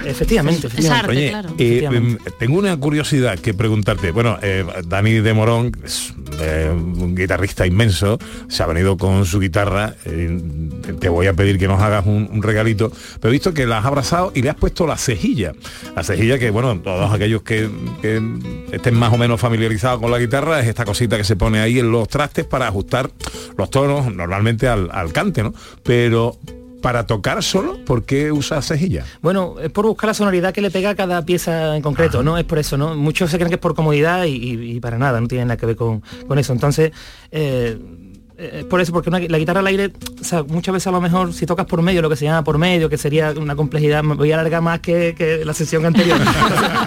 Efectivamente, 0.04 0.66
efectivamente. 0.66 0.66
Oye, 1.08 1.26
eh, 1.28 1.76
Efectivamente. 1.78 2.30
tengo 2.38 2.58
una 2.58 2.76
curiosidad 2.76 3.38
que 3.38 3.54
preguntarte. 3.54 4.10
Bueno, 4.10 4.38
eh, 4.42 4.64
Dani 4.86 5.14
de 5.14 5.34
Morón 5.34 5.72
es 5.84 6.12
eh, 6.40 6.70
un 6.72 7.14
guitarrista 7.14 7.66
inmenso, 7.66 8.18
se 8.48 8.62
ha 8.62 8.66
venido 8.66 8.96
con 8.96 9.24
su 9.26 9.40
guitarra. 9.40 9.94
eh, 10.04 10.40
te 10.98 11.08
voy 11.08 11.26
a 11.26 11.34
pedir 11.34 11.58
que 11.58 11.68
nos 11.68 11.80
hagas 11.80 12.06
un, 12.06 12.28
un 12.32 12.42
regalito, 12.42 12.90
pero 13.20 13.30
he 13.30 13.32
visto 13.32 13.52
que 13.54 13.66
la 13.66 13.78
has 13.78 13.84
abrazado 13.86 14.32
y 14.34 14.42
le 14.42 14.50
has 14.50 14.56
puesto 14.56 14.86
la 14.86 14.96
cejilla. 14.96 15.52
La 15.94 16.02
cejilla 16.02 16.38
que, 16.38 16.50
bueno, 16.50 16.78
todos 16.80 17.12
aquellos 17.12 17.42
que, 17.42 17.68
que 18.02 18.20
estén 18.72 18.94
más 18.94 19.12
o 19.12 19.18
menos 19.18 19.40
familiarizados 19.40 20.00
con 20.00 20.10
la 20.10 20.18
guitarra 20.18 20.60
es 20.60 20.66
esta 20.68 20.84
cosita 20.84 21.16
que 21.16 21.24
se 21.24 21.36
pone 21.36 21.60
ahí 21.60 21.78
en 21.78 21.90
los 21.90 22.08
trastes 22.08 22.44
para 22.44 22.68
ajustar 22.68 23.10
los 23.56 23.70
tonos 23.70 24.12
normalmente 24.14 24.68
al, 24.68 24.88
al 24.92 25.12
cante, 25.12 25.42
¿no? 25.42 25.54
Pero 25.82 26.38
para 26.84 27.06
tocar 27.06 27.42
solo, 27.42 27.78
¿por 27.86 28.04
qué 28.04 28.30
usas 28.30 28.66
cejilla? 28.68 29.04
Bueno, 29.22 29.54
es 29.58 29.70
por 29.70 29.86
buscar 29.86 30.08
la 30.08 30.14
sonoridad 30.14 30.52
que 30.52 30.60
le 30.60 30.70
pega 30.70 30.90
a 30.90 30.94
cada 30.94 31.24
pieza 31.24 31.74
en 31.76 31.82
concreto, 31.82 32.22
¿no? 32.22 32.36
Es 32.36 32.44
por 32.44 32.58
eso, 32.58 32.76
¿no? 32.76 32.94
Muchos 32.94 33.30
se 33.30 33.38
creen 33.38 33.48
que 33.48 33.54
es 33.54 33.60
por 33.60 33.74
comodidad 33.74 34.24
y, 34.24 34.32
y- 34.36 34.72
y 34.76 34.80
para 34.80 34.98
nada, 34.98 35.18
no 35.18 35.26
tiene 35.26 35.46
nada 35.46 35.56
que 35.56 35.64
ver 35.64 35.76
con, 35.76 36.02
con 36.28 36.38
eso. 36.38 36.52
Entonces, 36.52 36.92
eh, 37.30 37.78
es 38.36 38.64
por 38.64 38.80
eso, 38.80 38.92
porque 38.92 39.08
una- 39.10 39.20
la 39.20 39.38
guitarra 39.38 39.60
al 39.60 39.66
aire, 39.68 39.92
o 40.20 40.24
sea, 40.24 40.42
muchas 40.42 40.72
veces 40.72 40.86
a 40.88 40.90
lo 40.90 41.00
mejor 41.00 41.32
si 41.32 41.46
tocas 41.46 41.66
por 41.66 41.82
medio, 41.82 42.02
lo 42.02 42.10
que 42.10 42.16
se 42.16 42.24
llama 42.24 42.42
por 42.44 42.58
medio, 42.58 42.88
que 42.88 42.98
sería 42.98 43.32
una 43.32 43.54
complejidad, 43.56 44.02
me 44.02 44.14
voy 44.14 44.32
a 44.32 44.34
alargar 44.34 44.60
más 44.62 44.80
que, 44.80 45.14
que 45.16 45.44
la 45.44 45.54
sesión 45.54 45.86
anterior. 45.86 46.18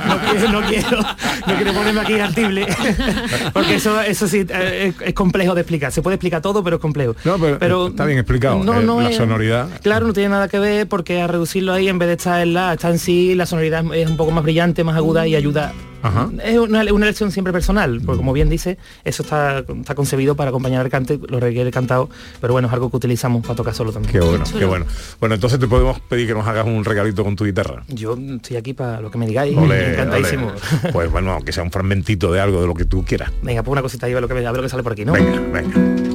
No, 0.07 0.19
quiero, 0.31 0.51
no 0.61 0.67
quiero, 0.67 1.01
no 1.01 1.55
quiero 1.55 1.73
ponerme 1.73 2.01
aquí 2.01 2.13
artible, 2.19 2.65
porque 3.53 3.75
eso, 3.75 4.01
eso 4.01 4.27
sí 4.27 4.45
eh, 4.49 4.93
es, 4.99 5.07
es 5.07 5.13
complejo 5.13 5.53
de 5.53 5.61
explicar. 5.61 5.91
Se 5.91 6.01
puede 6.01 6.15
explicar 6.15 6.41
todo, 6.41 6.63
pero 6.63 6.77
es 6.77 6.81
complejo. 6.81 7.15
No, 7.25 7.37
pero, 7.37 7.87
está 7.87 8.05
bien 8.05 8.19
explicado. 8.19 8.63
no, 8.63 8.79
eh, 8.79 8.83
no 8.85 9.01
la 9.01 9.09
es- 9.09 9.17
sonoridad. 9.17 9.67
Claro, 9.83 10.07
no 10.07 10.13
tiene 10.13 10.29
nada 10.29 10.47
que 10.47 10.59
ver 10.59 10.87
porque 10.87 11.21
a 11.21 11.27
reducirlo 11.27 11.73
ahí 11.73 11.89
en 11.89 11.99
vez 11.99 12.07
de 12.07 12.13
estar 12.15 12.41
en 12.41 12.53
la, 12.53 12.73
está 12.73 12.89
en 12.89 12.99
sí, 12.99 13.35
la 13.35 13.45
sonoridad 13.45 13.83
es 13.93 14.09
un 14.09 14.17
poco 14.17 14.31
más 14.31 14.43
brillante, 14.43 14.83
más 14.83 14.95
aguda 14.95 15.27
y 15.27 15.35
ayuda. 15.35 15.73
Es 16.43 16.57
una, 16.57 16.81
una, 16.91 17.05
elección 17.05 17.31
siempre 17.31 17.53
personal, 17.53 18.01
porque 18.05 18.17
mm. 18.17 18.17
como 18.17 18.33
bien 18.33 18.49
dice, 18.49 18.77
eso 19.03 19.23
está, 19.23 19.59
está 19.59 19.95
concebido 19.95 20.35
para 20.35 20.49
acompañar 20.49 20.81
al 20.81 20.89
cante, 20.89 21.19
lo 21.27 21.39
requiere 21.39 21.67
el 21.67 21.73
cantado, 21.73 22.09
pero 22.41 22.53
bueno, 22.53 22.67
es 22.67 22.73
algo 22.73 22.89
que 22.89 22.97
utilizamos 22.97 23.41
para 23.41 23.55
tocar 23.55 23.73
solo 23.73 23.91
también. 23.91 24.11
Qué 24.11 24.19
bueno, 24.19 24.43
qué 24.57 24.65
bueno. 24.65 24.85
Bueno, 25.19 25.35
entonces 25.35 25.59
te 25.59 25.67
podemos 25.67 25.99
pedir 26.01 26.27
que 26.27 26.33
nos 26.33 26.47
hagas 26.47 26.65
un 26.65 26.83
regalito 26.83 27.23
con 27.23 27.35
tu 27.35 27.45
guitarra. 27.45 27.83
Yo 27.87 28.17
estoy 28.17 28.57
aquí 28.57 28.73
para 28.73 29.01
lo 29.01 29.11
que 29.11 29.17
me 29.17 29.27
digáis, 29.27 29.57
olé, 29.57 29.91
encantadísimo. 29.93 30.47
Olé. 30.47 30.57
Pues 30.97 31.11
bueno, 31.11 31.31
aunque 31.31 31.51
sea 31.51 31.63
un 31.63 31.71
fragmentito 31.71 32.31
de 32.31 32.39
algo, 32.39 32.61
de 32.61 32.67
lo 32.67 32.73
que 32.73 32.85
tú 32.85 33.03
quieras. 33.05 33.31
Venga, 33.41 33.61
pues 33.61 33.71
una 33.71 33.81
cosita 33.81 34.05
ahí, 34.05 34.13
a, 34.13 34.21
lo 34.21 34.27
que, 34.27 34.33
a 34.33 34.51
ver 34.51 34.55
lo 34.55 34.63
que 34.63 34.69
sale 34.69 34.83
por 34.83 34.93
aquí, 34.93 35.05
¿no? 35.05 35.13
Venga, 35.13 35.39
venga. 35.51 36.07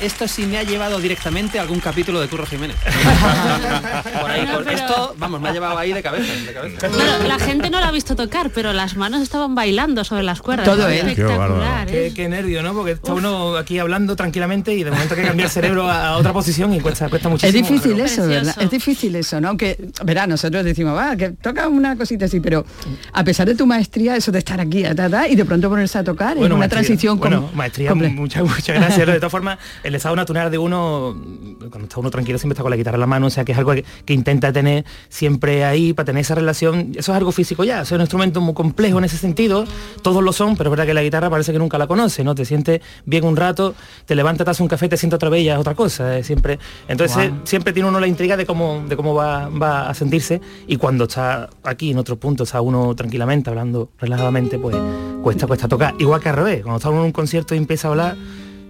Esto 0.00 0.28
sí 0.28 0.46
me 0.46 0.58
ha 0.58 0.62
llevado 0.62 0.98
directamente 1.00 1.58
a 1.58 1.62
algún 1.62 1.80
capítulo 1.80 2.20
de 2.20 2.28
Curro 2.28 2.46
Jiménez. 2.46 2.76
Por 4.20 4.30
ahí, 4.30 4.46
No, 4.46 4.54
por- 4.54 4.64
pero- 4.64 4.76
Esto, 4.78 5.14
vamos, 5.18 5.40
me 5.40 5.48
ha 5.48 5.52
llevado 5.52 5.78
ahí 5.78 5.92
de 5.92 6.02
cabeza. 6.02 6.32
de 6.46 6.52
cabeza. 6.52 6.88
Claro, 6.88 7.26
la 7.26 7.38
gente 7.38 7.70
no 7.70 7.80
la 7.80 7.88
ha 7.88 7.90
visto 7.92 8.16
tocar, 8.16 8.50
pero 8.50 8.72
las 8.72 8.96
manos 8.96 9.22
estaban 9.22 9.54
bailando 9.54 10.04
sobre 10.04 10.22
las 10.22 10.40
cuerdas. 10.40 10.64
Todo 10.66 10.88
Es. 10.88 11.04
Espectacular, 11.04 11.88
¿eh? 11.88 11.92
Qué, 12.08 12.14
qué 12.14 12.28
nervio, 12.28 12.62
¿no? 12.62 12.72
Porque 12.74 12.92
está 12.92 13.12
uno 13.14 13.56
aquí 13.56 13.78
hablando 13.78 14.16
tranquilamente 14.16 14.74
y 14.74 14.84
de 14.84 14.90
momento 14.90 15.14
hay 15.14 15.20
que 15.22 15.26
cambiar 15.26 15.46
el 15.46 15.52
cerebro 15.52 15.88
a, 15.88 16.08
a 16.08 16.16
otra 16.16 16.32
posición 16.32 16.72
y 16.74 16.80
cuesta, 16.80 17.08
cuesta 17.08 17.28
Es 17.28 17.32
muchísimo. 17.32 17.62
difícil 17.68 17.92
pero- 17.94 18.04
eso, 18.04 18.26
¿verdad? 18.26 18.56
Es 18.60 18.70
difícil 18.70 19.16
eso, 19.16 19.40
¿no? 19.40 19.48
Aunque, 19.48 19.78
verá, 20.04 20.26
nosotros 20.26 20.64
decimos, 20.64 20.96
va, 20.96 21.16
que 21.16 21.30
toca 21.30 21.68
una 21.68 21.96
cosita 21.96 22.26
así, 22.26 22.40
pero 22.40 22.64
a 23.12 23.24
pesar 23.24 23.46
de 23.46 23.54
tu 23.54 23.66
maestría, 23.66 24.16
eso 24.16 24.30
de 24.32 24.38
estar 24.38 24.60
aquí, 24.60 24.82
ta, 24.94 25.08
ta, 25.08 25.28
y 25.28 25.36
de 25.36 25.44
pronto 25.44 25.68
ponerse 25.68 25.98
a 25.98 26.04
tocar, 26.04 26.36
es 26.36 26.42
una 26.44 26.56
maestría. 26.56 26.68
transición 26.68 27.18
bueno, 27.18 27.50
maestría, 27.54 27.94
muchas 27.94 28.42
muchas 28.42 28.76
gracias. 28.76 29.06
De 29.06 29.16
todas 29.16 29.30
formas, 29.32 29.58
el 29.88 29.94
estado 29.94 30.14
natural 30.14 30.50
de 30.50 30.58
uno, 30.58 31.16
cuando 31.58 31.84
está 31.84 31.98
uno 31.98 32.10
tranquilo, 32.10 32.38
siempre 32.38 32.54
está 32.54 32.62
con 32.62 32.70
la 32.70 32.76
guitarra 32.76 32.96
en 32.96 33.00
la 33.00 33.06
mano, 33.06 33.26
o 33.26 33.30
sea 33.30 33.44
que 33.44 33.52
es 33.52 33.58
algo 33.58 33.72
que, 33.72 33.84
que 34.04 34.14
intenta 34.14 34.52
tener 34.52 34.84
siempre 35.08 35.64
ahí 35.64 35.92
para 35.92 36.06
tener 36.06 36.20
esa 36.20 36.34
relación. 36.34 36.92
Eso 36.96 37.12
es 37.12 37.16
algo 37.18 37.32
físico 37.32 37.64
ya, 37.64 37.80
eso 37.80 37.94
es 37.94 37.98
un 37.98 38.00
instrumento 38.02 38.40
muy 38.40 38.54
complejo 38.54 38.98
en 38.98 39.04
ese 39.04 39.16
sentido, 39.16 39.64
todos 40.02 40.22
lo 40.22 40.32
son, 40.32 40.56
pero 40.56 40.68
es 40.68 40.72
verdad 40.72 40.86
que 40.86 40.94
la 40.94 41.02
guitarra 41.02 41.30
parece 41.30 41.52
que 41.52 41.58
nunca 41.58 41.78
la 41.78 41.86
conoce, 41.86 42.22
¿no? 42.24 42.34
Te 42.34 42.44
sientes 42.44 42.80
bien 43.04 43.24
un 43.24 43.36
rato, 43.36 43.74
te 44.06 44.14
levantas, 44.14 44.44
te 44.44 44.50
haces 44.50 44.60
un 44.60 44.68
café, 44.68 44.88
te 44.88 44.96
sientes 44.96 45.16
otra 45.16 45.28
vez, 45.28 45.44
ya 45.44 45.54
es 45.54 45.60
otra 45.60 45.74
cosa, 45.74 46.18
eh, 46.18 46.24
siempre. 46.24 46.58
Entonces 46.86 47.30
siempre 47.44 47.72
tiene 47.72 47.88
uno 47.88 48.00
la 48.00 48.06
intriga 48.06 48.36
de 48.36 48.46
cómo, 48.46 48.84
de 48.88 48.96
cómo 48.96 49.14
va, 49.14 49.48
va 49.48 49.88
a 49.88 49.94
sentirse 49.94 50.40
y 50.66 50.76
cuando 50.76 51.04
está 51.04 51.50
aquí 51.62 51.90
en 51.90 51.98
otro 51.98 52.16
punto, 52.16 52.44
está 52.44 52.60
uno 52.60 52.94
tranquilamente 52.94 53.50
hablando 53.50 53.90
relajadamente, 53.98 54.58
pues 54.58 54.76
cuesta, 55.22 55.46
cuesta 55.46 55.68
tocar. 55.68 55.94
Igual 55.98 56.20
que 56.20 56.28
al 56.28 56.36
revés, 56.36 56.62
cuando 56.62 56.76
está 56.76 56.90
uno 56.90 57.00
en 57.00 57.06
un 57.06 57.12
concierto 57.12 57.54
y 57.54 57.58
empieza 57.58 57.88
a 57.88 57.90
hablar, 57.90 58.16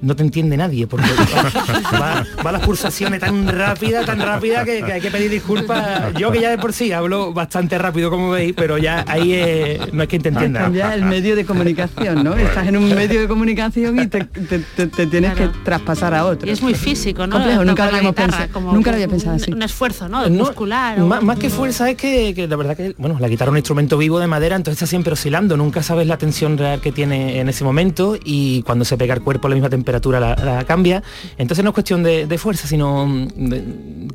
no 0.01 0.15
te 0.17 0.23
entiende 0.23 0.57
nadie, 0.57 0.87
porque 0.87 1.07
va, 1.93 1.99
va- 2.01 2.27
va 2.47 2.53
las 2.53 2.63
pulsaciones 2.63 3.21
tan 3.21 3.47
rápidas, 3.49 4.07
tan 4.07 4.21
rápidas 4.21 4.65
que, 4.65 4.83
que 4.83 4.93
hay 4.93 5.01
que 5.01 5.11
pedir 5.11 5.31
disculpas. 5.31 6.13
Yo 6.15 6.31
que 6.31 6.41
ya 6.41 6.51
de 6.51 6.59
por 6.59 6.73
sí 6.73 6.93
hablo 6.93 7.33
bastante 7.33 7.79
rápido, 7.79 8.11
como 8.11 8.31
veis, 8.31 8.53
pero 8.57 8.79
ya 8.79 9.05
ahí 9.09 9.33
eh, 9.35 9.81
no 9.93 10.03
es 10.03 10.09
que 10.09 10.19
te 10.19 10.29
entienda. 10.29 10.61
Cambia 10.61 10.95
el 10.95 11.05
medio 11.05 11.35
de 11.37 11.45
comunicación, 11.45 12.23
¿no? 12.25 12.35
Estás 12.35 12.67
en 12.69 12.77
un 12.77 12.89
medio 12.95 13.21
de 13.21 13.29
comunicación 13.29 13.99
y 14.01 14.07
te, 14.07 14.25
te- 14.25 14.59
te- 14.61 14.87
te 14.87 15.07
tienes 15.07 15.35
que 15.35 15.49
traspasar 15.65 16.15
a 16.15 16.25
otro. 16.27 16.49
Y 16.49 16.53
es 16.53 16.63
muy 16.63 16.75
físico, 16.75 17.27
¿no? 17.27 17.33
Complejo, 17.37 17.65
nunca 17.65 17.87
lo 17.87 17.93
la 17.93 17.97
habíamos 17.99 18.13
guitarra, 18.17 18.29
pensado. 18.39 18.53
como 18.53 18.73
Nunca 18.73 18.91
lo 18.91 18.97
un- 18.97 19.03
había 19.03 19.09
pensado 19.09 19.37
así. 19.37 19.53
Un 19.53 19.63
esfuerzo, 19.63 20.09
¿no? 20.09 20.29
No, 20.29 20.45
Muscular. 20.45 21.01
o- 21.01 21.07
más, 21.07 21.39
que 21.39 21.51
fuerza 21.51 21.89
es 21.91 21.97
que, 21.97 22.35
que 22.35 22.47
la 22.49 22.57
verdad 22.57 22.77
que 22.77 22.95
bueno 22.99 23.17
la 23.21 23.29
guitarra 23.29 23.49
es 23.51 23.53
un 23.53 23.57
instrumento 23.59 23.97
vivo 23.99 24.19
de 24.19 24.27
madera 24.27 24.57
entonces 24.57 24.79
está 24.83 24.87
siempre 24.87 25.13
oscilando 25.13 25.57
nunca 25.57 25.83
sabes 25.83 26.07
la 26.07 26.19
tensión 26.19 26.59
real 26.59 26.81
que 26.81 26.91
tiene 26.93 27.39
en 27.41 27.49
ese 27.49 27.63
momento 27.65 28.17
y 28.25 28.63
cuando 28.63 28.85
se 28.85 28.97
pega 28.97 29.15
el 29.15 29.23
cuerpo 29.23 29.47
a 29.47 29.51
la 29.51 29.55
misma 29.57 29.69
temperatura 29.69 29.88
la, 30.21 30.35
la 30.37 30.65
cambia. 30.65 31.03
Entonces 31.37 31.65
no 31.65 31.71
es 31.71 31.75
cuestión 31.75 32.03
de, 32.03 32.27
de 32.27 32.39
fuerza 32.39 32.67
sino 32.69 33.07
mm, 33.07 33.27
de- 33.49 33.65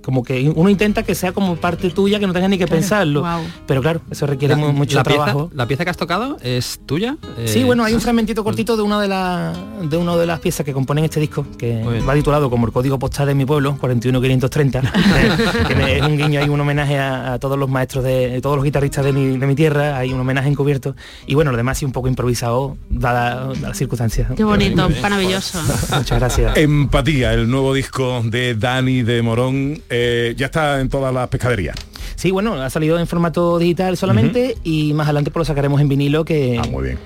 como 0.01 0.23
que 0.23 0.49
uno 0.55 0.69
intenta 0.69 1.03
que 1.03 1.15
sea 1.15 1.31
como 1.31 1.55
parte 1.55 1.89
tuya 1.89 2.19
que 2.19 2.27
no 2.27 2.33
tengas 2.33 2.49
ni 2.49 2.57
que 2.57 2.67
pensarlo. 2.67 3.23
Pero 3.65 3.81
claro 3.81 4.01
eso 4.11 4.25
requiere 4.27 4.55
mu- 4.55 4.73
mucho 4.73 4.95
la 4.97 5.03
pieza, 5.03 5.23
trabajo. 5.25 5.49
¿La 5.53 5.67
pieza 5.67 5.83
que 5.83 5.89
has 5.91 5.97
tocado 5.97 6.37
es 6.41 6.79
tuya? 6.85 7.17
Sí, 7.45 7.59
Eh, 7.59 7.63
bueno, 7.65 7.83
hay 7.83 7.93
un 7.93 8.01
fragmentito 8.01 8.43
cortito 8.43 8.75
de 8.77 8.83
una 8.83 8.99
de 9.01 9.07
las 9.07 9.57
de 9.89 9.97
una 9.97 10.15
de 10.17 10.25
las 10.25 10.39
piezas 10.39 10.65
que 10.65 10.73
componen 10.73 11.03
este 11.05 11.19
disco, 11.19 11.45
que 11.57 11.83
va 12.07 12.13
titulado 12.13 12.49
como 12.49 12.65
el 12.67 12.71
código 12.73 12.97
postal 12.99 13.27
de 13.27 13.35
mi 13.35 13.45
pueblo, 13.45 13.77
41530, 13.79 14.81
que 15.67 15.97
es 15.97 16.01
un 16.03 16.17
guiño, 16.17 16.39
hay 16.39 16.49
un 16.49 16.59
homenaje 16.59 16.97
a, 16.99 17.33
a 17.33 17.39
todos 17.39 17.57
los 17.57 17.69
maestros 17.69 18.03
de 18.03 18.39
todos 18.41 18.55
los 18.55 18.63
guitarristas 18.65 19.03
de 19.05 19.13
mi, 19.13 19.37
de 19.37 19.47
mi 19.47 19.55
tierra, 19.55 19.97
hay 19.97 20.11
un 20.13 20.19
homenaje 20.19 20.49
encubierto. 20.49 20.95
Y 21.27 21.35
bueno, 21.35 21.51
lo 21.51 21.57
demás 21.57 21.77
sí 21.77 21.85
un 21.85 21.91
poco 21.91 22.07
improvisado, 22.07 22.77
dada, 22.89 23.47
dada 23.47 23.53
las 23.61 23.77
circunstancias. 23.77 24.29
Qué 24.35 24.43
bonito, 24.43 24.87
maravilloso. 25.01 25.59
Muchas 25.95 26.19
gracias. 26.19 26.57
Empatía, 26.57 27.33
el 27.33 27.49
nuevo 27.49 27.73
disco 27.73 28.21
de 28.23 28.55
Dani 28.55 29.03
de 29.03 29.21
Morón, 29.21 29.81
eh, 29.89 30.33
ya 30.37 30.47
está 30.47 30.79
en 30.79 30.89
todas 30.89 31.13
las 31.13 31.27
pescaderías. 31.29 31.75
Sí, 32.23 32.31
bueno, 32.31 32.53
ha 32.53 32.69
salido 32.69 32.97
en 32.97 33.05
formato 33.05 33.59
digital 33.59 33.97
solamente 33.97 34.55
y 34.63 34.93
más 34.93 35.07
adelante 35.07 35.29
pues 35.29 35.41
lo 35.41 35.45
sacaremos 35.45 35.81
en 35.81 35.89
vinilo 35.89 36.23
que 36.23 36.57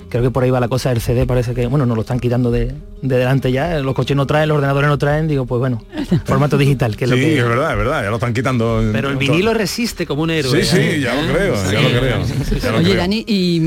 creo 0.09 0.21
que 0.21 0.29
por 0.29 0.43
ahí 0.43 0.51
va 0.51 0.59
la 0.59 0.67
cosa 0.67 0.89
del 0.89 1.01
CD, 1.01 1.25
parece 1.25 1.55
que 1.55 1.65
bueno, 1.65 1.87
nos 1.87 1.95
lo 1.95 2.01
están 2.01 2.19
quitando 2.19 2.51
de, 2.51 2.75
de 3.01 3.17
delante 3.17 3.51
ya, 3.51 3.79
los 3.79 3.95
coches 3.95 4.15
no 4.15 4.27
traen, 4.27 4.47
los 4.49 4.57
ordenadores 4.57 4.87
no 4.91 4.97
traen, 4.99 5.27
digo, 5.27 5.47
pues 5.47 5.57
bueno, 5.57 5.81
formato 6.25 6.55
digital, 6.55 6.95
que 6.95 7.05
es 7.05 7.09
sí, 7.09 7.15
lo 7.15 7.21
que 7.25 7.37
es 7.39 7.43
verdad, 7.43 7.71
es 7.71 7.77
verdad, 7.79 8.03
ya 8.03 8.09
lo 8.11 8.17
están 8.17 8.31
quitando. 8.35 8.79
Pero 8.93 9.09
el 9.09 9.17
vinilo 9.17 9.55
resiste 9.55 10.05
como 10.05 10.21
un 10.21 10.29
héroe. 10.29 10.63
Sí, 10.63 10.75
sí, 10.75 10.77
¿eh? 10.83 10.99
ya 11.01 11.15
lo 11.19 11.33
creo, 11.33 11.55
ya 11.55 11.81
lo 11.81 11.89
creo. 11.99 12.17
ya 12.61 12.71
lo 12.71 12.77
Oye, 12.77 12.85
creo. 12.85 12.97
Dani, 12.97 13.25
y, 13.27 13.59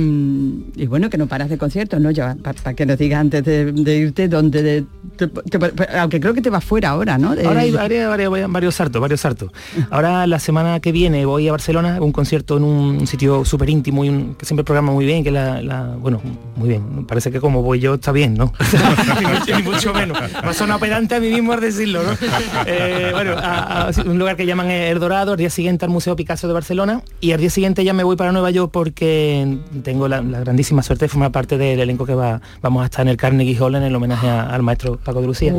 y 0.76 0.86
bueno, 0.86 1.10
que 1.10 1.18
no 1.18 1.26
paras 1.26 1.50
de 1.50 1.58
conciertos, 1.58 2.00
¿no? 2.00 2.12
Ya, 2.12 2.36
para 2.40 2.74
que 2.74 2.86
nos 2.86 2.96
digas 2.96 3.20
antes 3.22 3.44
de, 3.44 3.72
de 3.72 3.96
irte, 3.96 4.28
donde 4.28 4.62
de- 4.62 4.84
te- 5.16 5.26
te- 5.26 5.98
aunque 5.98 6.20
creo 6.20 6.32
que 6.32 6.42
te 6.42 6.50
vas 6.50 6.62
fuera 6.64 6.90
ahora, 6.90 7.18
¿no? 7.18 7.34
De- 7.34 7.44
Ahora 7.44 7.62
hay 7.62 7.72
varios, 7.72 8.08
varios, 8.08 8.52
varios 8.52 8.74
saltos, 8.76 9.02
varios 9.02 9.20
saltos. 9.20 9.50
Ahora 9.90 10.28
la 10.28 10.38
semana 10.38 10.78
que 10.78 10.92
viene 10.92 11.24
voy 11.26 11.39
a 11.48 11.53
Barcelona, 11.53 11.98
un 12.00 12.12
concierto 12.12 12.57
en 12.57 12.64
un 12.64 13.07
sitio 13.07 13.44
súper 13.44 13.70
íntimo 13.70 14.05
y 14.05 14.09
un- 14.09 14.35
que 14.35 14.44
siempre 14.46 14.64
programa 14.64 14.92
muy 14.92 15.05
bien, 15.07 15.22
que 15.24 15.31
la, 15.31 15.61
la- 15.62 15.94
bueno, 15.98 16.20
muy 16.57 16.68
bien. 16.68 17.07
Parece 17.07 17.31
que 17.31 17.40
como 17.40 17.62
voy 17.62 17.81
yo 17.81 17.94
está 17.94 18.12
bien, 18.12 18.35
¿no? 18.35 18.53
ni, 19.20 19.26
mucho, 19.26 19.57
ni 19.57 19.62
mucho 19.62 19.94
menos. 19.94 20.18
Me 20.44 20.55
sonado 20.55 20.79
pedante 20.81 21.14
a 21.14 21.20
mí 21.20 21.29
mismo 21.31 21.53
al 21.53 21.61
decirlo, 21.61 22.03
¿no? 22.03 22.11
Eh, 22.66 23.11
bueno, 23.12 23.33
a, 23.38 23.88
a 23.88 23.90
un 24.05 24.18
lugar 24.18 24.37
que 24.37 24.44
llaman 24.46 24.70
El 24.70 24.98
Dorado, 24.98 25.33
al 25.33 25.38
día 25.38 25.50
siguiente 25.50 25.85
al 25.85 25.90
Museo 25.90 26.14
Picasso 26.16 26.46
de 26.46 26.53
Barcelona 26.55 27.03
y 27.20 27.33
al 27.33 27.40
día 27.40 27.50
siguiente 27.50 27.85
ya 27.85 27.92
me 27.92 28.05
voy 28.05 28.16
para 28.16 28.33
Nueva 28.33 28.50
York 28.50 28.70
porque 28.72 29.59
tengo 29.83 30.09
la, 30.09 30.20
la 30.20 30.40
grandísima 30.40 30.83
suerte 30.83 31.07
de 31.07 31.09
formar 31.09 31.33
parte 31.33 31.57
del 31.59 31.81
elenco 31.81 32.05
que 32.07 32.14
va, 32.14 32.40
vamos 32.62 32.82
a 32.82 32.84
estar 32.86 33.03
en 33.03 33.09
el 33.09 33.16
Carnegie 33.16 33.57
Hall 33.59 33.74
en 33.74 33.82
el 33.82 33.95
homenaje 33.95 34.28
a- 34.28 34.43
al 34.51 34.62
maestro 34.62 34.99
Paco 34.99 35.20
de 35.20 35.26
Lucía. 35.26 35.53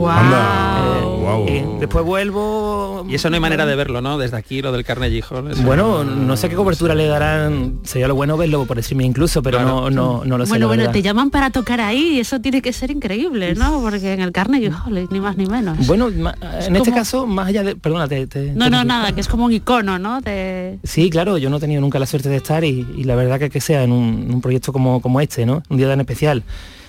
Eh, 1.47 1.65
y 1.75 1.79
después 1.79 2.05
vuelvo 2.05 3.05
Y 3.09 3.15
eso 3.15 3.29
no 3.29 3.35
hay 3.35 3.39
manera 3.41 3.65
de 3.65 3.75
verlo, 3.75 4.01
¿no? 4.01 4.17
Desde 4.17 4.37
aquí 4.37 4.61
lo 4.61 4.71
del 4.71 4.83
Carnegie 4.83 5.23
Hall. 5.29 5.51
eso- 5.51 5.63
Bueno, 5.71 6.03
no 6.03 6.35
sé 6.35 6.49
qué 6.49 6.55
cobertura 6.57 6.93
le 6.95 7.05
darán, 7.07 7.79
sería 7.83 8.05
lo 8.09 8.13
bueno 8.15 8.35
verlo 8.35 8.65
por 8.65 8.77
streaming 8.79 9.05
incluso, 9.05 9.41
pero 9.41 9.61
no, 9.61 9.89
no, 9.89 10.25
no 10.25 10.37
lo 10.37 10.45
sé. 10.45 10.49
Bueno, 10.49 10.67
bueno, 10.67 10.81
verdad. 10.81 10.91
te 10.91 11.01
llaman 11.01 11.29
para 11.29 11.49
tocar 11.49 11.79
ahí 11.79 12.15
y 12.15 12.19
eso 12.19 12.41
tiene 12.41 12.61
que 12.61 12.73
ser 12.73 12.91
increíble, 12.91 13.55
¿no? 13.55 13.79
Porque 13.81 14.11
en 14.11 14.19
el 14.19 14.33
Carnegie 14.33 14.69
Hall, 14.69 15.07
ni 15.09 15.19
más 15.21 15.37
ni 15.37 15.45
menos. 15.45 15.87
Bueno, 15.87 16.09
en 16.09 16.75
este 16.75 16.91
caso, 16.91 17.25
más 17.25 17.47
allá 17.47 17.63
de... 17.63 17.77
Perdona, 17.77 18.09
te... 18.09 18.27
te- 18.27 18.51
No, 18.53 18.65
te- 18.65 18.71
no, 18.71 18.83
nada, 18.83 19.13
que 19.13 19.21
es 19.21 19.29
como 19.29 19.45
un 19.45 19.53
icono, 19.53 19.97
¿no? 19.97 20.19
De... 20.19 20.77
Sí, 20.83 21.09
claro, 21.09 21.37
yo 21.37 21.49
no 21.49 21.55
he 21.55 21.59
tenido 21.61 21.79
nunca 21.79 21.99
la 21.99 22.05
suerte 22.05 22.27
de 22.27 22.35
estar 22.35 22.65
y, 22.65 22.85
y 22.97 23.05
la 23.05 23.15
verdad 23.15 23.39
que 23.39 23.49
que 23.49 23.61
sea 23.61 23.83
en 23.83 23.93
un, 23.93 24.27
un 24.29 24.41
proyecto 24.41 24.73
como, 24.73 25.01
como 25.01 25.21
este, 25.21 25.45
¿no? 25.45 25.63
Un 25.69 25.77
día 25.77 25.87
tan 25.87 26.01
especial, 26.01 26.43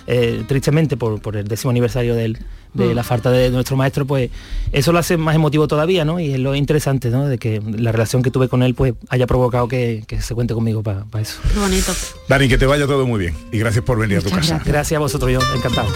eh, 0.08 0.42
tristemente 0.48 0.96
por, 0.96 1.20
por 1.22 1.36
el 1.36 1.46
décimo 1.46 1.70
aniversario 1.70 2.16
del- 2.16 2.36
de 2.74 2.86
Mm. 2.86 2.94
la 2.94 3.02
falta 3.02 3.30
de 3.30 3.50
nuestro 3.50 3.76
maestro, 3.76 4.06
pues 4.06 4.30
eso 4.72 4.92
lo 4.92 4.98
hace 4.98 5.16
más 5.16 5.34
emotivo 5.34 5.68
todavía, 5.68 6.04
¿no? 6.04 6.18
Y 6.20 6.32
es 6.32 6.38
lo 6.38 6.54
interesante, 6.54 7.10
¿no? 7.10 7.26
De 7.28 7.38
que 7.38 7.60
la 7.78 7.92
relación 7.92 8.22
que 8.22 8.30
tuve 8.30 8.48
con 8.48 8.62
él, 8.62 8.74
pues 8.74 8.94
haya 9.08 9.26
provocado 9.26 9.68
que, 9.68 10.04
que 10.06 10.20
se 10.22 10.34
cuente 10.34 10.54
conmigo 10.54 10.82
para 10.82 11.04
eso. 11.20 11.38
Qué 11.52 11.58
bonito. 11.58 11.92
Dani, 12.28 12.48
que 12.48 12.58
te 12.58 12.66
vaya 12.66 12.86
todo 12.86 13.06
muy 13.06 13.18
bien 13.20 13.34
y 13.52 13.58
gracias 13.58 13.84
por 13.84 13.98
venir 13.98 14.18
a 14.18 14.20
tu 14.22 14.30
casa. 14.30 14.60
Gracias 14.64 14.96
a 14.96 15.00
vosotros, 15.00 15.30
yo 15.30 15.40
encantado. 15.54 15.88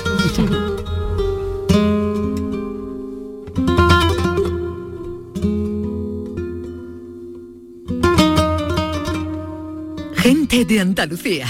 Gente 10.17 10.65
de 10.65 10.81
Andalucía, 10.81 11.47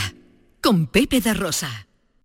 con 0.61 0.87
Pepe 0.87 1.21
da 1.21 1.33
Rosa. 1.35 1.86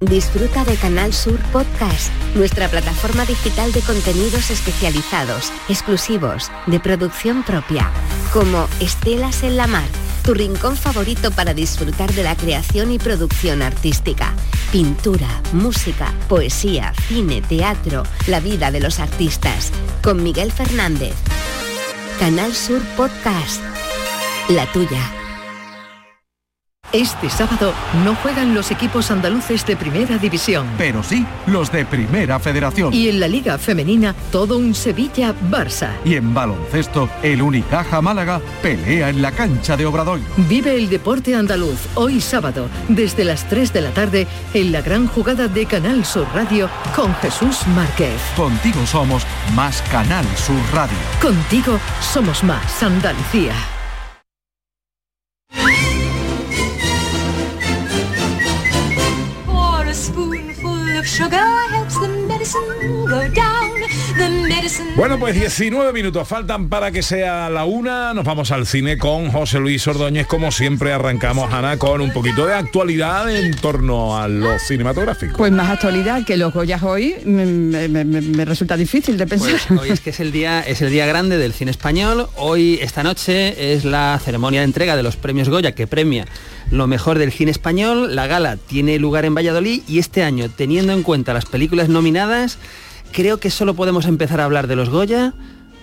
Disfruta 0.00 0.64
de 0.64 0.76
Canal 0.76 1.12
Sur 1.12 1.38
Podcast, 1.52 2.10
nuestra 2.34 2.68
plataforma 2.68 3.26
digital 3.26 3.70
de 3.70 3.82
contenidos 3.82 4.50
especializados, 4.50 5.52
exclusivos, 5.68 6.50
de 6.66 6.80
producción 6.80 7.42
propia, 7.42 7.90
como 8.32 8.66
Estelas 8.80 9.42
en 9.42 9.58
la 9.58 9.66
Mar, 9.66 9.86
tu 10.24 10.32
rincón 10.32 10.74
favorito 10.74 11.30
para 11.32 11.52
disfrutar 11.52 12.10
de 12.14 12.22
la 12.22 12.34
creación 12.34 12.92
y 12.92 12.98
producción 12.98 13.60
artística, 13.60 14.32
pintura, 14.72 15.28
música, 15.52 16.14
poesía, 16.30 16.94
cine, 17.06 17.42
teatro, 17.42 18.04
la 18.26 18.40
vida 18.40 18.70
de 18.70 18.80
los 18.80 19.00
artistas, 19.00 19.70
con 20.02 20.22
Miguel 20.22 20.50
Fernández. 20.50 21.14
Canal 22.18 22.54
Sur 22.54 22.80
Podcast, 22.96 23.60
la 24.48 24.64
tuya. 24.72 25.19
Este 26.92 27.30
sábado 27.30 27.72
no 28.04 28.16
juegan 28.16 28.52
los 28.52 28.72
equipos 28.72 29.12
andaluces 29.12 29.64
de 29.64 29.76
primera 29.76 30.18
división. 30.18 30.66
Pero 30.76 31.04
sí, 31.04 31.24
los 31.46 31.70
de 31.70 31.84
Primera 31.84 32.40
Federación. 32.40 32.92
Y 32.92 33.08
en 33.08 33.20
la 33.20 33.28
Liga 33.28 33.58
Femenina, 33.58 34.12
todo 34.32 34.58
un 34.58 34.74
Sevilla-Barça. 34.74 35.90
Y 36.04 36.16
en 36.16 36.34
baloncesto, 36.34 37.08
el 37.22 37.42
Unicaja 37.42 38.00
Málaga 38.00 38.40
pelea 38.60 39.08
en 39.10 39.22
la 39.22 39.30
cancha 39.30 39.76
de 39.76 39.86
Obradoy. 39.86 40.20
Vive 40.48 40.74
el 40.74 40.88
deporte 40.88 41.36
andaluz 41.36 41.78
hoy 41.94 42.20
sábado, 42.20 42.68
desde 42.88 43.24
las 43.24 43.48
3 43.48 43.72
de 43.72 43.80
la 43.82 43.90
tarde, 43.90 44.26
en 44.52 44.72
la 44.72 44.82
gran 44.82 45.06
jugada 45.06 45.46
de 45.46 45.66
Canal 45.66 46.04
Sur 46.04 46.26
Radio 46.34 46.68
con 46.96 47.14
Jesús 47.16 47.66
Márquez. 47.68 48.20
Contigo 48.36 48.84
somos 48.84 49.24
más 49.54 49.80
Canal 49.92 50.24
Sur 50.36 50.60
Radio. 50.72 50.98
Contigo 51.22 51.78
somos 52.00 52.42
más 52.42 52.82
Andalucía. 52.82 53.54
go 62.52 63.28
down. 63.28 63.49
Bueno, 64.96 65.18
pues 65.18 65.34
19 65.34 65.92
minutos 65.92 66.28
faltan 66.28 66.68
para 66.68 66.90
que 66.90 67.02
sea 67.02 67.48
la 67.48 67.64
una. 67.64 68.12
Nos 68.12 68.24
vamos 68.24 68.50
al 68.50 68.66
cine 68.66 68.98
con 68.98 69.30
José 69.30 69.58
Luis 69.58 69.86
Ordóñez. 69.86 70.26
Como 70.26 70.52
siempre, 70.52 70.92
arrancamos, 70.92 71.52
Ana, 71.52 71.78
con 71.78 72.00
un 72.00 72.12
poquito 72.12 72.46
de 72.46 72.54
actualidad 72.54 73.34
en 73.34 73.54
torno 73.56 74.18
a 74.18 74.28
lo 74.28 74.58
cinematográfico. 74.58 75.36
Pues 75.38 75.52
más 75.52 75.70
actualidad 75.70 76.24
que 76.26 76.36
los 76.36 76.52
Goyas 76.52 76.82
hoy 76.82 77.14
me, 77.24 77.46
me- 77.46 77.88
me- 77.88 78.04
me 78.20 78.44
resulta 78.44 78.76
difícil 78.76 79.16
de 79.16 79.26
pensar. 79.26 79.52
Pues 79.68 79.80
hoy 79.80 79.88
es 79.90 80.00
que 80.00 80.10
es 80.10 80.20
el 80.20 80.32
día 80.32 80.60
es 80.60 80.82
el 80.82 80.90
día 80.90 81.06
grande 81.06 81.38
del 81.38 81.52
cine 81.54 81.70
español. 81.70 82.26
Hoy 82.36 82.78
esta 82.82 83.02
noche 83.02 83.72
es 83.74 83.84
la 83.84 84.20
ceremonia 84.22 84.60
de 84.60 84.64
entrega 84.66 84.96
de 84.96 85.02
los 85.02 85.16
premios 85.16 85.48
Goya 85.48 85.72
que 85.72 85.86
premia 85.86 86.26
lo 86.70 86.86
mejor 86.86 87.18
del 87.18 87.32
cine 87.32 87.50
español. 87.50 88.14
La 88.14 88.26
gala 88.26 88.56
tiene 88.56 88.98
lugar 88.98 89.24
en 89.24 89.34
Valladolid 89.34 89.82
y 89.88 89.98
este 89.98 90.22
año, 90.24 90.50
teniendo 90.54 90.92
en 90.92 91.02
cuenta 91.02 91.32
las 91.32 91.46
películas 91.46 91.88
nominadas, 91.88 92.58
creo 93.12 93.38
que 93.38 93.50
solo 93.50 93.74
podemos 93.74 94.06
empezar 94.06 94.40
a 94.40 94.44
hablar 94.44 94.66
de 94.66 94.76
los 94.76 94.88
Goya 94.88 95.34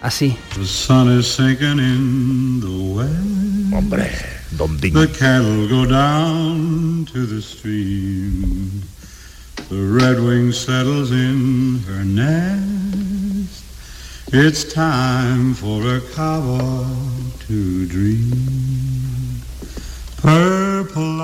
así. 0.01 0.35
The 0.55 0.65
sun 0.65 1.19
is 1.19 1.27
sinking 1.27 1.79
in 1.79 2.59
the 2.61 2.93
west. 2.95 3.73
Hombre, 3.73 4.09
Don 4.57 4.79
Ding. 4.79 4.93
The 4.93 5.07
cattle 5.07 5.67
go 5.67 5.85
down 5.85 7.05
to 7.13 7.25
the 7.25 7.41
stream. 7.41 8.83
The 9.69 9.75
redwing 9.75 10.53
settles 10.53 11.11
in 11.11 11.83
her 11.87 12.05
nest. 12.05 13.63
It's 14.31 14.73
time 14.73 15.53
for 15.53 15.95
a 15.95 16.01
cowboy 16.15 16.85
to 17.47 17.85
dream. 17.87 19.41
Purple 20.17 21.21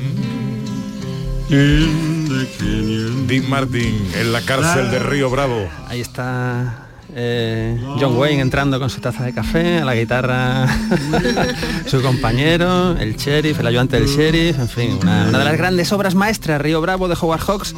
in 0.00 0.64
the 0.64 1.48
canyon. 1.48 2.17
Dean 2.28 3.48
Martin 3.48 4.10
en 4.14 4.32
la 4.32 4.42
cárcel 4.42 4.90
de 4.90 4.98
Río 4.98 5.30
Bravo. 5.30 5.66
Ahí 5.86 6.00
está 6.00 6.88
eh, 7.14 7.80
John 7.98 8.16
Wayne 8.16 8.42
entrando 8.42 8.78
con 8.78 8.90
su 8.90 9.00
taza 9.00 9.24
de 9.24 9.32
café, 9.32 9.78
a 9.78 9.84
la 9.84 9.94
guitarra 9.94 10.66
su 11.86 12.02
compañero, 12.02 12.92
el 12.98 13.16
sheriff, 13.16 13.58
el 13.60 13.66
ayudante 13.66 13.98
del 13.98 14.08
sheriff, 14.08 14.58
en 14.58 14.68
fin, 14.68 14.98
una, 15.00 15.26
de 15.26 15.44
las 15.44 15.56
grandes 15.56 15.90
obras 15.92 16.14
maestras, 16.14 16.60
Río 16.60 16.82
Bravo 16.82 17.08
de 17.08 17.16
Howard 17.18 17.40
Hawks, 17.40 17.74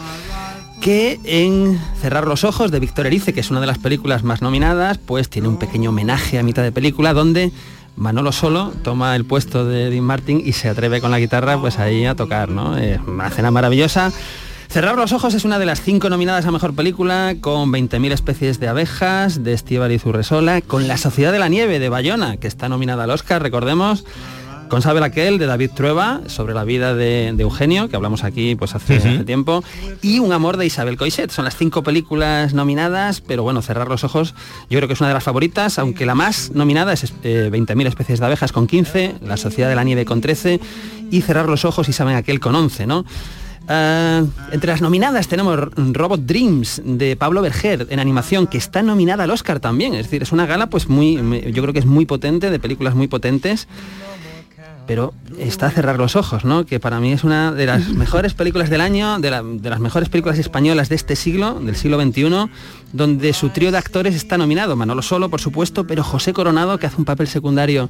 que 0.81 1.21
en 1.25 1.81
Cerrar 2.01 2.27
los 2.27 2.43
Ojos 2.43 2.73
de 2.73 2.81
Víctor 2.81 3.07
Erice, 3.07 3.33
que 3.33 3.41
es 3.41 3.51
una 3.51 3.61
de 3.61 3.69
las 3.69 3.79
películas 3.79 4.25
más 4.25 4.43
nominadas, 4.43 4.99
pues 4.99 5.29
tiene 5.29 5.47
un 5.47 5.59
pequeño 5.59 5.91
homenaje 5.91 6.39
a 6.39 6.43
mitad 6.43 6.63
de 6.65 6.73
película 6.73 7.13
donde 7.13 7.53
Manolo 8.01 8.33
Solo 8.33 8.73
toma 8.83 9.15
el 9.15 9.27
puesto 9.27 9.67
de 9.67 9.91
Dean 9.91 10.03
Martin 10.03 10.43
y 10.43 10.55
se 10.55 10.71
atreve 10.71 11.03
con 11.03 11.11
la 11.11 11.19
guitarra 11.19 11.61
pues 11.61 11.79
ahí 11.79 12.07
a 12.07 12.17
tocar, 12.17 12.49
¿no? 12.49 12.79
Eh, 12.79 12.99
una 13.07 13.29
escena 13.29 13.51
maravillosa. 13.51 14.11
Cerrar 14.71 14.97
los 14.97 15.13
ojos 15.13 15.35
es 15.35 15.45
una 15.45 15.59
de 15.59 15.67
las 15.67 15.83
cinco 15.83 16.09
nominadas 16.09 16.47
a 16.47 16.51
mejor 16.51 16.75
película, 16.75 17.35
con 17.41 17.71
20.000 17.71 18.13
especies 18.13 18.59
de 18.59 18.69
abejas, 18.69 19.45
de 19.45 19.53
Estíbaliz 19.53 20.07
Urresola, 20.07 20.63
con 20.63 20.89
La 20.89 20.97
Sociedad 20.97 21.31
de 21.31 21.41
la 21.41 21.49
Nieve 21.49 21.79
de 21.79 21.91
Bayona, 21.91 22.39
que 22.39 22.47
está 22.47 22.71
nominada 22.71 23.05
al 23.05 23.11
Oscar, 23.11 23.43
recordemos, 23.43 24.05
con 24.71 24.83
Sabe 24.83 25.05
Aquel 25.05 25.39
de 25.39 25.47
David 25.47 25.73
Trueba, 25.75 26.21
sobre 26.27 26.55
la 26.55 26.65
vida 26.65 26.95
de, 26.95 27.33
de 27.35 27.43
Eugenio, 27.43 27.89
que 27.89 27.97
hablamos 27.97 28.25
aquí 28.25 28.55
pues 28.55 28.75
hace, 28.75 29.25
tiempo, 29.25 29.63
y 30.01 30.21
Un 30.21 30.33
amor 30.33 30.57
de 30.57 30.65
Isabel 30.65 30.97
Coixet. 30.97 31.31
Son 31.31 31.45
las 31.45 31.57
cinco 31.57 31.83
películas 31.83 32.55
nominadas, 32.55 33.21
pero 33.21 33.43
bueno, 33.43 33.61
Cerrar 33.61 33.89
los 33.89 34.05
ojos 34.05 34.35
yo 34.71 34.79
creo 34.79 34.87
que 34.87 34.95
es 34.95 35.01
una 35.01 35.09
de 35.09 35.15
las 35.15 35.25
favoritas, 35.25 35.79
aunque 35.79 36.07
la 36.07 36.15
más 36.15 36.53
nominada 36.55 36.93
es 36.93 37.13
eh, 37.25 37.51
20.000 37.53 37.87
especies 37.89 38.21
de 38.21 38.27
abejas 38.27 38.53
con 38.53 38.67
15, 38.67 39.17
La 39.23 39.37
Sociedad 39.37 39.69
de 39.69 39.75
la 39.75 39.85
Nieve 39.85 40.05
con 40.05 40.21
13 40.21 40.61
y 41.11 41.21
Cerrar 41.21 41.49
los 41.49 41.65
ojos 41.65 41.89
y 41.89 41.93
Saben 41.93 42.15
Aquel 42.15 42.39
con 42.39 42.55
11, 42.55 42.87
¿no? 42.87 43.05
Ah, 43.69 44.25
entre 44.53 44.71
las 44.71 44.81
nominadas 44.81 45.29
tenemos 45.29 45.57
Robot 45.77 46.21
Dreams 46.23 46.83
de 46.85 47.17
Pablo 47.17 47.43
Berger 47.43 47.87
en 47.91 48.01
animación 48.01 48.47
que 48.47 48.59
está 48.59 48.83
nominada 48.83 49.25
al 49.25 49.31
Oscar 49.31 49.61
también. 49.61 49.95
Es 49.95 50.07
decir, 50.07 50.23
es 50.23 50.33
una 50.33 50.47
gala 50.47 50.69
pues 50.69 50.89
muy, 50.89 51.17
yo 51.53 51.63
creo 51.63 51.73
que 51.73 51.81
es 51.81 51.87
muy 51.87 52.07
potente, 52.07 52.51
de 52.51 52.59
películas 52.59 52.95
muy 52.95 53.09
potentes. 53.09 53.69
Pero 54.91 55.15
está 55.39 55.67
a 55.67 55.71
cerrar 55.71 55.99
los 55.99 56.17
ojos, 56.17 56.45
¿no? 56.45 56.67
Que 56.67 56.81
para 56.81 56.99
mí 56.99 57.13
es 57.13 57.23
una 57.23 57.53
de 57.53 57.65
las 57.65 57.89
mejores 58.03 58.35
películas 58.35 58.71
del 58.71 58.81
año, 58.81 59.21
de, 59.21 59.31
la- 59.31 59.45
de 59.45 59.71
las 59.71 59.79
mejores 59.79 60.09
películas 60.09 60.37
españolas 60.41 60.89
de 60.89 60.97
este 60.97 61.15
siglo, 61.15 61.61
del 61.61 61.77
siglo 61.77 62.03
XXI, 62.03 62.51
donde 62.93 63.33
su 63.33 63.51
trío 63.51 63.71
de 63.71 63.79
actores 63.79 64.17
está 64.17 64.37
nominado. 64.37 64.75
Manolo 64.75 65.01
Solo, 65.03 65.31
por 65.31 65.41
supuesto, 65.41 65.87
pero 65.87 66.03
José 66.03 66.33
Coronado, 66.33 66.77
que 66.81 66.87
hace 66.89 66.97
un 66.97 67.05
papel 67.05 67.29
secundario 67.29 67.89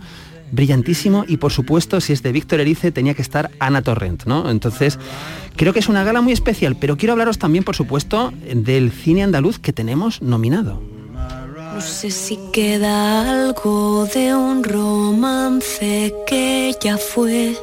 brillantísimo 0.53 1.25
y 1.27 1.39
por 1.39 1.53
supuesto 1.53 2.03
si 2.03 2.13
es 2.13 2.23
de 2.23 2.33
Víctor 2.33 2.61
Erice 2.61 2.93
tenía 2.93 3.15
que 3.15 3.23
estar 3.23 3.51
Ana 3.61 3.81
Torrent, 3.81 4.25
¿no? 4.27 4.51
Entonces 4.51 4.99
creo 5.57 5.73
que 5.73 5.79
es 5.79 5.89
una 5.89 6.05
gala 6.05 6.21
muy 6.21 6.35
especial, 6.35 6.77
pero 6.79 6.99
quiero 6.99 7.13
hablaros 7.13 7.39
también 7.39 7.65
por 7.65 7.77
supuesto 7.77 8.31
del 8.55 8.91
cine 8.91 9.23
andaluz 9.23 9.59
que 9.59 9.73
tenemos 9.73 10.21
nominado. 10.21 10.83
No 11.81 11.87
sé 11.87 12.11
si 12.11 12.37
queda 12.53 13.23
algo 13.47 14.05
de 14.13 14.35
un 14.35 14.63
romance 14.63 16.15
que 16.27 16.75
ya 16.79 16.99
fue. 16.99 17.57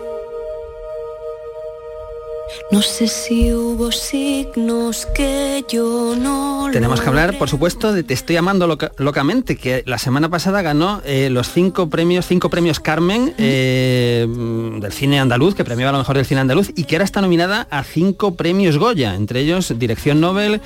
No 2.72 2.82
sé 2.82 3.08
si 3.08 3.54
hubo 3.54 3.92
signos 3.92 5.06
que 5.06 5.64
yo 5.70 6.16
no 6.18 6.68
Tenemos 6.74 7.00
que 7.00 7.10
hablar, 7.10 7.38
por 7.38 7.48
supuesto, 7.48 7.94
de 7.94 8.02
Te 8.02 8.16
estoy 8.16 8.38
amando 8.38 8.66
loca- 8.66 8.92
locamente, 8.98 9.56
que 9.56 9.84
la 9.86 10.00
semana 10.00 10.30
pasada 10.30 10.64
ganó 10.64 11.00
eh, 11.06 11.30
los 11.30 11.52
cinco 11.52 11.88
premios, 11.88 12.26
cinco 12.26 12.50
premios 12.50 12.80
Carmen 12.80 13.36
eh, 13.38 14.26
del 14.82 14.92
cine 14.94 15.20
andaluz, 15.20 15.54
que 15.54 15.64
premiaba 15.64 15.92
lo 15.92 16.00
mejor 16.00 16.16
del 16.18 16.26
cine 16.26 16.42
andaluz, 16.42 16.72
y 16.76 16.86
que 16.86 16.96
ahora 16.96 17.06
está 17.06 17.22
nominada 17.22 17.68
a 17.70 17.84
cinco 17.84 18.34
premios 18.34 18.80
Goya, 18.80 19.14
entre 19.14 19.42
ellos 19.42 19.72
Dirección 19.78 20.20
Nobel, 20.20 20.60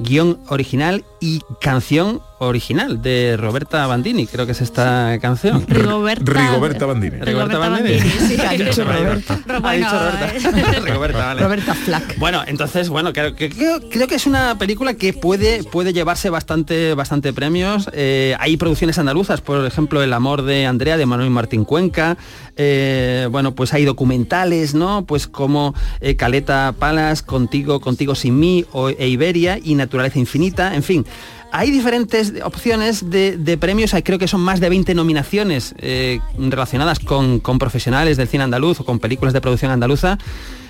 guion 0.00 0.40
original 0.48 1.04
y 1.20 1.40
canción 1.60 2.20
original 2.38 3.00
de 3.02 3.36
Roberta 3.38 3.86
Bandini, 3.86 4.26
creo 4.26 4.46
que 4.46 4.52
es 4.52 4.60
esta 4.60 5.18
canción. 5.20 5.66
Rigoberta- 5.68 6.32
Rigoberta 6.32 6.86
Bandini. 6.86 7.16
Rigoberta 7.20 7.58
Bandini, 7.58 7.98
sí, 8.00 8.36
ha 8.46 8.52
dicho 8.52 8.84
Roberta. 8.84 9.40
Ha 9.62 9.72
dicho 9.72 9.90
Roberta. 9.90 10.80
Rigoberta, 10.80 11.18
vale. 11.18 11.42
Roberta 11.42 11.74
Flack. 11.74 12.18
Bueno, 12.18 12.42
entonces, 12.46 12.88
bueno, 12.88 13.12
creo, 13.12 13.34
que- 13.34 13.48
creo, 13.50 13.80
creo 13.90 14.06
que 14.06 14.16
es 14.16 14.26
una 14.26 14.58
película 14.58 14.94
que 14.94 15.12
puede, 15.12 15.64
puede 15.64 15.92
llevarse 15.92 16.30
bastante, 16.30 16.94
bastante 16.94 17.32
premios. 17.32 17.88
Eh, 17.92 18.36
hay 18.38 18.56
producciones 18.56 18.98
andaluzas, 18.98 19.40
por 19.40 19.64
ejemplo, 19.64 20.02
El 20.02 20.12
amor 20.12 20.42
de 20.42 20.66
Andrea, 20.66 20.96
de 20.96 21.06
Manuel 21.06 21.30
Martín 21.30 21.64
Cuenca. 21.64 22.16
Eh, 22.56 23.28
bueno, 23.30 23.54
pues 23.54 23.72
hay 23.74 23.84
documentales, 23.84 24.74
¿no? 24.74 25.04
Pues 25.06 25.26
como 25.26 25.74
eh, 26.00 26.16
Caleta 26.16 26.74
Palas, 26.78 27.22
Contigo, 27.22 27.80
Contigo 27.80 28.14
sin 28.14 28.38
mí, 28.38 28.64
o, 28.72 28.88
e 28.90 29.08
Iberia 29.08 29.58
y 29.62 29.74
Naturaleza 29.74 30.18
Infinita, 30.18 30.74
en 30.74 30.82
fin. 30.82 31.06
Hay 31.52 31.70
diferentes 31.70 32.34
opciones, 32.42 33.08
de, 33.10 33.36
de 33.36 33.56
premios, 33.56 33.94
creo 34.04 34.18
que 34.18 34.28
son 34.28 34.40
más 34.40 34.60
de 34.60 34.68
20 34.68 34.94
nominaciones 34.94 35.74
eh, 35.78 36.20
relacionadas 36.38 36.98
con, 36.98 37.40
con 37.40 37.58
profesionales 37.58 38.16
del 38.16 38.28
cine 38.28 38.44
andaluz 38.44 38.80
o 38.80 38.84
con 38.84 38.98
películas 38.98 39.32
de 39.32 39.40
producción 39.40 39.70
andaluza. 39.70 40.18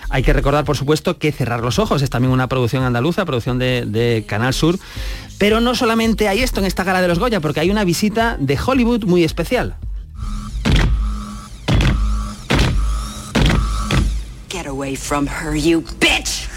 Hay 0.08 0.22
que 0.22 0.32
recordar, 0.32 0.64
por 0.64 0.76
supuesto, 0.76 1.18
que 1.18 1.32
Cerrar 1.32 1.60
los 1.60 1.78
Ojos 1.78 2.02
es 2.02 2.10
también 2.10 2.32
una 2.32 2.48
producción 2.48 2.84
andaluza, 2.84 3.24
producción 3.24 3.58
de, 3.58 3.84
de 3.86 4.24
Canal 4.26 4.54
Sur. 4.54 4.78
Pero 5.38 5.60
no 5.60 5.74
solamente 5.74 6.28
hay 6.28 6.40
esto 6.40 6.60
en 6.60 6.66
esta 6.66 6.84
gala 6.84 7.02
de 7.02 7.08
los 7.08 7.18
Goya, 7.18 7.40
porque 7.40 7.60
hay 7.60 7.70
una 7.70 7.84
visita 7.84 8.36
de 8.38 8.58
Hollywood 8.64 9.04
muy 9.04 9.24
especial. 9.24 9.76
Get 14.48 14.66
away 14.66 14.94
from 14.96 15.26
her, 15.26 15.54
you 15.56 15.82
bitch! 15.98 16.48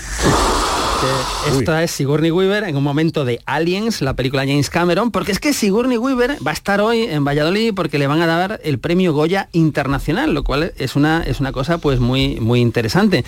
Que 1.02 1.60
Esta 1.60 1.82
es 1.82 1.92
Sigourney 1.92 2.30
Weaver 2.30 2.66
en 2.66 2.76
un 2.76 2.84
momento 2.84 3.24
de 3.24 3.40
Aliens, 3.46 4.02
la 4.02 4.16
película 4.16 4.42
de 4.42 4.50
James 4.50 4.70
Cameron, 4.70 5.12
porque 5.12 5.32
es 5.32 5.40
que 5.40 5.54
Sigourney 5.54 5.98
Weaver 5.98 6.46
va 6.46 6.52
a 6.52 6.54
estar 6.54 6.82
hoy 6.82 7.04
en 7.04 7.24
Valladolid 7.24 7.74
porque 7.74 7.98
le 7.98 8.08
van 8.08 8.22
a 8.22 8.28
dar 8.28 8.60
el 8.64 8.80
premio 8.80 9.14
Goya 9.14 9.48
Internacional, 9.54 10.34
lo 10.34 10.44
cual 10.44 10.74
es 10.78 10.96
una, 10.98 11.24
es 11.24 11.40
una 11.40 11.54
cosa 11.54 11.78
pues 11.78 12.00
muy, 12.00 12.40
muy 12.42 12.60
interesante. 12.60 13.24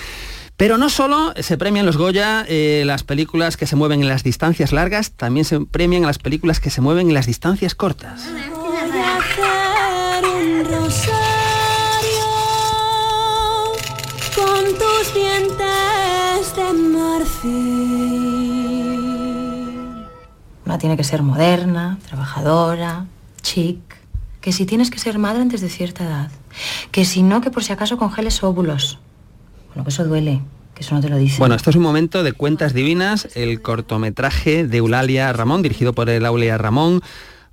Pero 0.58 0.78
no 0.78 0.90
solo 0.90 1.34
se 1.40 1.58
premian 1.58 1.86
los 1.86 1.96
Goya 1.96 2.46
eh, 2.48 2.84
las 2.86 3.04
películas 3.04 3.56
que 3.56 3.68
se 3.68 3.76
mueven 3.76 4.02
en 4.02 4.10
las 4.10 4.24
distancias 4.24 4.74
largas, 4.74 5.12
también 5.12 5.46
se 5.46 5.62
premian 5.62 6.04
las 6.04 6.18
películas 6.18 6.60
que 6.60 6.70
se 6.70 6.82
mueven 6.82 7.08
en 7.08 7.14
las 7.14 7.26
distancias 7.26 7.74
cortas. 7.74 8.28
Marfil. 17.44 18.52
Una 20.66 20.78
tiene 20.78 20.96
que 20.98 21.04
ser 21.04 21.24
moderna, 21.24 21.98
trabajadora, 22.08 23.06
chic. 23.42 23.80
Que 24.40 24.52
si 24.52 24.66
tienes 24.66 24.90
que 24.90 24.98
ser 25.00 25.20
madre 25.20 25.42
antes 25.42 25.62
de 25.62 25.70
cierta 25.70 26.04
edad. 26.04 26.32
Que 26.92 27.06
si 27.06 27.22
no, 27.22 27.42
que 27.42 27.52
por 27.52 27.64
si 27.64 27.74
acaso 27.74 27.98
congeles 27.98 28.44
óvulos. 28.44 28.98
Bueno, 29.70 29.84
que 29.84 29.90
eso 29.90 30.04
duele. 30.06 30.42
Que 30.74 30.82
eso 30.82 30.96
no 30.96 31.02
te 31.02 31.10
lo 31.10 31.18
dice. 31.18 31.38
Bueno, 31.38 31.54
esto 31.56 31.70
es 31.70 31.76
un 31.76 31.84
momento 31.84 32.24
de 32.24 32.34
Cuentas 32.34 32.74
Divinas, 32.74 33.28
el 33.36 33.62
cortometraje 33.62 34.66
de 34.66 34.78
Eulalia 34.78 35.32
Ramón, 35.32 35.62
dirigido 35.62 35.94
por 35.94 36.10
Eulalia 36.10 36.58
Ramón, 36.58 37.02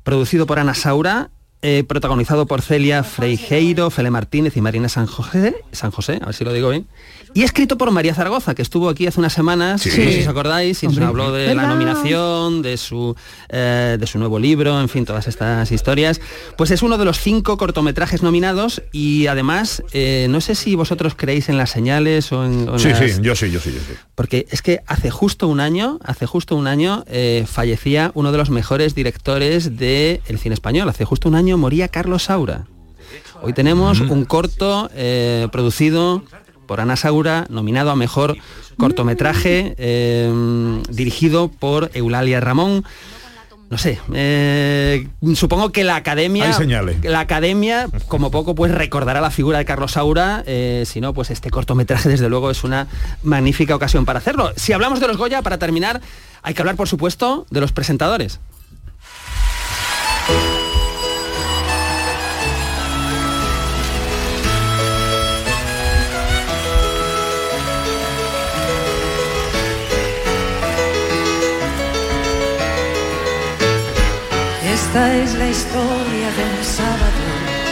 producido 0.03 0.47
por 0.47 0.59
Ana 0.59 0.73
Saura, 0.73 1.31
eh, 1.63 1.85
protagonizado 1.87 2.47
por 2.47 2.63
Celia 2.63 3.03
Freijeiro, 3.03 3.91
Fele 3.91 4.11
Martínez 4.11 4.57
y 4.57 4.61
Marina 4.61 4.89
San 4.89 5.07
José, 5.07 5.57
San 5.73 5.91
José, 5.91 6.19
a 6.23 6.27
ver 6.27 6.35
si 6.35 6.45
lo 6.45 6.53
digo 6.53 6.71
bien, 6.71 6.87
y 7.35 7.43
escrito 7.43 7.77
por 7.77 7.91
María 7.91 8.15
Zaragoza, 8.15 8.55
que 8.55 8.63
estuvo 8.63 8.89
aquí 8.89 9.07
hace 9.07 9.21
unas 9.21 9.33
semanas, 9.33 9.83
Sí. 9.83 9.91
no 9.91 9.97
sé 9.97 10.13
si 10.13 10.21
os 10.23 10.29
acordáis, 10.29 10.83
y 10.83 10.87
nos 10.87 10.99
habló 10.99 11.31
de 11.33 11.55
la 11.55 11.67
nominación, 11.67 12.63
de 12.63 12.77
su, 12.77 13.15
eh, 13.49 13.97
de 14.01 14.07
su 14.07 14.19
nuevo 14.19 14.39
libro, 14.39 14.81
en 14.81 14.89
fin, 14.89 15.05
todas 15.05 15.27
estas 15.29 15.71
historias. 15.73 16.21
Pues 16.57 16.71
es 16.71 16.83
uno 16.83 16.97
de 16.97 17.05
los 17.05 17.19
cinco 17.21 17.57
cortometrajes 17.59 18.23
nominados 18.23 18.83
y 18.93 19.27
además, 19.27 19.83
eh, 19.93 20.27
no 20.31 20.41
sé 20.41 20.55
si 20.55 20.75
vosotros 20.75 21.15
creéis 21.17 21.49
en 21.49 21.59
las 21.59 21.71
señales 21.71 22.33
o 22.33 22.45
en... 22.45 22.69
o 22.69 22.73
en 22.75 22.79
Sí, 22.79 22.89
las- 22.89 22.99
sí, 22.99 23.07
yo 23.21 23.35
sí, 23.37 23.51
yo 23.51 23.61
sí, 23.61 23.73
yo 23.73 23.81
sí. 23.81 23.95
porque 24.15 24.47
es 24.51 24.63
que 24.63 24.81
hace 24.87 25.11
justo 25.11 25.49
un 25.49 25.61
año, 25.61 25.99
hace 26.05 26.25
justo 26.27 26.57
un 26.57 26.67
año, 26.67 27.05
eh, 27.09 27.45
fallecía 27.47 28.11
uno 28.15 28.33
de 28.33 28.39
los 28.39 28.51
mejores 28.51 28.95
directores 28.95 29.77
del 29.77 30.21
cine 30.39 30.55
español. 30.55 30.89
Hace 30.89 31.05
justo 31.05 31.29
un 31.29 31.35
año 31.35 31.48
moría 31.57 31.89
Carlos 31.89 32.25
Saura. 32.25 32.67
Hoy 33.43 33.53
tenemos 33.53 34.01
un 34.01 34.25
corto 34.25 34.91
eh, 34.95 35.49
producido 35.53 36.23
por 36.67 36.81
Ana 36.81 36.97
Saura, 36.97 37.47
nominado 37.49 37.91
a 37.91 37.97
mejor 37.97 38.37
cortometraje, 38.77 39.75
eh, 39.79 40.83
dirigido 40.91 41.49
por 41.49 41.91
Eulalia 41.95 42.41
Ramón. 42.41 42.85
No 43.71 43.77
sé, 43.77 43.99
eh, 44.15 45.09
supongo 45.35 45.73
que 45.73 45.85
la 45.85 45.97
academia, 45.97 46.51
la 47.03 47.21
academia, 47.21 47.87
como 48.09 48.31
poco, 48.31 48.55
pues 48.55 48.73
recordará 48.73 49.21
la 49.21 49.31
figura 49.31 49.59
de 49.59 49.67
Carlos 49.67 49.93
Saura. 49.93 50.43
si 50.85 51.01
no, 51.01 51.13
pues 51.13 51.31
este 51.31 51.51
cortometraje, 51.51 52.09
desde 52.09 52.29
luego, 52.29 52.51
es 52.51 52.65
una 52.65 52.87
magnífica 53.23 53.77
ocasión 53.77 54.05
para 54.05 54.21
hacerlo. 54.21 54.53
Si 54.57 54.73
hablamos 54.73 55.01
de 55.01 55.09
los 55.09 55.19
Goya, 55.19 55.43
para 55.43 55.59
terminar, 55.59 56.01
hay 56.43 56.55
que 56.55 56.63
hablar, 56.63 56.77
por 56.77 56.89
supuesto, 56.89 57.47
de 57.51 57.61
los 57.61 57.73
presentadores. 57.73 58.41
Esta 74.99 75.17
es 75.17 75.35
la 75.37 75.49
historia 75.49 76.27
del 76.37 76.65
sábado. 76.65 76.99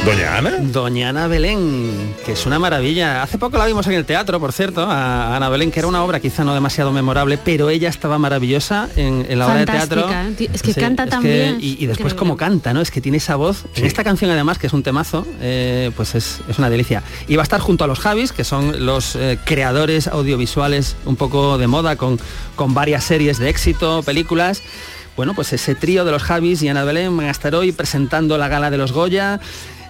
¿Doña 0.05 0.37
Ana? 0.39 0.51
Doña 0.61 1.09
Ana 1.09 1.27
Belén, 1.27 2.15
que 2.25 2.31
es 2.33 2.47
una 2.47 2.61
maravilla. 2.61 3.21
Hace 3.25 3.37
poco 3.37 3.59
la 3.59 3.67
vimos 3.67 3.85
en 3.89 3.95
el 3.95 4.05
teatro, 4.05 4.39
por 4.39 4.53
cierto, 4.53 4.83
a 4.89 5.35
Ana 5.35 5.49
Belén, 5.49 5.73
que 5.73 5.81
era 5.81 5.89
una 5.89 6.05
obra 6.05 6.21
quizá 6.21 6.45
no 6.45 6.55
demasiado 6.55 6.93
memorable, 6.93 7.37
pero 7.37 7.69
ella 7.69 7.89
estaba 7.89 8.17
maravillosa 8.17 8.89
en, 8.95 9.27
en 9.29 9.41
la 9.41 9.47
obra 9.47 9.57
de 9.57 9.67
teatro. 9.67 10.03
Fantástica, 10.03 10.45
¿eh? 10.45 10.51
es 10.55 10.63
que 10.63 10.73
Sí, 10.73 10.81
canta 10.81 11.03
es 11.03 11.11
tan 11.11 11.23
que- 11.23 11.33
bien. 11.35 11.59
Y, 11.61 11.83
y 11.83 11.87
después 11.87 12.15
como 12.15 12.37
canta, 12.37 12.73
¿no? 12.73 12.81
Es 12.81 12.93
que 12.93 13.01
tiene 13.01 13.19
esa 13.19 13.35
voz. 13.35 13.65
En 13.75 13.85
esta 13.87 14.05
canción 14.05 14.31
además, 14.31 14.59
que 14.59 14.69
es 14.69 14.73
un 14.73 14.85
temazo, 14.85 15.27
eh, 15.41 15.91
pues 15.97 16.15
es, 16.15 16.39
es 16.49 16.59
una 16.61 16.71
delicia. 16.71 17.03
Y 17.27 17.35
va 17.35 17.43
a 17.43 17.49
estar 17.51 17.59
junto 17.61 17.83
a 17.83 17.89
los 17.89 17.99
Javis, 17.99 18.31
que 18.31 18.45
son 18.45 18.87
los 18.87 19.17
eh, 19.17 19.37
creadores 19.45 20.07
audiovisuales 20.07 20.95
un 21.05 21.17
poco 21.17 21.59
de 21.59 21.67
moda, 21.67 21.97
con, 21.97 22.21
con 22.55 22.73
varias 22.75 23.03
series 23.03 23.39
de 23.41 23.49
éxito, 23.49 24.05
películas. 24.05 24.63
Bueno, 25.17 25.33
pues 25.33 25.55
ese 25.55 25.75
trío 25.75 26.05
de 26.05 26.13
los 26.13 26.23
Javis 26.23 26.63
y 26.63 26.69
Ana 26.69 26.85
Belén 26.85 27.17
van 27.17 27.27
a 27.27 27.31
estar 27.31 27.55
hoy 27.55 27.73
presentando 27.73 28.37
la 28.37 28.49
gala 28.49 28.71
de 28.71 28.77
los 28.77 28.93
Goya. 28.93 29.41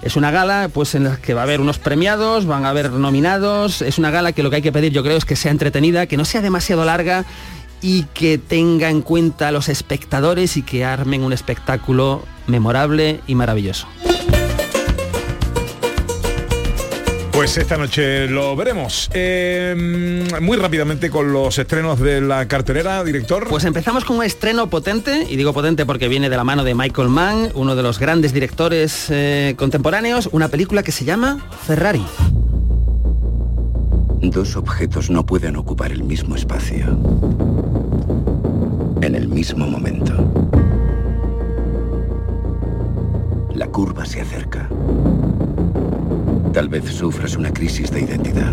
Es 0.03 0.15
una 0.15 0.31
gala 0.31 0.71
pues 0.73 0.95
en 0.95 1.05
la 1.05 1.17
que 1.17 1.35
va 1.35 1.41
a 1.41 1.45
haber 1.45 1.61
unos 1.61 1.79
premiados, 1.79 2.47
van 2.47 2.65
a 2.65 2.69
haber 2.69 2.93
nominados. 2.93 3.83
Es 3.83 3.99
una 3.99 4.13
gala 4.13 4.31
que 4.31 4.45
lo 4.45 4.51
que 4.51 4.57
hay 4.57 4.63
que 4.63 4.71
pedir 4.71 4.93
yo 4.93 5.03
creo 5.03 5.17
es 5.17 5.25
que 5.25 5.35
sea 5.35 5.51
entretenida, 5.51 6.07
que 6.07 6.17
no 6.17 6.25
sea 6.25 6.43
demasiado 6.43 6.85
larga 6.85 7.25
y 7.83 8.05
que 8.15 8.39
tenga 8.39 8.89
en 8.89 9.03
cuenta 9.03 9.49
a 9.49 9.53
los 9.53 9.69
espectadores 9.69 10.57
y 10.57 10.63
que 10.63 10.85
armen 10.85 11.25
un 11.25 11.33
espectáculo 11.33 12.23
memorable 12.47 13.21
y 13.27 13.35
maravilloso. 13.35 13.89
Pues 17.37 17.59
esta 17.59 17.77
noche 17.77 18.29
lo 18.29 18.57
veremos. 18.57 19.11
Eh, 19.13 20.25
muy 20.41 20.57
rápidamente 20.57 21.11
con 21.11 21.35
los 21.35 21.59
estrenos 21.59 22.01
de 22.01 22.23
la 22.23 22.49
cartelera, 22.49 23.05
director. 23.05 23.47
Pues 23.47 23.67
empezamos 23.67 24.07
con 24.07 24.17
un 24.17 24.25
estreno 24.25 24.71
potente, 24.71 25.27
y 25.29 25.37
digo 25.37 25.53
potente 25.53 25.85
porque 25.85 26.09
viene 26.09 26.31
de 26.31 26.37
la 26.39 26.45
mano 26.45 26.65
de 26.65 26.75
Michael 26.75 27.11
Mann, 27.11 27.51
uno 27.55 27.77
de 27.77 27.83
los 27.83 27.99
grandes 27.99 28.33
directores 28.33 29.09
eh, 29.11 29.55
contemporáneos, 29.59 30.31
una 30.33 30.49
película 30.49 30.83
que 30.83 30.93
se 30.93 31.05
llama 31.05 31.47
Ferrari. 31.67 32.07
Dos 34.23 34.57
objetos 34.57 35.11
no 35.11 35.27
pueden 35.27 35.57
ocupar 35.57 35.93
el 35.93 36.05
mismo 36.05 36.37
espacio 36.37 36.87
en 39.03 39.15
el 39.15 39.29
mismo 39.29 39.67
momento. 39.67 40.15
La 43.55 43.67
curva 43.67 44.07
se 44.07 44.23
acerca. 44.23 44.71
Tal 46.57 46.71
vez 46.71 46.87
sufras 46.87 47.37
una 47.37 47.53
crisis 47.53 47.91
de 47.91 48.01
identidad. 48.01 48.51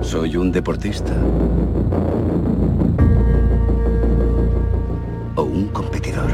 Soy 0.00 0.36
un 0.36 0.52
deportista. 0.52 1.12
O 5.34 5.42
un 5.42 5.66
competidor. 5.72 6.30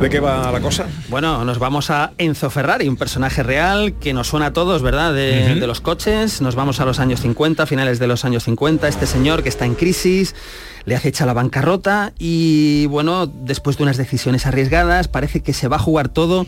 ¿De 0.00 0.08
qué 0.08 0.20
va 0.20 0.52
la 0.52 0.60
cosa? 0.60 0.86
Bueno, 1.08 1.44
nos 1.44 1.58
vamos 1.58 1.90
a 1.90 2.12
Enzo 2.18 2.50
Ferrari, 2.50 2.86
un 2.86 2.96
personaje 2.96 3.42
real 3.42 3.94
que 3.94 4.12
nos 4.12 4.28
suena 4.28 4.46
a 4.46 4.52
todos, 4.52 4.80
¿verdad? 4.80 5.12
De, 5.12 5.56
los 5.66 5.80
coches. 5.80 6.40
Nos 6.40 6.54
vamos 6.54 6.78
a 6.78 6.84
los 6.84 7.00
años 7.00 7.20
50, 7.20 7.66
finales 7.66 7.98
de 7.98 8.06
los 8.06 8.24
años 8.24 8.44
50. 8.44 8.86
Este 8.86 9.06
señor 9.06 9.42
que 9.42 9.48
está 9.48 9.66
en 9.66 9.74
crisis, 9.74 10.36
le 10.84 10.94
acecha 10.94 11.26
la 11.26 11.32
bancarrota 11.32 12.12
y, 12.16 12.86
bueno, 12.86 13.26
después 13.26 13.76
de 13.76 13.82
unas 13.82 13.96
decisiones 13.96 14.46
arriesgadas, 14.46 15.08
parece 15.08 15.40
que 15.40 15.52
se 15.52 15.66
va 15.66 15.76
a 15.76 15.80
jugar 15.80 16.08
todo 16.08 16.46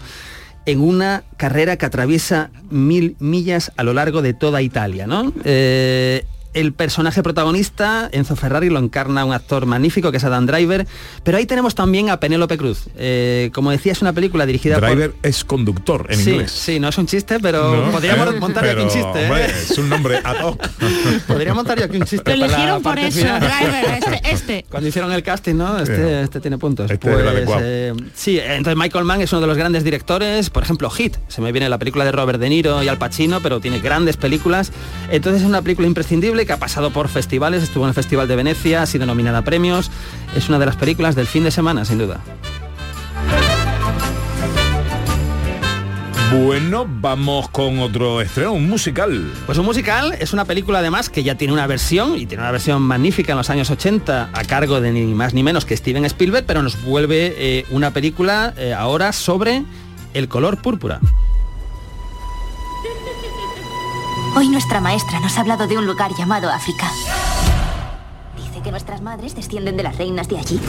en 0.64 0.80
una 0.80 1.24
carrera 1.36 1.76
que 1.76 1.86
atraviesa 1.86 2.50
mil 2.70 3.16
millas 3.18 3.72
a 3.76 3.82
lo 3.82 3.94
largo 3.94 4.22
de 4.22 4.32
toda 4.32 4.62
Italia, 4.62 5.08
¿no? 5.08 5.32
Eh, 5.44 6.24
el 6.54 6.72
personaje 6.72 7.22
protagonista, 7.22 8.08
Enzo 8.12 8.36
Ferrari, 8.36 8.70
lo 8.70 8.78
encarna 8.78 9.24
un 9.24 9.32
actor 9.32 9.66
magnífico 9.66 10.10
que 10.10 10.16
es 10.16 10.24
Adam 10.24 10.46
Driver, 10.46 10.86
pero 11.22 11.38
ahí 11.38 11.46
tenemos 11.46 11.74
también 11.74 12.10
a 12.10 12.18
Penélope 12.20 12.58
Cruz. 12.58 12.84
Eh, 12.96 13.50
como 13.54 13.70
decía, 13.70 13.92
es 13.92 14.02
una 14.02 14.12
película 14.12 14.46
dirigida 14.46 14.78
Driver 14.80 15.14
es 15.22 15.44
conductor 15.44 16.06
en. 16.10 16.18
Sí, 16.18 16.30
inglés. 16.32 16.50
sí, 16.50 16.80
no 16.80 16.88
es 16.88 16.98
un 16.98 17.06
chiste, 17.06 17.38
pero 17.40 17.86
¿No? 17.86 17.92
podríamos 17.92 18.34
¿Eh? 18.34 18.38
montar 18.40 18.64
aquí 18.64 18.80
un 18.82 18.88
Pero, 18.88 18.90
chiste. 18.92 19.20
¿eh? 19.22 19.26
hombre, 19.26 19.46
es 19.46 19.78
un 19.78 19.88
nombre 19.88 20.20
ad 20.24 20.44
hoc. 20.44 20.68
Podría 21.26 21.54
montar 21.54 21.78
yo 21.78 21.84
aquí 21.84 21.96
un 21.96 22.04
chiste. 22.04 22.36
Lo 22.36 22.44
eligieron 22.46 22.82
por 22.82 22.98
eso, 22.98 23.18
final. 23.18 23.40
Driver, 23.40 23.84
este, 23.94 24.30
este. 24.30 24.64
Cuando 24.68 24.88
hicieron 24.88 25.12
el 25.12 25.22
casting, 25.22 25.54
¿no? 25.54 25.78
Este, 25.78 25.96
Sí. 25.96 26.02
este 26.24 26.40
tiene 26.40 26.58
puntos. 26.58 26.90
Este 26.90 27.12
es 27.12 27.18
el 27.20 27.28
adecuado. 27.28 27.60
eh, 27.64 27.92
sí, 28.14 28.38
entonces 28.40 28.76
Michael 28.76 29.04
Mann 29.04 29.20
es 29.20 29.30
uno 29.32 29.40
de 29.42 29.46
los 29.46 29.56
grandes 29.56 29.84
directores. 29.84 30.50
Por 30.50 30.62
ejemplo, 30.62 30.88
Hit. 30.90 31.16
Se 31.28 31.40
me 31.40 31.52
viene 31.52 31.68
la 31.68 31.78
película 31.78 32.04
de 32.04 32.12
Robert 32.12 32.40
De 32.40 32.48
Niro 32.48 32.82
y 32.82 32.88
Al 32.88 32.98
Pacino, 32.98 33.40
pero 33.40 33.60
tiene 33.60 33.78
grandes 33.80 34.16
películas. 34.16 34.72
Entonces 35.10 35.42
es 35.42 35.48
una 35.48 35.62
película 35.62 35.86
imprescindible 35.86 36.39
que 36.46 36.52
ha 36.52 36.58
pasado 36.58 36.90
por 36.90 37.08
festivales, 37.08 37.62
estuvo 37.62 37.84
en 37.84 37.88
el 37.88 37.94
Festival 37.94 38.28
de 38.28 38.36
Venecia, 38.36 38.82
ha 38.82 38.86
sido 38.86 39.06
nominada 39.06 39.38
a 39.38 39.42
premios. 39.42 39.90
Es 40.34 40.48
una 40.48 40.58
de 40.58 40.66
las 40.66 40.76
películas 40.76 41.14
del 41.14 41.26
fin 41.26 41.44
de 41.44 41.50
semana, 41.50 41.84
sin 41.84 41.98
duda. 41.98 42.20
Bueno, 46.32 46.86
vamos 46.88 47.48
con 47.48 47.80
otro 47.80 48.20
estreno, 48.20 48.52
un 48.52 48.68
musical. 48.68 49.32
Pues 49.46 49.58
un 49.58 49.64
musical 49.64 50.16
es 50.20 50.32
una 50.32 50.44
película 50.44 50.78
además 50.78 51.10
que 51.10 51.24
ya 51.24 51.34
tiene 51.34 51.52
una 51.52 51.66
versión 51.66 52.16
y 52.16 52.26
tiene 52.26 52.44
una 52.44 52.52
versión 52.52 52.82
magnífica 52.82 53.32
en 53.32 53.38
los 53.38 53.50
años 53.50 53.68
80 53.68 54.30
a 54.32 54.44
cargo 54.44 54.80
de 54.80 54.92
ni 54.92 55.06
más 55.06 55.34
ni 55.34 55.42
menos 55.42 55.64
que 55.64 55.76
Steven 55.76 56.04
Spielberg, 56.04 56.46
pero 56.46 56.62
nos 56.62 56.80
vuelve 56.84 57.34
eh, 57.36 57.66
una 57.70 57.90
película 57.90 58.54
eh, 58.56 58.72
ahora 58.72 59.12
sobre 59.12 59.64
el 60.14 60.28
color 60.28 60.58
púrpura. 60.58 61.00
Hoy 64.36 64.48
nuestra 64.48 64.80
maestra 64.80 65.18
nos 65.18 65.36
ha 65.36 65.40
hablado 65.40 65.66
de 65.66 65.76
un 65.76 65.86
lugar 65.86 66.12
llamado 66.16 66.50
África. 66.50 66.88
Dice 68.36 68.62
que 68.62 68.70
nuestras 68.70 69.02
madres 69.02 69.34
descienden 69.34 69.76
de 69.76 69.82
las 69.82 69.98
reinas 69.98 70.28
de 70.28 70.38
allí. 70.38 70.60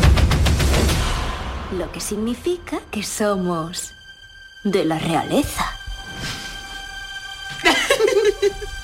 Lo 1.77 1.91
que 1.91 1.99
significa 1.99 2.79
que 2.89 3.03
somos 3.03 3.93
de 4.63 4.83
la 4.85 4.97
realeza. 4.97 5.65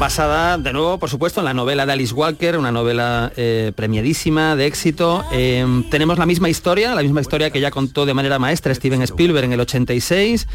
Basada, 0.00 0.56
de 0.56 0.72
nuevo, 0.72 0.96
por 0.98 1.10
supuesto, 1.10 1.40
en 1.40 1.44
la 1.44 1.52
novela 1.52 1.84
de 1.84 1.92
Alice 1.92 2.14
Walker, 2.14 2.56
una 2.56 2.72
novela 2.72 3.30
eh, 3.36 3.70
premiadísima, 3.76 4.56
de 4.56 4.64
éxito. 4.64 5.22
Eh, 5.30 5.84
tenemos 5.90 6.16
la 6.16 6.24
misma 6.24 6.48
historia, 6.48 6.94
la 6.94 7.02
misma 7.02 7.20
historia 7.20 7.50
que 7.50 7.60
ya 7.60 7.70
contó 7.70 8.06
de 8.06 8.14
manera 8.14 8.38
maestra 8.38 8.74
Steven 8.74 9.02
Spielberg 9.02 9.44
en 9.44 9.52
el 9.52 9.60
86. 9.60 10.48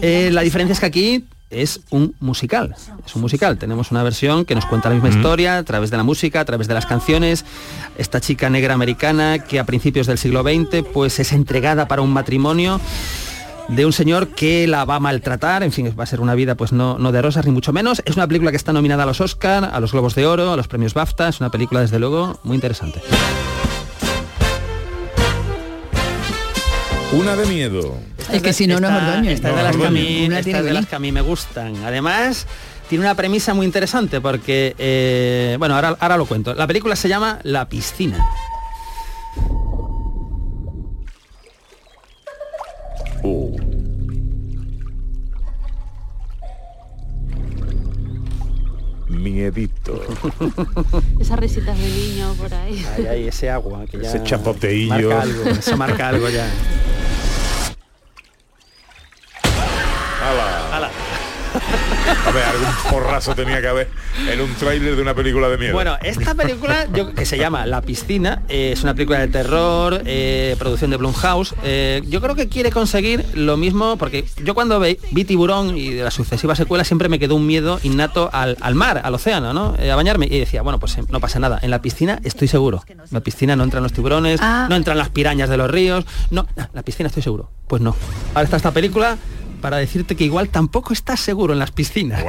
Eh, 0.00 0.28
la 0.30 0.42
diferencia 0.42 0.74
es 0.74 0.80
que 0.80 0.86
aquí 0.86 1.24
es 1.48 1.80
un 1.88 2.14
musical. 2.20 2.76
Es 3.06 3.16
un 3.16 3.22
musical. 3.22 3.56
Tenemos 3.56 3.90
una 3.90 4.02
versión 4.02 4.44
que 4.44 4.54
nos 4.54 4.66
cuenta 4.66 4.90
la 4.90 4.96
misma 4.96 5.08
historia 5.08 5.56
a 5.56 5.62
través 5.62 5.90
de 5.90 5.96
la 5.96 6.02
música, 6.02 6.40
a 6.40 6.44
través 6.44 6.68
de 6.68 6.74
las 6.74 6.84
canciones. 6.84 7.46
Esta 7.96 8.20
chica 8.20 8.50
negra 8.50 8.74
americana 8.74 9.38
que 9.38 9.58
a 9.58 9.64
principios 9.64 10.08
del 10.08 10.18
siglo 10.18 10.42
XX 10.42 10.86
pues 10.92 11.18
es 11.20 11.32
entregada 11.32 11.88
para 11.88 12.02
un 12.02 12.12
matrimonio 12.12 12.78
de 13.70 13.86
un 13.86 13.92
señor 13.92 14.28
que 14.28 14.66
la 14.66 14.84
va 14.84 14.96
a 14.96 15.00
maltratar, 15.00 15.62
en 15.62 15.72
fin, 15.72 15.94
va 15.98 16.02
a 16.04 16.06
ser 16.06 16.20
una 16.20 16.34
vida 16.34 16.54
pues 16.56 16.72
no, 16.72 16.98
no 16.98 17.12
de 17.12 17.22
rosas 17.22 17.46
ni 17.46 17.52
mucho 17.52 17.72
menos. 17.72 18.02
Es 18.04 18.16
una 18.16 18.26
película 18.26 18.50
que 18.50 18.56
está 18.56 18.72
nominada 18.72 19.04
a 19.04 19.06
los 19.06 19.20
Oscar, 19.20 19.70
a 19.72 19.80
los 19.80 19.92
Globos 19.92 20.14
de 20.14 20.26
Oro, 20.26 20.52
a 20.52 20.56
los 20.56 20.68
premios 20.68 20.92
BAFTA, 20.94 21.28
es 21.28 21.40
una 21.40 21.50
película 21.50 21.80
desde 21.80 21.98
luego 21.98 22.38
muy 22.42 22.56
interesante. 22.56 23.00
Una 27.12 27.34
de 27.34 27.46
miedo. 27.46 27.98
Es 28.30 28.40
que 28.42 28.52
si 28.52 28.66
no, 28.68 28.78
no 28.78 28.88
es 28.88 28.94
ordoño. 28.94 29.30
Esta 29.30 29.50
es 29.50 29.56
de 29.56 29.62
las 29.64 29.76
que 29.76 29.86
a 29.86 29.90
mí- 29.90 30.24
esta 30.26 30.58
es 30.58 30.64
de 30.64 30.72
las 30.72 30.86
que 30.86 30.96
a 30.96 30.98
mí 31.00 31.10
me 31.10 31.20
gustan. 31.20 31.74
Además, 31.84 32.46
tiene 32.88 33.04
una 33.04 33.14
premisa 33.16 33.52
muy 33.52 33.66
interesante 33.66 34.20
porque, 34.20 34.74
eh, 34.78 35.56
bueno, 35.58 35.74
ahora, 35.74 35.96
ahora 35.98 36.16
lo 36.16 36.26
cuento. 36.26 36.54
La 36.54 36.66
película 36.68 36.94
se 36.94 37.08
llama 37.08 37.40
La 37.42 37.68
piscina. 37.68 38.24
Miedito. 49.20 50.02
Esas 51.20 51.38
risitas 51.38 51.78
de 51.78 51.88
niño 51.88 52.34
por 52.34 52.52
ahí. 52.52 52.84
Ahí 52.96 53.06
hay 53.06 53.28
ese 53.28 53.50
agua 53.50 53.84
que 53.86 53.98
ya 53.98 54.08
Ese 54.08 54.22
chapoteillo. 54.24 55.10
marca 55.10 55.22
algo, 55.22 55.44
eso 55.50 55.76
marca 55.76 56.08
algo 56.08 56.28
ya. 56.28 56.46
Ala. 60.72 60.90
A 62.26 62.30
ver, 62.32 62.44
algún 62.44 62.66
porrazo 62.90 63.34
tenía 63.34 63.60
que 63.60 63.68
haber 63.68 63.88
en 64.30 64.40
un 64.40 64.52
tráiler 64.54 64.96
de 64.96 65.02
una 65.02 65.14
película 65.14 65.48
de 65.48 65.58
miedo. 65.58 65.72
Bueno, 65.72 65.96
esta 66.02 66.34
película 66.34 66.86
yo- 66.92 67.14
que 67.14 67.24
se 67.26 67.38
llama 67.38 67.66
La 67.66 67.80
piscina 67.82 68.42
eh, 68.48 68.70
es 68.72 68.82
una 68.82 68.94
película 68.94 69.18
de 69.20 69.28
terror, 69.28 70.02
eh, 70.04 70.56
producción 70.58 70.90
de 70.90 70.96
Blumhouse. 70.96 71.54
eh, 71.62 72.02
yo 72.06 72.20
creo 72.20 72.34
que 72.34 72.48
quiere 72.48 72.70
conseguir 72.70 73.24
lo 73.34 73.56
mismo 73.56 73.96
porque 73.96 74.24
yo 74.44 74.54
cuando 74.54 74.78
ve- 74.80 74.98
vi 75.12 75.24
Tiburón 75.24 75.76
y 75.76 75.90
de 75.90 76.02
las 76.04 76.14
sucesivas 76.14 76.58
secuelas 76.58 76.86
siempre 76.86 77.08
me 77.08 77.18
quedó 77.18 77.36
un 77.36 77.46
miedo 77.46 77.78
innato 77.82 78.30
al, 78.32 78.56
al 78.60 78.74
mar, 78.74 79.00
al 79.04 79.14
océano, 79.14 79.52
¿no? 79.52 79.74
Eh, 79.78 79.90
a 79.90 79.96
bañarme 79.96 80.26
y 80.30 80.38
decía, 80.38 80.62
bueno, 80.62 80.78
pues 80.80 80.96
no 81.08 81.20
pasa 81.20 81.38
nada. 81.38 81.58
En 81.62 81.70
la 81.70 81.80
piscina 81.82 82.20
estoy 82.24 82.48
seguro. 82.48 82.82
En 82.88 82.98
la 83.10 83.20
piscina 83.20 83.56
no 83.56 83.64
entran 83.64 83.82
los 83.82 83.92
tiburones, 83.92 84.40
Ah. 84.42 84.66
no 84.68 84.76
entran 84.76 84.98
las 84.98 85.08
pirañas 85.10 85.48
de 85.48 85.56
los 85.56 85.70
ríos. 85.70 86.04
No, 86.30 86.46
la 86.72 86.82
piscina 86.82 87.06
estoy 87.08 87.22
seguro. 87.22 87.50
Pues 87.68 87.80
no. 87.82 87.94
Ahora 88.34 88.44
está 88.44 88.56
esta 88.56 88.72
película 88.72 89.16
para 89.60 89.76
decirte 89.76 90.16
que 90.16 90.24
igual 90.24 90.48
tampoco 90.48 90.92
estás 90.92 91.20
seguro 91.20 91.52
en 91.52 91.58
las 91.58 91.70
piscinas. 91.70 92.22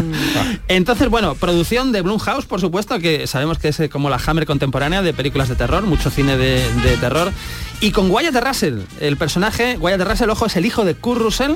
Entonces, 0.68 1.08
bueno, 1.08 1.34
producción 1.34 1.92
de 1.92 2.02
Blumhouse, 2.02 2.46
por 2.46 2.60
supuesto, 2.60 2.98
que 2.98 3.26
sabemos 3.26 3.58
que 3.58 3.68
es 3.68 3.80
eh, 3.80 3.88
como 3.88 4.10
la 4.10 4.20
Hammer 4.24 4.46
contemporánea 4.46 5.02
de 5.02 5.12
películas 5.12 5.48
de 5.48 5.56
terror, 5.56 5.84
mucho 5.84 6.10
cine 6.10 6.36
de, 6.36 6.62
de 6.82 6.96
terror. 6.96 7.32
Y 7.80 7.90
con 7.90 8.10
Wyatt 8.10 8.36
Russell, 8.44 8.80
el 9.00 9.16
personaje, 9.16 9.76
Wyatt 9.78 10.02
Russell, 10.02 10.30
ojo, 10.30 10.46
es 10.46 10.56
el 10.56 10.66
hijo 10.66 10.84
de 10.84 10.94
Kurt 10.94 11.20
Russell, 11.20 11.52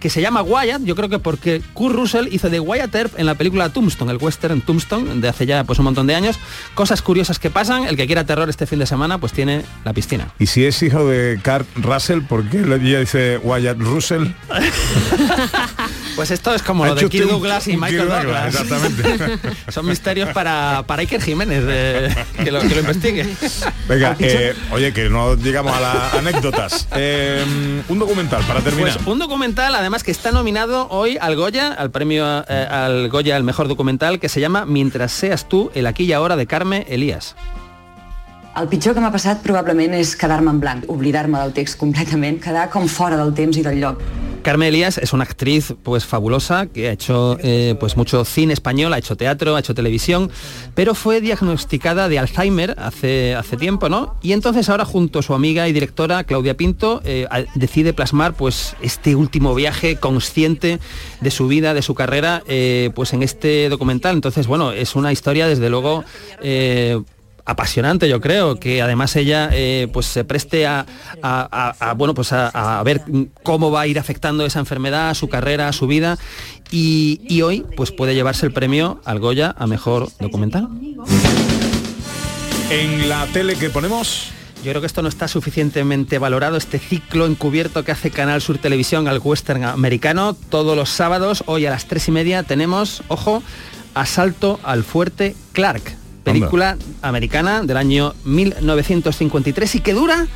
que 0.00 0.10
se 0.10 0.20
llama 0.20 0.42
Wyatt, 0.42 0.82
yo 0.82 0.96
creo 0.96 1.08
que 1.08 1.18
porque 1.18 1.62
Kurt 1.74 1.94
Russell 1.94 2.28
hizo 2.32 2.50
de 2.50 2.58
Wyatt 2.58 2.94
Earp 2.94 3.18
en 3.18 3.26
la 3.26 3.34
película 3.34 3.68
Tombstone, 3.68 4.10
el 4.10 4.18
western 4.18 4.62
Tombstone, 4.62 5.20
de 5.20 5.28
hace 5.28 5.46
ya 5.46 5.62
pues 5.64 5.78
un 5.78 5.84
montón 5.84 6.06
de 6.06 6.14
años. 6.14 6.38
Cosas 6.74 7.02
curiosas 7.02 7.38
que 7.38 7.50
pasan, 7.50 7.84
el 7.84 7.96
que 7.96 8.06
quiera 8.06 8.24
terror 8.24 8.48
este 8.48 8.66
fin 8.66 8.78
de 8.78 8.86
semana, 8.86 9.18
pues 9.18 9.32
tiene 9.32 9.62
la 9.84 9.92
piscina. 9.92 10.32
Y 10.38 10.46
si 10.46 10.64
es 10.64 10.82
hijo 10.82 11.06
de 11.06 11.38
Kurt 11.44 11.68
Russell, 11.76 12.22
¿por 12.22 12.48
qué 12.48 12.60
ella 12.60 12.98
dice 12.98 13.38
Wyatt 13.38 13.78
Russell? 13.78 14.28
Pues 16.20 16.32
esto 16.32 16.54
es 16.54 16.60
como 16.62 16.84
lo 16.84 16.94
de 16.94 17.08
Kirk 17.08 17.30
Douglas 17.30 17.66
y 17.66 17.78
Michael 17.78 18.08
Douglas. 18.10 18.52
Douglas, 18.52 18.54
exactamente. 18.92 19.38
Son 19.72 19.86
misterios 19.86 20.28
para, 20.34 20.84
para 20.86 21.00
Iker 21.00 21.22
Jiménez, 21.22 21.64
de- 21.64 22.14
que, 22.44 22.50
lo, 22.52 22.60
que 22.60 22.74
lo 22.74 22.80
investigue. 22.80 23.26
Venga, 23.88 24.14
eh, 24.18 24.54
oye, 24.70 24.92
que 24.92 25.08
no 25.08 25.34
llegamos 25.36 25.74
a 25.74 25.80
las 25.80 26.14
anécdotas. 26.18 26.88
Eh, 26.94 27.42
un 27.88 27.98
documental 27.98 28.42
para 28.42 28.60
terminar. 28.60 28.92
Pues 28.98 29.06
un 29.06 29.18
documental, 29.18 29.74
además, 29.74 30.02
que 30.04 30.10
está 30.10 30.30
nominado 30.30 30.88
hoy 30.90 31.16
al 31.18 31.36
Goya, 31.36 31.72
al 31.72 31.90
premio 31.90 32.44
eh, 32.46 32.68
al 32.70 33.08
Goya 33.08 33.34
al 33.36 33.42
mejor 33.42 33.66
documental, 33.68 34.20
que 34.20 34.28
se 34.28 34.42
llama 34.42 34.66
Mientras 34.66 35.12
seas 35.12 35.48
tú, 35.48 35.70
el 35.74 35.86
aquí 35.86 36.04
y 36.04 36.12
ahora 36.12 36.36
de 36.36 36.46
Carme 36.46 36.84
Elías. 36.90 37.34
El 38.60 38.68
pitjor 38.68 38.92
que 38.92 39.00
m'ha 39.00 39.08
passat 39.14 39.40
probablement 39.40 39.94
és 39.96 40.12
quedar-me 40.20 40.50
en 40.52 40.60
blanc, 40.60 40.84
oblidar-me 40.92 41.38
del 41.38 41.54
text 41.56 41.78
completament, 41.80 42.42
quedar 42.44 42.68
com 42.68 42.88
fora 42.92 43.16
del 43.16 43.32
temps 43.32 43.56
i 43.56 43.62
del 43.64 43.80
lloc. 43.80 44.02
Carmen 44.42 44.68
Elías 44.68 44.98
es 44.98 45.12
una 45.12 45.24
actriz 45.24 45.74
pues 45.82 46.04
fabulosa 46.04 46.66
que 46.66 46.88
ha 46.88 46.92
hecho 46.92 47.36
eh, 47.42 47.74
pues 47.78 47.96
mucho 47.96 48.24
cine 48.24 48.52
español, 48.52 48.92
ha 48.92 48.98
hecho 48.98 49.16
teatro, 49.16 49.56
ha 49.56 49.60
hecho 49.60 49.74
televisión, 49.74 50.30
pero 50.74 50.94
fue 50.94 51.20
diagnosticada 51.20 52.08
de 52.08 52.18
Alzheimer 52.18 52.74
hace, 52.78 53.34
hace 53.34 53.56
tiempo, 53.56 53.88
¿no? 53.88 54.16
Y 54.22 54.32
entonces 54.32 54.68
ahora 54.68 54.84
junto 54.84 55.18
a 55.18 55.22
su 55.22 55.34
amiga 55.34 55.68
y 55.68 55.72
directora 55.72 56.24
Claudia 56.24 56.56
Pinto 56.56 57.00
eh, 57.04 57.26
decide 57.54 57.92
plasmar 57.92 58.34
pues 58.34 58.76
este 58.80 59.14
último 59.14 59.54
viaje 59.54 59.96
consciente 59.96 60.80
de 61.20 61.30
su 61.30 61.48
vida, 61.48 61.74
de 61.74 61.82
su 61.82 61.94
carrera, 61.94 62.42
eh, 62.46 62.90
pues 62.94 63.12
en 63.12 63.22
este 63.22 63.68
documental. 63.68 64.14
Entonces, 64.14 64.46
bueno, 64.46 64.72
es 64.72 64.96
una 64.96 65.12
historia 65.12 65.46
desde 65.46 65.70
luego 65.70 66.04
apasionante 67.44 68.08
yo 68.08 68.20
creo 68.20 68.56
que 68.60 68.82
además 68.82 69.16
ella 69.16 69.48
eh, 69.52 69.88
pues 69.92 70.06
se 70.06 70.24
preste 70.24 70.66
a, 70.66 70.86
a- 71.22 71.74
a- 71.80 71.90
a, 71.90 71.94
bueno 71.94 72.14
pues 72.14 72.32
a, 72.32 72.48
a 72.78 72.82
ver 72.82 73.02
cómo 73.42 73.70
va 73.70 73.82
a 73.82 73.86
ir 73.86 73.98
afectando 73.98 74.44
esa 74.46 74.58
enfermedad 74.60 75.10
a 75.10 75.14
su 75.14 75.28
carrera 75.28 75.68
a 75.68 75.72
su 75.72 75.86
vida. 75.86 76.18
Y, 76.72 77.20
y 77.28 77.42
hoy 77.42 77.64
pues 77.76 77.90
puede 77.90 78.14
llevarse 78.14 78.46
el 78.46 78.52
premio 78.52 79.00
al 79.04 79.18
Goya 79.18 79.54
a 79.58 79.66
mejor 79.66 80.08
documental. 80.20 80.68
En 82.70 83.08
la 83.08 83.26
tele 83.32 83.56
que 83.56 83.70
ponemos 83.70 84.28
yo 84.62 84.70
creo 84.72 84.80
que 84.82 84.86
esto 84.86 85.00
no 85.00 85.08
está 85.08 85.26
suficientemente 85.26 86.18
valorado, 86.18 86.58
este 86.58 86.78
ciclo 86.78 87.24
encubierto 87.26 87.82
que 87.82 87.92
hace 87.92 88.10
Canal 88.10 88.42
Sur 88.42 88.58
Televisión 88.58 89.08
al 89.08 89.18
western 89.24 89.64
americano. 89.64 90.34
Todos 90.34 90.76
los 90.76 90.90
sábados, 90.90 91.42
hoy 91.46 91.64
a 91.64 91.70
las 91.70 91.86
tres 91.86 92.08
y 92.08 92.10
media, 92.10 92.42
tenemos, 92.42 93.02
ojo, 93.08 93.42
Asalto 93.94 94.60
al 94.62 94.84
Fuerte 94.84 95.34
Clark, 95.52 95.96
película 96.22 96.76
americana 97.02 97.62
del 97.62 97.76
año 97.76 98.14
1953 98.24 99.74
y 99.76 99.80
que 99.80 99.94
dura 99.94 100.26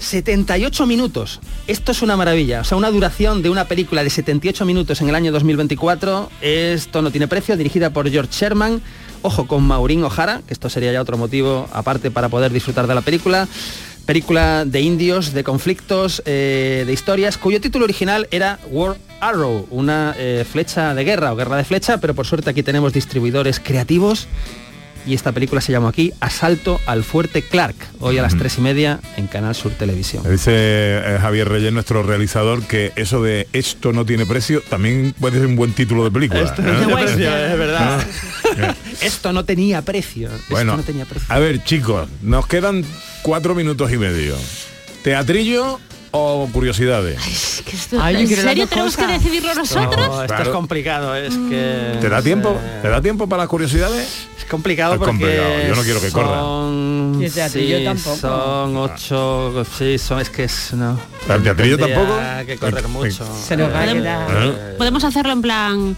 78 0.00 0.86
minutos. 0.86 1.40
Esto 1.66 1.92
es 1.92 2.02
una 2.02 2.16
maravilla. 2.16 2.62
O 2.62 2.64
sea, 2.64 2.78
una 2.78 2.90
duración 2.90 3.42
de 3.42 3.50
una 3.50 3.66
película 3.66 4.02
de 4.02 4.10
78 4.10 4.64
minutos 4.64 5.00
en 5.00 5.08
el 5.08 5.14
año 5.14 5.30
2024. 5.30 6.30
Esto 6.40 7.02
no 7.02 7.10
tiene 7.10 7.28
precio, 7.28 7.56
dirigida 7.56 7.90
por 7.90 8.10
George 8.10 8.32
Sherman. 8.32 8.80
Ojo, 9.22 9.46
con 9.46 9.62
Maureen 9.64 10.02
O'Hara, 10.02 10.40
que 10.46 10.54
esto 10.54 10.70
sería 10.70 10.92
ya 10.92 11.02
otro 11.02 11.18
motivo 11.18 11.68
aparte 11.72 12.10
para 12.10 12.30
poder 12.30 12.52
disfrutar 12.52 12.86
de 12.86 12.94
la 12.94 13.02
película. 13.02 13.46
Película 14.06 14.64
de 14.64 14.80
indios, 14.80 15.34
de 15.34 15.44
conflictos, 15.44 16.22
eh, 16.24 16.84
de 16.86 16.92
historias, 16.92 17.36
cuyo 17.36 17.60
título 17.60 17.84
original 17.84 18.26
era 18.30 18.58
War 18.70 18.96
Arrow, 19.20 19.66
una 19.70 20.14
eh, 20.18 20.44
flecha 20.50 20.94
de 20.94 21.04
guerra 21.04 21.32
o 21.32 21.36
guerra 21.36 21.56
de 21.58 21.64
flecha, 21.64 21.98
pero 21.98 22.14
por 22.14 22.26
suerte 22.26 22.50
aquí 22.50 22.62
tenemos 22.62 22.94
distribuidores 22.94 23.60
creativos 23.60 24.26
y 25.06 25.14
esta 25.14 25.32
película 25.32 25.60
se 25.60 25.72
llama 25.72 25.88
aquí 25.88 26.12
Asalto 26.20 26.80
al 26.86 27.04
Fuerte 27.04 27.42
Clark, 27.42 27.74
hoy 28.00 28.18
a 28.18 28.22
las 28.22 28.36
tres 28.36 28.58
y 28.58 28.60
media 28.60 29.00
en 29.16 29.26
Canal 29.26 29.54
Sur 29.54 29.72
Televisión. 29.72 30.22
Dice 30.30 30.52
eh, 30.54 31.18
Javier 31.20 31.48
Reyes, 31.48 31.72
nuestro 31.72 32.02
realizador, 32.02 32.62
que 32.62 32.92
eso 32.96 33.22
de 33.22 33.48
esto 33.52 33.92
no 33.92 34.04
tiene 34.04 34.26
precio 34.26 34.62
también 34.68 35.14
puede 35.18 35.38
ser 35.38 35.46
un 35.46 35.56
buen 35.56 35.72
título 35.72 36.04
de 36.04 36.10
película. 36.10 36.40
Esto 36.40 36.62
no 36.62 36.72
¿eh? 36.72 36.76
tiene 36.78 36.94
precio, 36.94 37.36
es 37.36 37.58
verdad. 37.58 38.04
Ah, 38.58 38.74
Esto 39.00 39.32
no 39.32 39.44
tenía 39.44 39.82
precio. 39.82 40.28
esto 40.28 40.44
Bueno, 40.50 40.76
no 40.76 40.82
tenía 40.82 41.04
precio. 41.04 41.26
a 41.28 41.38
ver 41.38 41.62
chicos, 41.64 42.08
nos 42.22 42.46
quedan 42.46 42.84
cuatro 43.22 43.54
minutos 43.54 43.90
y 43.92 43.96
medio. 43.96 44.36
¿Teatrillo 45.02 45.80
o 46.12 46.48
curiosidades? 46.52 47.18
Es 47.26 47.62
que 47.64 47.76
esto- 47.76 48.02
Ay, 48.02 48.14
yo 48.14 48.20
¿En 48.20 48.42
serio 48.42 48.66
tenemos 48.66 48.96
que 48.96 49.02
cosas. 49.04 49.18
decidirlo 49.22 49.54
nosotros? 49.54 50.08
No, 50.08 50.14
esto 50.22 50.26
Claro. 50.26 50.42
es 50.42 50.48
complicado, 50.50 51.14
es 51.16 51.34
que... 51.34 51.98
¿Te 52.00 52.08
da 52.08 52.22
tiempo? 52.22 52.56
¿Te 52.82 52.88
da 52.88 53.00
tiempo 53.00 53.28
para 53.28 53.42
las 53.44 53.48
curiosidades? 53.48 54.26
Es 54.38 54.44
complicado 54.46 54.94
Es 54.94 54.98
porque 54.98 55.10
complicado, 55.12 55.62
yo 55.68 55.74
no 55.76 55.82
quiero 55.82 56.00
que 56.00 56.10
corra. 56.10 56.40
son, 56.40 57.24
teatrillo 57.32 57.78
sí, 57.78 57.84
tampoco. 57.84 58.16
Son 58.16 58.76
ocho, 58.76 59.64
sí, 59.78 59.98
son, 59.98 60.20
es 60.20 60.30
que 60.30 60.44
es 60.44 60.72
no. 60.72 60.98
¿El 61.28 61.42
teatrillo 61.42 61.78
tampoco? 61.78 62.18
que 62.46 62.56
correr 62.58 62.88
mucho. 62.88 63.24
Se 63.46 63.56
nos 63.56 63.72
va 63.72 63.82
a 63.82 63.84
Podemos- 63.86 64.02
quedar. 64.02 64.44
¿Eh? 64.46 64.74
Podemos 64.78 65.04
hacerlo 65.04 65.32
en 65.32 65.42
plan... 65.42 65.96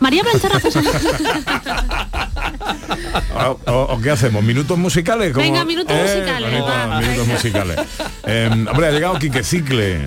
María 0.00 0.22
Blancharrazo. 0.22 0.68
¿O, 3.66 3.98
qué 4.02 4.10
hacemos? 4.10 4.42
¿Minutos 4.42 4.78
musicales? 4.78 5.32
Como- 5.32 5.44
Venga, 5.44 5.64
minutos 5.64 5.96
musicales, 5.96 6.50
Minutos, 6.52 6.70
va, 6.74 7.00
minutos 7.00 7.26
musicales. 7.26 7.78
Eh, 8.26 8.50
hombre, 8.70 8.86
ha 8.86 8.90
llegado 8.90 9.18
Quique 9.18 9.42
Cicle. 9.42 10.00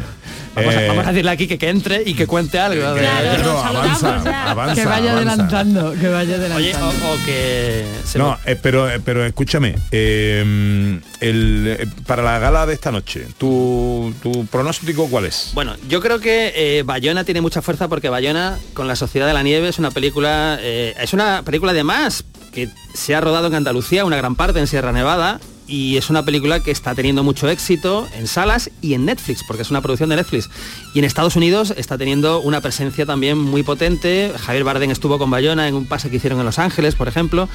Vamos, 0.55 0.75
a, 0.75 0.83
Eh, 0.83 0.87
vamos 0.87 1.05
a 1.05 1.11
decirle 1.11 1.31
aquí 1.31 1.47
que, 1.47 1.57
que 1.59 1.69
entre 1.69 2.01
y 2.05 2.15
que 2.15 2.25
cuente 2.25 2.59
algo. 2.59 2.81
Claro, 2.81 3.43
no, 3.43 3.59
avanza, 3.63 4.49
avanza, 4.49 4.75
Que 4.81 4.85
vaya 4.87 5.11
avanza. 5.11 5.31
adelantando, 5.33 5.93
que 5.93 6.07
vaya 6.09 6.35
Oye, 6.35 6.73
adelantando. 6.73 7.07
o, 7.07 7.13
o 7.13 7.17
que 7.25 7.85
se 8.03 8.17
No, 8.17 8.37
eh, 8.45 8.57
pero, 8.61 8.89
eh, 8.89 8.99
pero 8.99 9.23
escúchame, 9.25 9.75
eh, 9.91 10.99
el, 11.21 11.77
eh, 11.79 11.87
para 12.07 12.23
la 12.23 12.39
gala 12.39 12.65
de 12.65 12.73
esta 12.73 12.91
noche, 12.91 13.27
¿tu, 13.37 14.13
tu 14.23 14.47
pronóstico 14.47 15.07
cuál 15.07 15.25
es? 15.25 15.51
Bueno, 15.53 15.75
yo 15.87 16.01
creo 16.01 16.19
que 16.19 16.51
eh, 16.55 16.83
Bayona 16.83 17.23
tiene 17.23 17.41
mucha 17.41 17.61
fuerza 17.61 17.87
porque 17.87 18.09
Bayona 18.09 18.57
con 18.73 18.87
la 18.87 18.95
Sociedad 18.95 19.27
de 19.27 19.33
la 19.33 19.43
Nieve 19.43 19.69
es 19.69 19.77
una 19.79 19.91
película, 19.91 20.57
eh, 20.61 20.95
es 20.99 21.13
una 21.13 21.43
película 21.43 21.71
además 21.71 22.25
que 22.49 22.69
se 22.93 23.15
ha 23.15 23.21
rodado 23.21 23.47
en 23.47 23.55
Andalucía, 23.55 24.05
una 24.05 24.17
gran 24.17 24.35
parte 24.35 24.59
en 24.59 24.67
Sierra 24.67 24.91
Nevada 24.91 25.39
y 25.69 25.97
es 25.97 26.09
una 26.09 26.25
película 26.25 26.61
que 26.61 26.71
está 26.71 26.95
teniendo 26.95 27.23
mucho 27.23 27.47
éxito 27.47 28.07
en 28.17 28.27
salas 28.27 28.71
y 28.81 28.95
en 28.95 29.05
Netflix, 29.05 29.43
porque 29.43 29.61
es 29.61 29.69
una 29.69 29.81
producción 29.81 30.09
de 30.09 30.15
Netflix. 30.15 30.49
Y 30.95 30.99
en 30.99 31.05
Estados 31.05 31.35
Unidos 31.35 31.73
está 31.77 31.97
teniendo 31.97 32.41
una 32.41 32.59
presencia 32.59 33.05
también 33.05 33.37
muy 33.37 33.61
potente. 33.61 34.33
Javier 34.39 34.63
Bardem 34.63 34.89
estuvo 34.89 35.19
con 35.19 35.29
Bayona 35.29 35.67
en 35.67 35.75
un 35.75 35.85
pase 35.85 36.09
que 36.09 36.15
hicieron 36.15 36.39
en 36.39 36.45
Los 36.45 36.57
Ángeles, 36.57 36.95
por 36.95 37.07
ejemplo. 37.07 37.47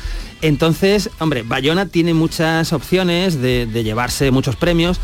Entonces, 0.42 1.10
hombre, 1.18 1.42
Bayona 1.42 1.86
tiene 1.86 2.14
muchas 2.14 2.72
opciones 2.72 3.40
de, 3.42 3.66
de 3.66 3.82
llevarse 3.82 4.30
muchos 4.30 4.54
premios 4.54 5.00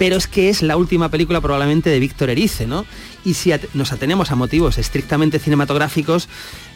pero 0.00 0.16
es 0.16 0.26
que 0.26 0.48
es 0.48 0.62
la 0.62 0.78
última 0.78 1.10
película 1.10 1.42
probablemente 1.42 1.90
de 1.90 2.00
Víctor 2.00 2.30
Erice, 2.30 2.66
¿no? 2.66 2.86
Y 3.22 3.34
si 3.34 3.52
at- 3.52 3.60
nos 3.74 3.92
atenemos 3.92 4.30
a 4.30 4.34
motivos 4.34 4.78
estrictamente 4.78 5.38
cinematográficos, 5.38 6.26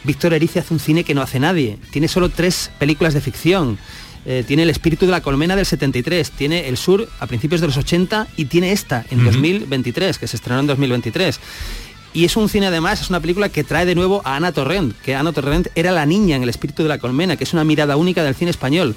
Víctor 0.03 0.35
Erice 0.35 0.59
hace 0.59 0.71
un 0.75 0.79
cine 0.79 1.03
que 1.03 1.15
no 1.15 1.23
hace 1.23 1.39
nadie. 1.39 1.79
Tiene 1.89 2.07
solo 2.07 2.29
tres 2.29 2.69
películas 2.77 3.15
de 3.15 3.21
ficción. 3.21 3.79
Eh, 4.27 4.43
tiene 4.47 4.61
El 4.61 4.69
espíritu 4.69 5.07
de 5.07 5.11
la 5.11 5.21
colmena 5.21 5.55
del 5.55 5.65
73, 5.65 6.29
tiene 6.31 6.67
El 6.67 6.77
Sur 6.77 7.09
a 7.19 7.25
principios 7.25 7.61
de 7.61 7.67
los 7.67 7.77
80 7.77 8.27
y 8.37 8.45
tiene 8.45 8.71
esta 8.71 9.03
en 9.09 9.25
2023, 9.25 10.19
que 10.19 10.27
se 10.27 10.35
estrenó 10.35 10.59
en 10.59 10.67
2023. 10.67 11.39
Y 12.13 12.23
es 12.23 12.37
un 12.37 12.47
cine 12.47 12.67
además, 12.67 13.01
es 13.01 13.09
una 13.09 13.19
película 13.19 13.49
que 13.49 13.65
trae 13.65 13.85
de 13.85 13.93
nuevo 13.93 14.21
a 14.23 14.37
Ana 14.37 14.53
Torrent, 14.53 14.95
que 15.01 15.15
Ana 15.15 15.33
Torrent 15.33 15.67
era 15.75 15.91
la 15.91 16.05
niña 16.05 16.37
en 16.37 16.43
el 16.43 16.49
espíritu 16.49 16.81
de 16.83 16.87
la 16.87 16.97
colmena, 16.97 17.35
que 17.35 17.43
es 17.43 17.51
una 17.53 17.65
mirada 17.65 17.97
única 17.97 18.23
del 18.23 18.35
cine 18.35 18.51
español. 18.51 18.95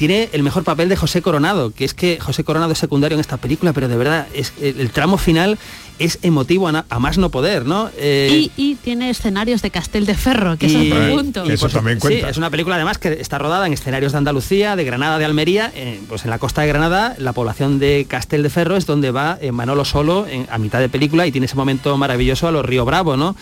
Tiene 0.00 0.30
el 0.32 0.42
mejor 0.42 0.64
papel 0.64 0.88
de 0.88 0.96
José 0.96 1.20
Coronado, 1.20 1.72
que 1.74 1.84
es 1.84 1.92
que 1.92 2.18
José 2.18 2.42
Coronado 2.42 2.72
es 2.72 2.78
secundario 2.78 3.16
en 3.16 3.20
esta 3.20 3.36
película, 3.36 3.74
pero 3.74 3.86
de 3.86 3.98
verdad 3.98 4.26
es 4.32 4.54
el, 4.58 4.80
el 4.80 4.90
tramo 4.92 5.18
final 5.18 5.58
es 5.98 6.18
emotivo 6.22 6.68
a, 6.68 6.72
na- 6.72 6.86
a 6.88 6.98
más 6.98 7.18
no 7.18 7.28
poder, 7.28 7.66
¿no? 7.66 7.90
Eh, 7.98 8.48
Y, 8.56 8.70
y 8.70 8.74
tiene 8.76 9.10
escenarios 9.10 9.60
de 9.60 9.70
Castel 9.70 10.06
de 10.06 10.14
Ferro, 10.14 10.56
que 10.56 10.64
es 10.64 10.72
y- 10.72 10.90
otro 10.90 11.14
punto. 11.14 11.44
Eso 11.44 11.60
por 11.64 11.70
su- 11.70 11.76
también 11.76 12.00
Sí, 12.00 12.14
es 12.26 12.38
una 12.38 12.48
película 12.48 12.76
además 12.76 12.96
que 12.96 13.12
está 13.20 13.36
rodada 13.38 13.66
en 13.66 13.74
escenarios 13.74 14.12
de 14.12 14.16
Andalucía, 14.18 14.74
de 14.74 14.84
Granada, 14.84 15.18
de 15.18 15.26
Almería, 15.26 15.70
eh, 15.74 16.00
pues 16.08 16.24
en 16.24 16.30
la 16.30 16.38
costa 16.38 16.62
de 16.62 16.68
Granada, 16.68 17.14
la 17.18 17.34
población 17.34 17.78
de 17.78 18.06
Castel 18.08 18.42
de 18.42 18.48
Ferro 18.48 18.76
es 18.78 18.86
donde 18.86 19.10
va 19.10 19.36
eh, 19.42 19.52
Manolo 19.52 19.84
solo 19.84 20.26
en- 20.26 20.46
a 20.50 20.56
mitad 20.56 20.78
de 20.80 20.88
película 20.88 21.26
y 21.26 21.32
tiene 21.32 21.44
ese 21.44 21.56
momento 21.56 21.94
maravilloso 21.98 22.48
a 22.48 22.52
los 22.52 22.64
Río 22.64 22.86
Bravo, 22.86 23.18
¿no? 23.18 23.36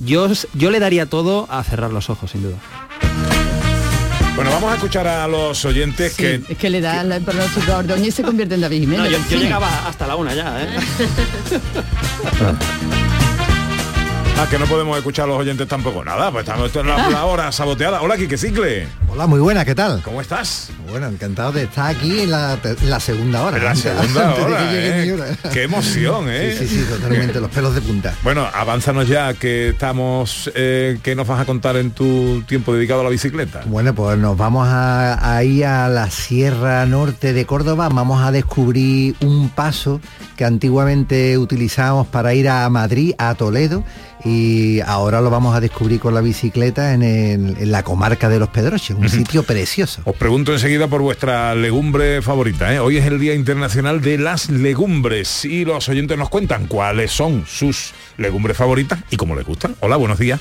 Yo, 0.00 0.28
yo 0.52 0.70
le 0.70 0.80
daría 0.80 1.06
todo 1.06 1.46
a 1.50 1.62
cerrar 1.64 1.92
los 1.92 2.10
ojos, 2.10 2.32
sin 2.32 2.42
duda. 2.42 2.56
Bueno, 4.34 4.50
vamos 4.50 4.72
a 4.72 4.74
escuchar 4.74 5.06
a 5.06 5.28
los 5.28 5.64
oyentes 5.64 6.12
Sí, 6.14 6.22
que... 6.22 6.42
es 6.48 6.58
que 6.58 6.68
le 6.70 6.80
da 6.80 7.02
el 7.02 7.22
pronóstico 7.22 7.72
a 7.72 7.78
Ordóñez 7.78 8.08
y 8.08 8.10
se 8.10 8.22
convierte 8.22 8.56
en 8.56 8.62
David 8.62 8.80
Jiménez. 8.80 9.10
No, 9.10 9.18
yo, 9.18 9.18
yo 9.30 9.38
llegaba 9.38 9.86
hasta 9.86 10.06
la 10.08 10.16
una 10.16 10.34
ya, 10.34 10.62
¿eh? 10.62 10.68
Ah, 14.36 14.48
que 14.50 14.58
no 14.58 14.66
podemos 14.66 14.96
escuchar 14.98 15.26
a 15.26 15.28
los 15.28 15.38
oyentes 15.38 15.68
tampoco. 15.68 16.04
Nada, 16.04 16.30
pues 16.32 16.42
estamos 16.46 16.68
es 16.68 16.84
la, 16.84 17.08
la 17.08 17.24
hora 17.24 17.52
saboteada. 17.52 18.02
Hola, 18.02 18.16
Quique 18.16 18.36
Cicle. 18.36 18.88
Hola, 19.08 19.28
muy 19.28 19.38
buena, 19.38 19.64
¿qué 19.64 19.76
tal? 19.76 20.02
¿Cómo 20.02 20.20
estás? 20.20 20.70
Bueno, 20.90 21.06
encantado 21.06 21.52
de 21.52 21.62
estar 21.62 21.94
aquí 21.94 22.22
en 22.22 22.32
la, 22.32 22.58
en 22.62 23.00
segunda 23.00 23.44
hora. 23.44 23.58
En 23.58 23.64
la 23.64 23.76
segunda 23.76 24.28
antes 24.30 24.44
hora, 24.44 24.74
¿eh? 24.74 25.12
hora. 25.12 25.26
Qué 25.52 25.62
emoción, 25.62 26.26
¿eh? 26.28 26.56
Sí, 26.58 26.66
sí, 26.66 26.78
sí, 26.80 26.84
totalmente, 26.84 27.40
los 27.40 27.48
pelos 27.50 27.76
de 27.76 27.80
punta. 27.80 28.12
Bueno, 28.24 28.46
avánzanos 28.52 29.06
ya 29.06 29.34
que 29.34 29.68
estamos, 29.68 30.50
eh, 30.56 30.98
¿qué 31.04 31.14
nos 31.14 31.28
vas 31.28 31.40
a 31.40 31.44
contar 31.44 31.76
en 31.76 31.92
tu 31.92 32.42
tiempo 32.42 32.74
dedicado 32.74 33.02
a 33.02 33.04
la 33.04 33.10
bicicleta? 33.10 33.62
Bueno, 33.66 33.94
pues 33.94 34.18
nos 34.18 34.36
vamos 34.36 34.66
a, 34.68 35.36
a 35.36 35.44
ir 35.44 35.64
a 35.64 35.88
la 35.88 36.10
Sierra 36.10 36.84
Norte 36.86 37.32
de 37.32 37.46
Córdoba, 37.46 37.88
vamos 37.88 38.20
a 38.20 38.32
descubrir 38.32 39.14
un 39.20 39.48
paso 39.48 40.00
que 40.36 40.44
antiguamente 40.44 41.38
utilizábamos 41.38 42.08
para 42.08 42.34
ir 42.34 42.48
a 42.48 42.68
Madrid, 42.68 43.14
a 43.18 43.34
Toledo, 43.36 43.84
y 44.24 44.80
ahora 44.80 45.20
lo 45.20 45.28
vamos 45.30 45.54
a 45.54 45.60
descubrir 45.60 46.00
con 46.00 46.14
la 46.14 46.20
bicicleta 46.22 46.94
en, 46.94 47.02
el- 47.02 47.56
en 47.58 47.70
la 47.72 47.82
comarca 47.82 48.28
de 48.28 48.38
Los 48.38 48.48
Pedroches, 48.48 48.96
un 48.96 49.08
sitio 49.08 49.42
precioso. 49.42 50.00
Os 50.04 50.16
pregunto 50.16 50.52
enseguida 50.52 50.88
por 50.88 51.02
vuestra 51.02 51.54
legumbre 51.54 52.22
favorita. 52.22 52.72
¿eh? 52.74 52.78
Hoy 52.80 52.96
es 52.96 53.06
el 53.06 53.18
Día 53.20 53.34
Internacional 53.34 54.00
de 54.00 54.16
las 54.18 54.48
Legumbres 54.48 55.44
y 55.44 55.64
los 55.64 55.88
oyentes 55.88 56.16
nos 56.16 56.30
cuentan 56.30 56.66
cuáles 56.66 57.12
son 57.12 57.44
sus 57.46 57.92
legumbres 58.16 58.56
favoritas 58.56 58.98
y 59.10 59.16
cómo 59.16 59.36
les 59.36 59.44
gustan. 59.44 59.76
Hola, 59.80 59.96
buenos 59.96 60.18
días. 60.18 60.40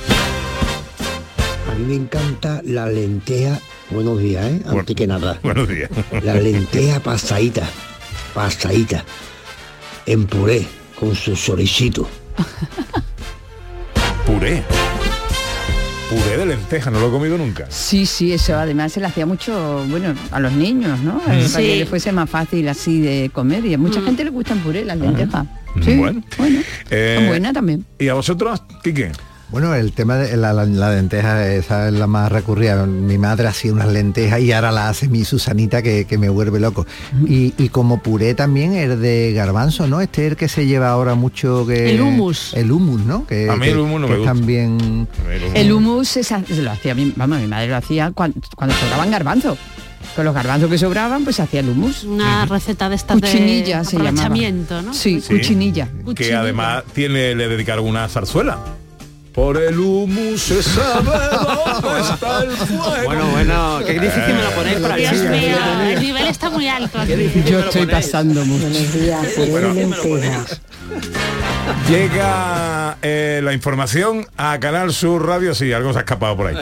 A 1.71 1.75
mí 1.75 1.85
me 1.85 1.95
encanta 1.95 2.61
la 2.63 2.87
lenteja, 2.87 3.59
buenos 3.89 4.19
días, 4.19 4.45
¿eh? 4.45 4.61
antes 4.67 4.95
que 4.95 5.07
nada. 5.07 5.39
Buenos 5.43 5.67
días. 5.67 5.89
La 6.23 6.35
lenteja 6.35 6.99
pasadita, 7.01 7.67
pasadita, 8.33 9.03
en 10.05 10.25
puré, 10.25 10.65
con 10.99 11.15
su 11.15 11.35
choricito. 11.35 12.07
Puré. 14.25 14.63
Puré 16.09 16.37
de 16.37 16.45
lenteja, 16.45 16.91
no 16.91 16.99
lo 16.99 17.07
he 17.07 17.11
comido 17.11 17.37
nunca. 17.37 17.65
Sí, 17.69 18.05
sí, 18.05 18.31
eso 18.33 18.55
además 18.57 18.91
se 18.93 18.99
le 18.99 19.07
hacía 19.07 19.25
mucho, 19.25 19.85
bueno, 19.89 20.13
a 20.31 20.39
los 20.39 20.51
niños, 20.53 20.99
¿no? 20.99 21.17
Eh, 21.21 21.25
Para 21.25 21.47
Sí. 21.47 21.57
que 21.57 21.75
le 21.77 21.85
fuese 21.85 22.11
más 22.11 22.29
fácil 22.29 22.67
así 22.69 23.01
de 23.01 23.29
comer. 23.33 23.65
Y 23.65 23.73
a 23.73 23.77
mucha 23.77 24.01
gente 24.01 24.23
le 24.23 24.29
gustan 24.29 24.59
puré, 24.59 24.85
las 24.85 24.97
lentejas. 24.97 25.45
Sí, 25.83 25.95
Bueno. 25.97 26.21
Eh, 26.91 27.15
son 27.17 27.27
buenas 27.29 27.53
también. 27.53 27.85
¿Y 27.99 28.07
a 28.07 28.13
vosotros, 28.13 28.61
Quique? 28.83 29.11
Bueno, 29.49 29.75
el 29.75 29.91
tema 29.93 30.17
de 30.17 30.35
la, 30.35 30.51
la- 30.51 30.65
la 30.65 30.95
lenteja, 30.95 31.47
esa 31.53 31.87
es 31.87 31.93
la 31.93 32.07
más 32.07 32.31
recurrida. 32.31 32.87
Mi 32.87 33.19
madre 33.19 33.47
hacía 33.47 33.71
unas 33.71 33.87
lentejas 33.87 34.39
y 34.41 34.51
ahora 34.51 34.71
la 34.71 34.89
hace 34.89 35.07
mi 35.07 35.25
Susanita 35.25 35.83
que, 35.83 36.05
que 36.05 36.17
me 36.17 36.27
vuelve 36.29 36.59
loco. 36.59 36.87
Y, 37.27 37.53
y 37.63 37.69
como 37.69 38.01
puré 38.01 38.33
también 38.33 38.73
es 38.73 38.99
de 38.99 39.31
garbanzo, 39.33 39.85
¿no? 39.87 40.01
Este 40.01 40.25
es 40.25 40.31
el 40.31 40.37
que 40.37 40.47
se 40.47 40.65
lleva 40.65 40.89
ahora 40.89 41.13
mucho 41.13 41.67
que... 41.67 41.91
El 41.91 42.01
hummus. 42.01 42.55
El 42.55 42.71
hummus, 42.71 43.01
¿no? 43.01 43.27
Que, 43.27 43.47
A 43.47 43.55
mí 43.55 43.67
el 43.67 43.77
hummus 43.77 44.01
no 44.01 44.07
que 44.07 44.13
me 44.13 44.19
gusta. 44.19 44.33
también... 44.33 45.07
El 45.53 45.71
sa- 46.05 46.43
se 46.43 46.61
lo 46.63 46.71
hacía, 46.71 46.95
mi, 46.95 47.13
vamos, 47.15 47.39
mi 47.39 47.45
madre 47.47 47.67
lo 47.67 47.75
hacía 47.77 48.09
cuando, 48.11 48.39
cuando 48.55 48.75
sobraban 48.75 49.11
garbanzos. 49.11 49.59
Con 50.15 50.25
los 50.25 50.33
garbanzos 50.33 50.69
que 50.69 50.77
sobraban, 50.79 51.23
pues 51.23 51.35
se 51.37 51.43
hacía 51.43 51.59
el 51.59 51.69
hummus. 51.69 52.03
Una 52.05 52.45
receta 52.47 52.89
de 52.89 52.95
estas 52.95 53.19
Cuchinilla 53.19 53.79
de 53.79 53.85
se 53.85 53.97
llamaba. 53.99 54.35
¿no? 54.81 54.93
Sí, 54.95 55.21
Sí. 55.21 55.35
cuchinilla. 55.35 55.89
Que 56.15 56.33
además 56.33 56.83
tiene, 56.93 57.35
le 57.35 57.47
dedicaron 57.47 57.85
una 57.85 58.07
zarzuela. 58.09 58.57
Por 59.33 59.57
el 59.57 59.79
humus 59.79 60.41
se 60.41 60.61
sabe 60.61 61.09
dónde 61.81 62.01
está 62.01 62.43
el 62.43 62.51
fuego. 62.51 63.05
Bueno, 63.05 63.27
bueno, 63.31 63.79
qué 63.85 63.93
difícil 63.93 64.35
me 64.35 64.43
lo 64.43 64.51
ponéis 64.51 64.79
para 64.79 64.95
Dios 64.95 65.13
el 65.13 65.29
mío, 65.31 65.57
el 65.89 65.99
nivel 65.99 66.27
está 66.27 66.49
muy 66.51 66.67
alto. 66.67 66.99
aquí. 66.99 67.43
Yo 67.45 67.59
estoy 67.59 67.87
pasando 67.87 68.45
mucho. 68.45 68.67
Bueno. 69.49 69.73
Llega 71.89 72.97
eh, 73.01 73.41
la 73.43 73.53
información 73.53 74.27
a 74.37 74.59
Canal 74.59 74.93
Sur 74.93 75.25
Radio, 75.25 75.55
sí, 75.55 75.73
algo 75.73 75.93
se 75.93 75.99
ha 75.99 76.01
escapado 76.01 76.37
por 76.37 76.47
ahí. 76.47 76.55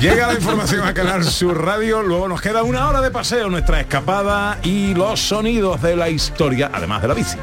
Llega 0.00 0.26
la 0.26 0.34
información 0.34 0.86
a 0.86 0.94
Canal 0.94 1.24
Sur 1.24 1.64
Radio, 1.64 2.02
luego 2.02 2.26
nos 2.28 2.40
queda 2.40 2.62
una 2.62 2.88
hora 2.88 3.00
de 3.00 3.10
paseo, 3.10 3.48
nuestra 3.48 3.80
escapada 3.80 4.58
y 4.62 4.94
los 4.94 5.20
sonidos 5.20 5.80
de 5.80 5.94
la 5.94 6.08
historia, 6.08 6.70
además 6.72 7.02
de 7.02 7.08
la 7.08 7.14
bici. 7.14 7.36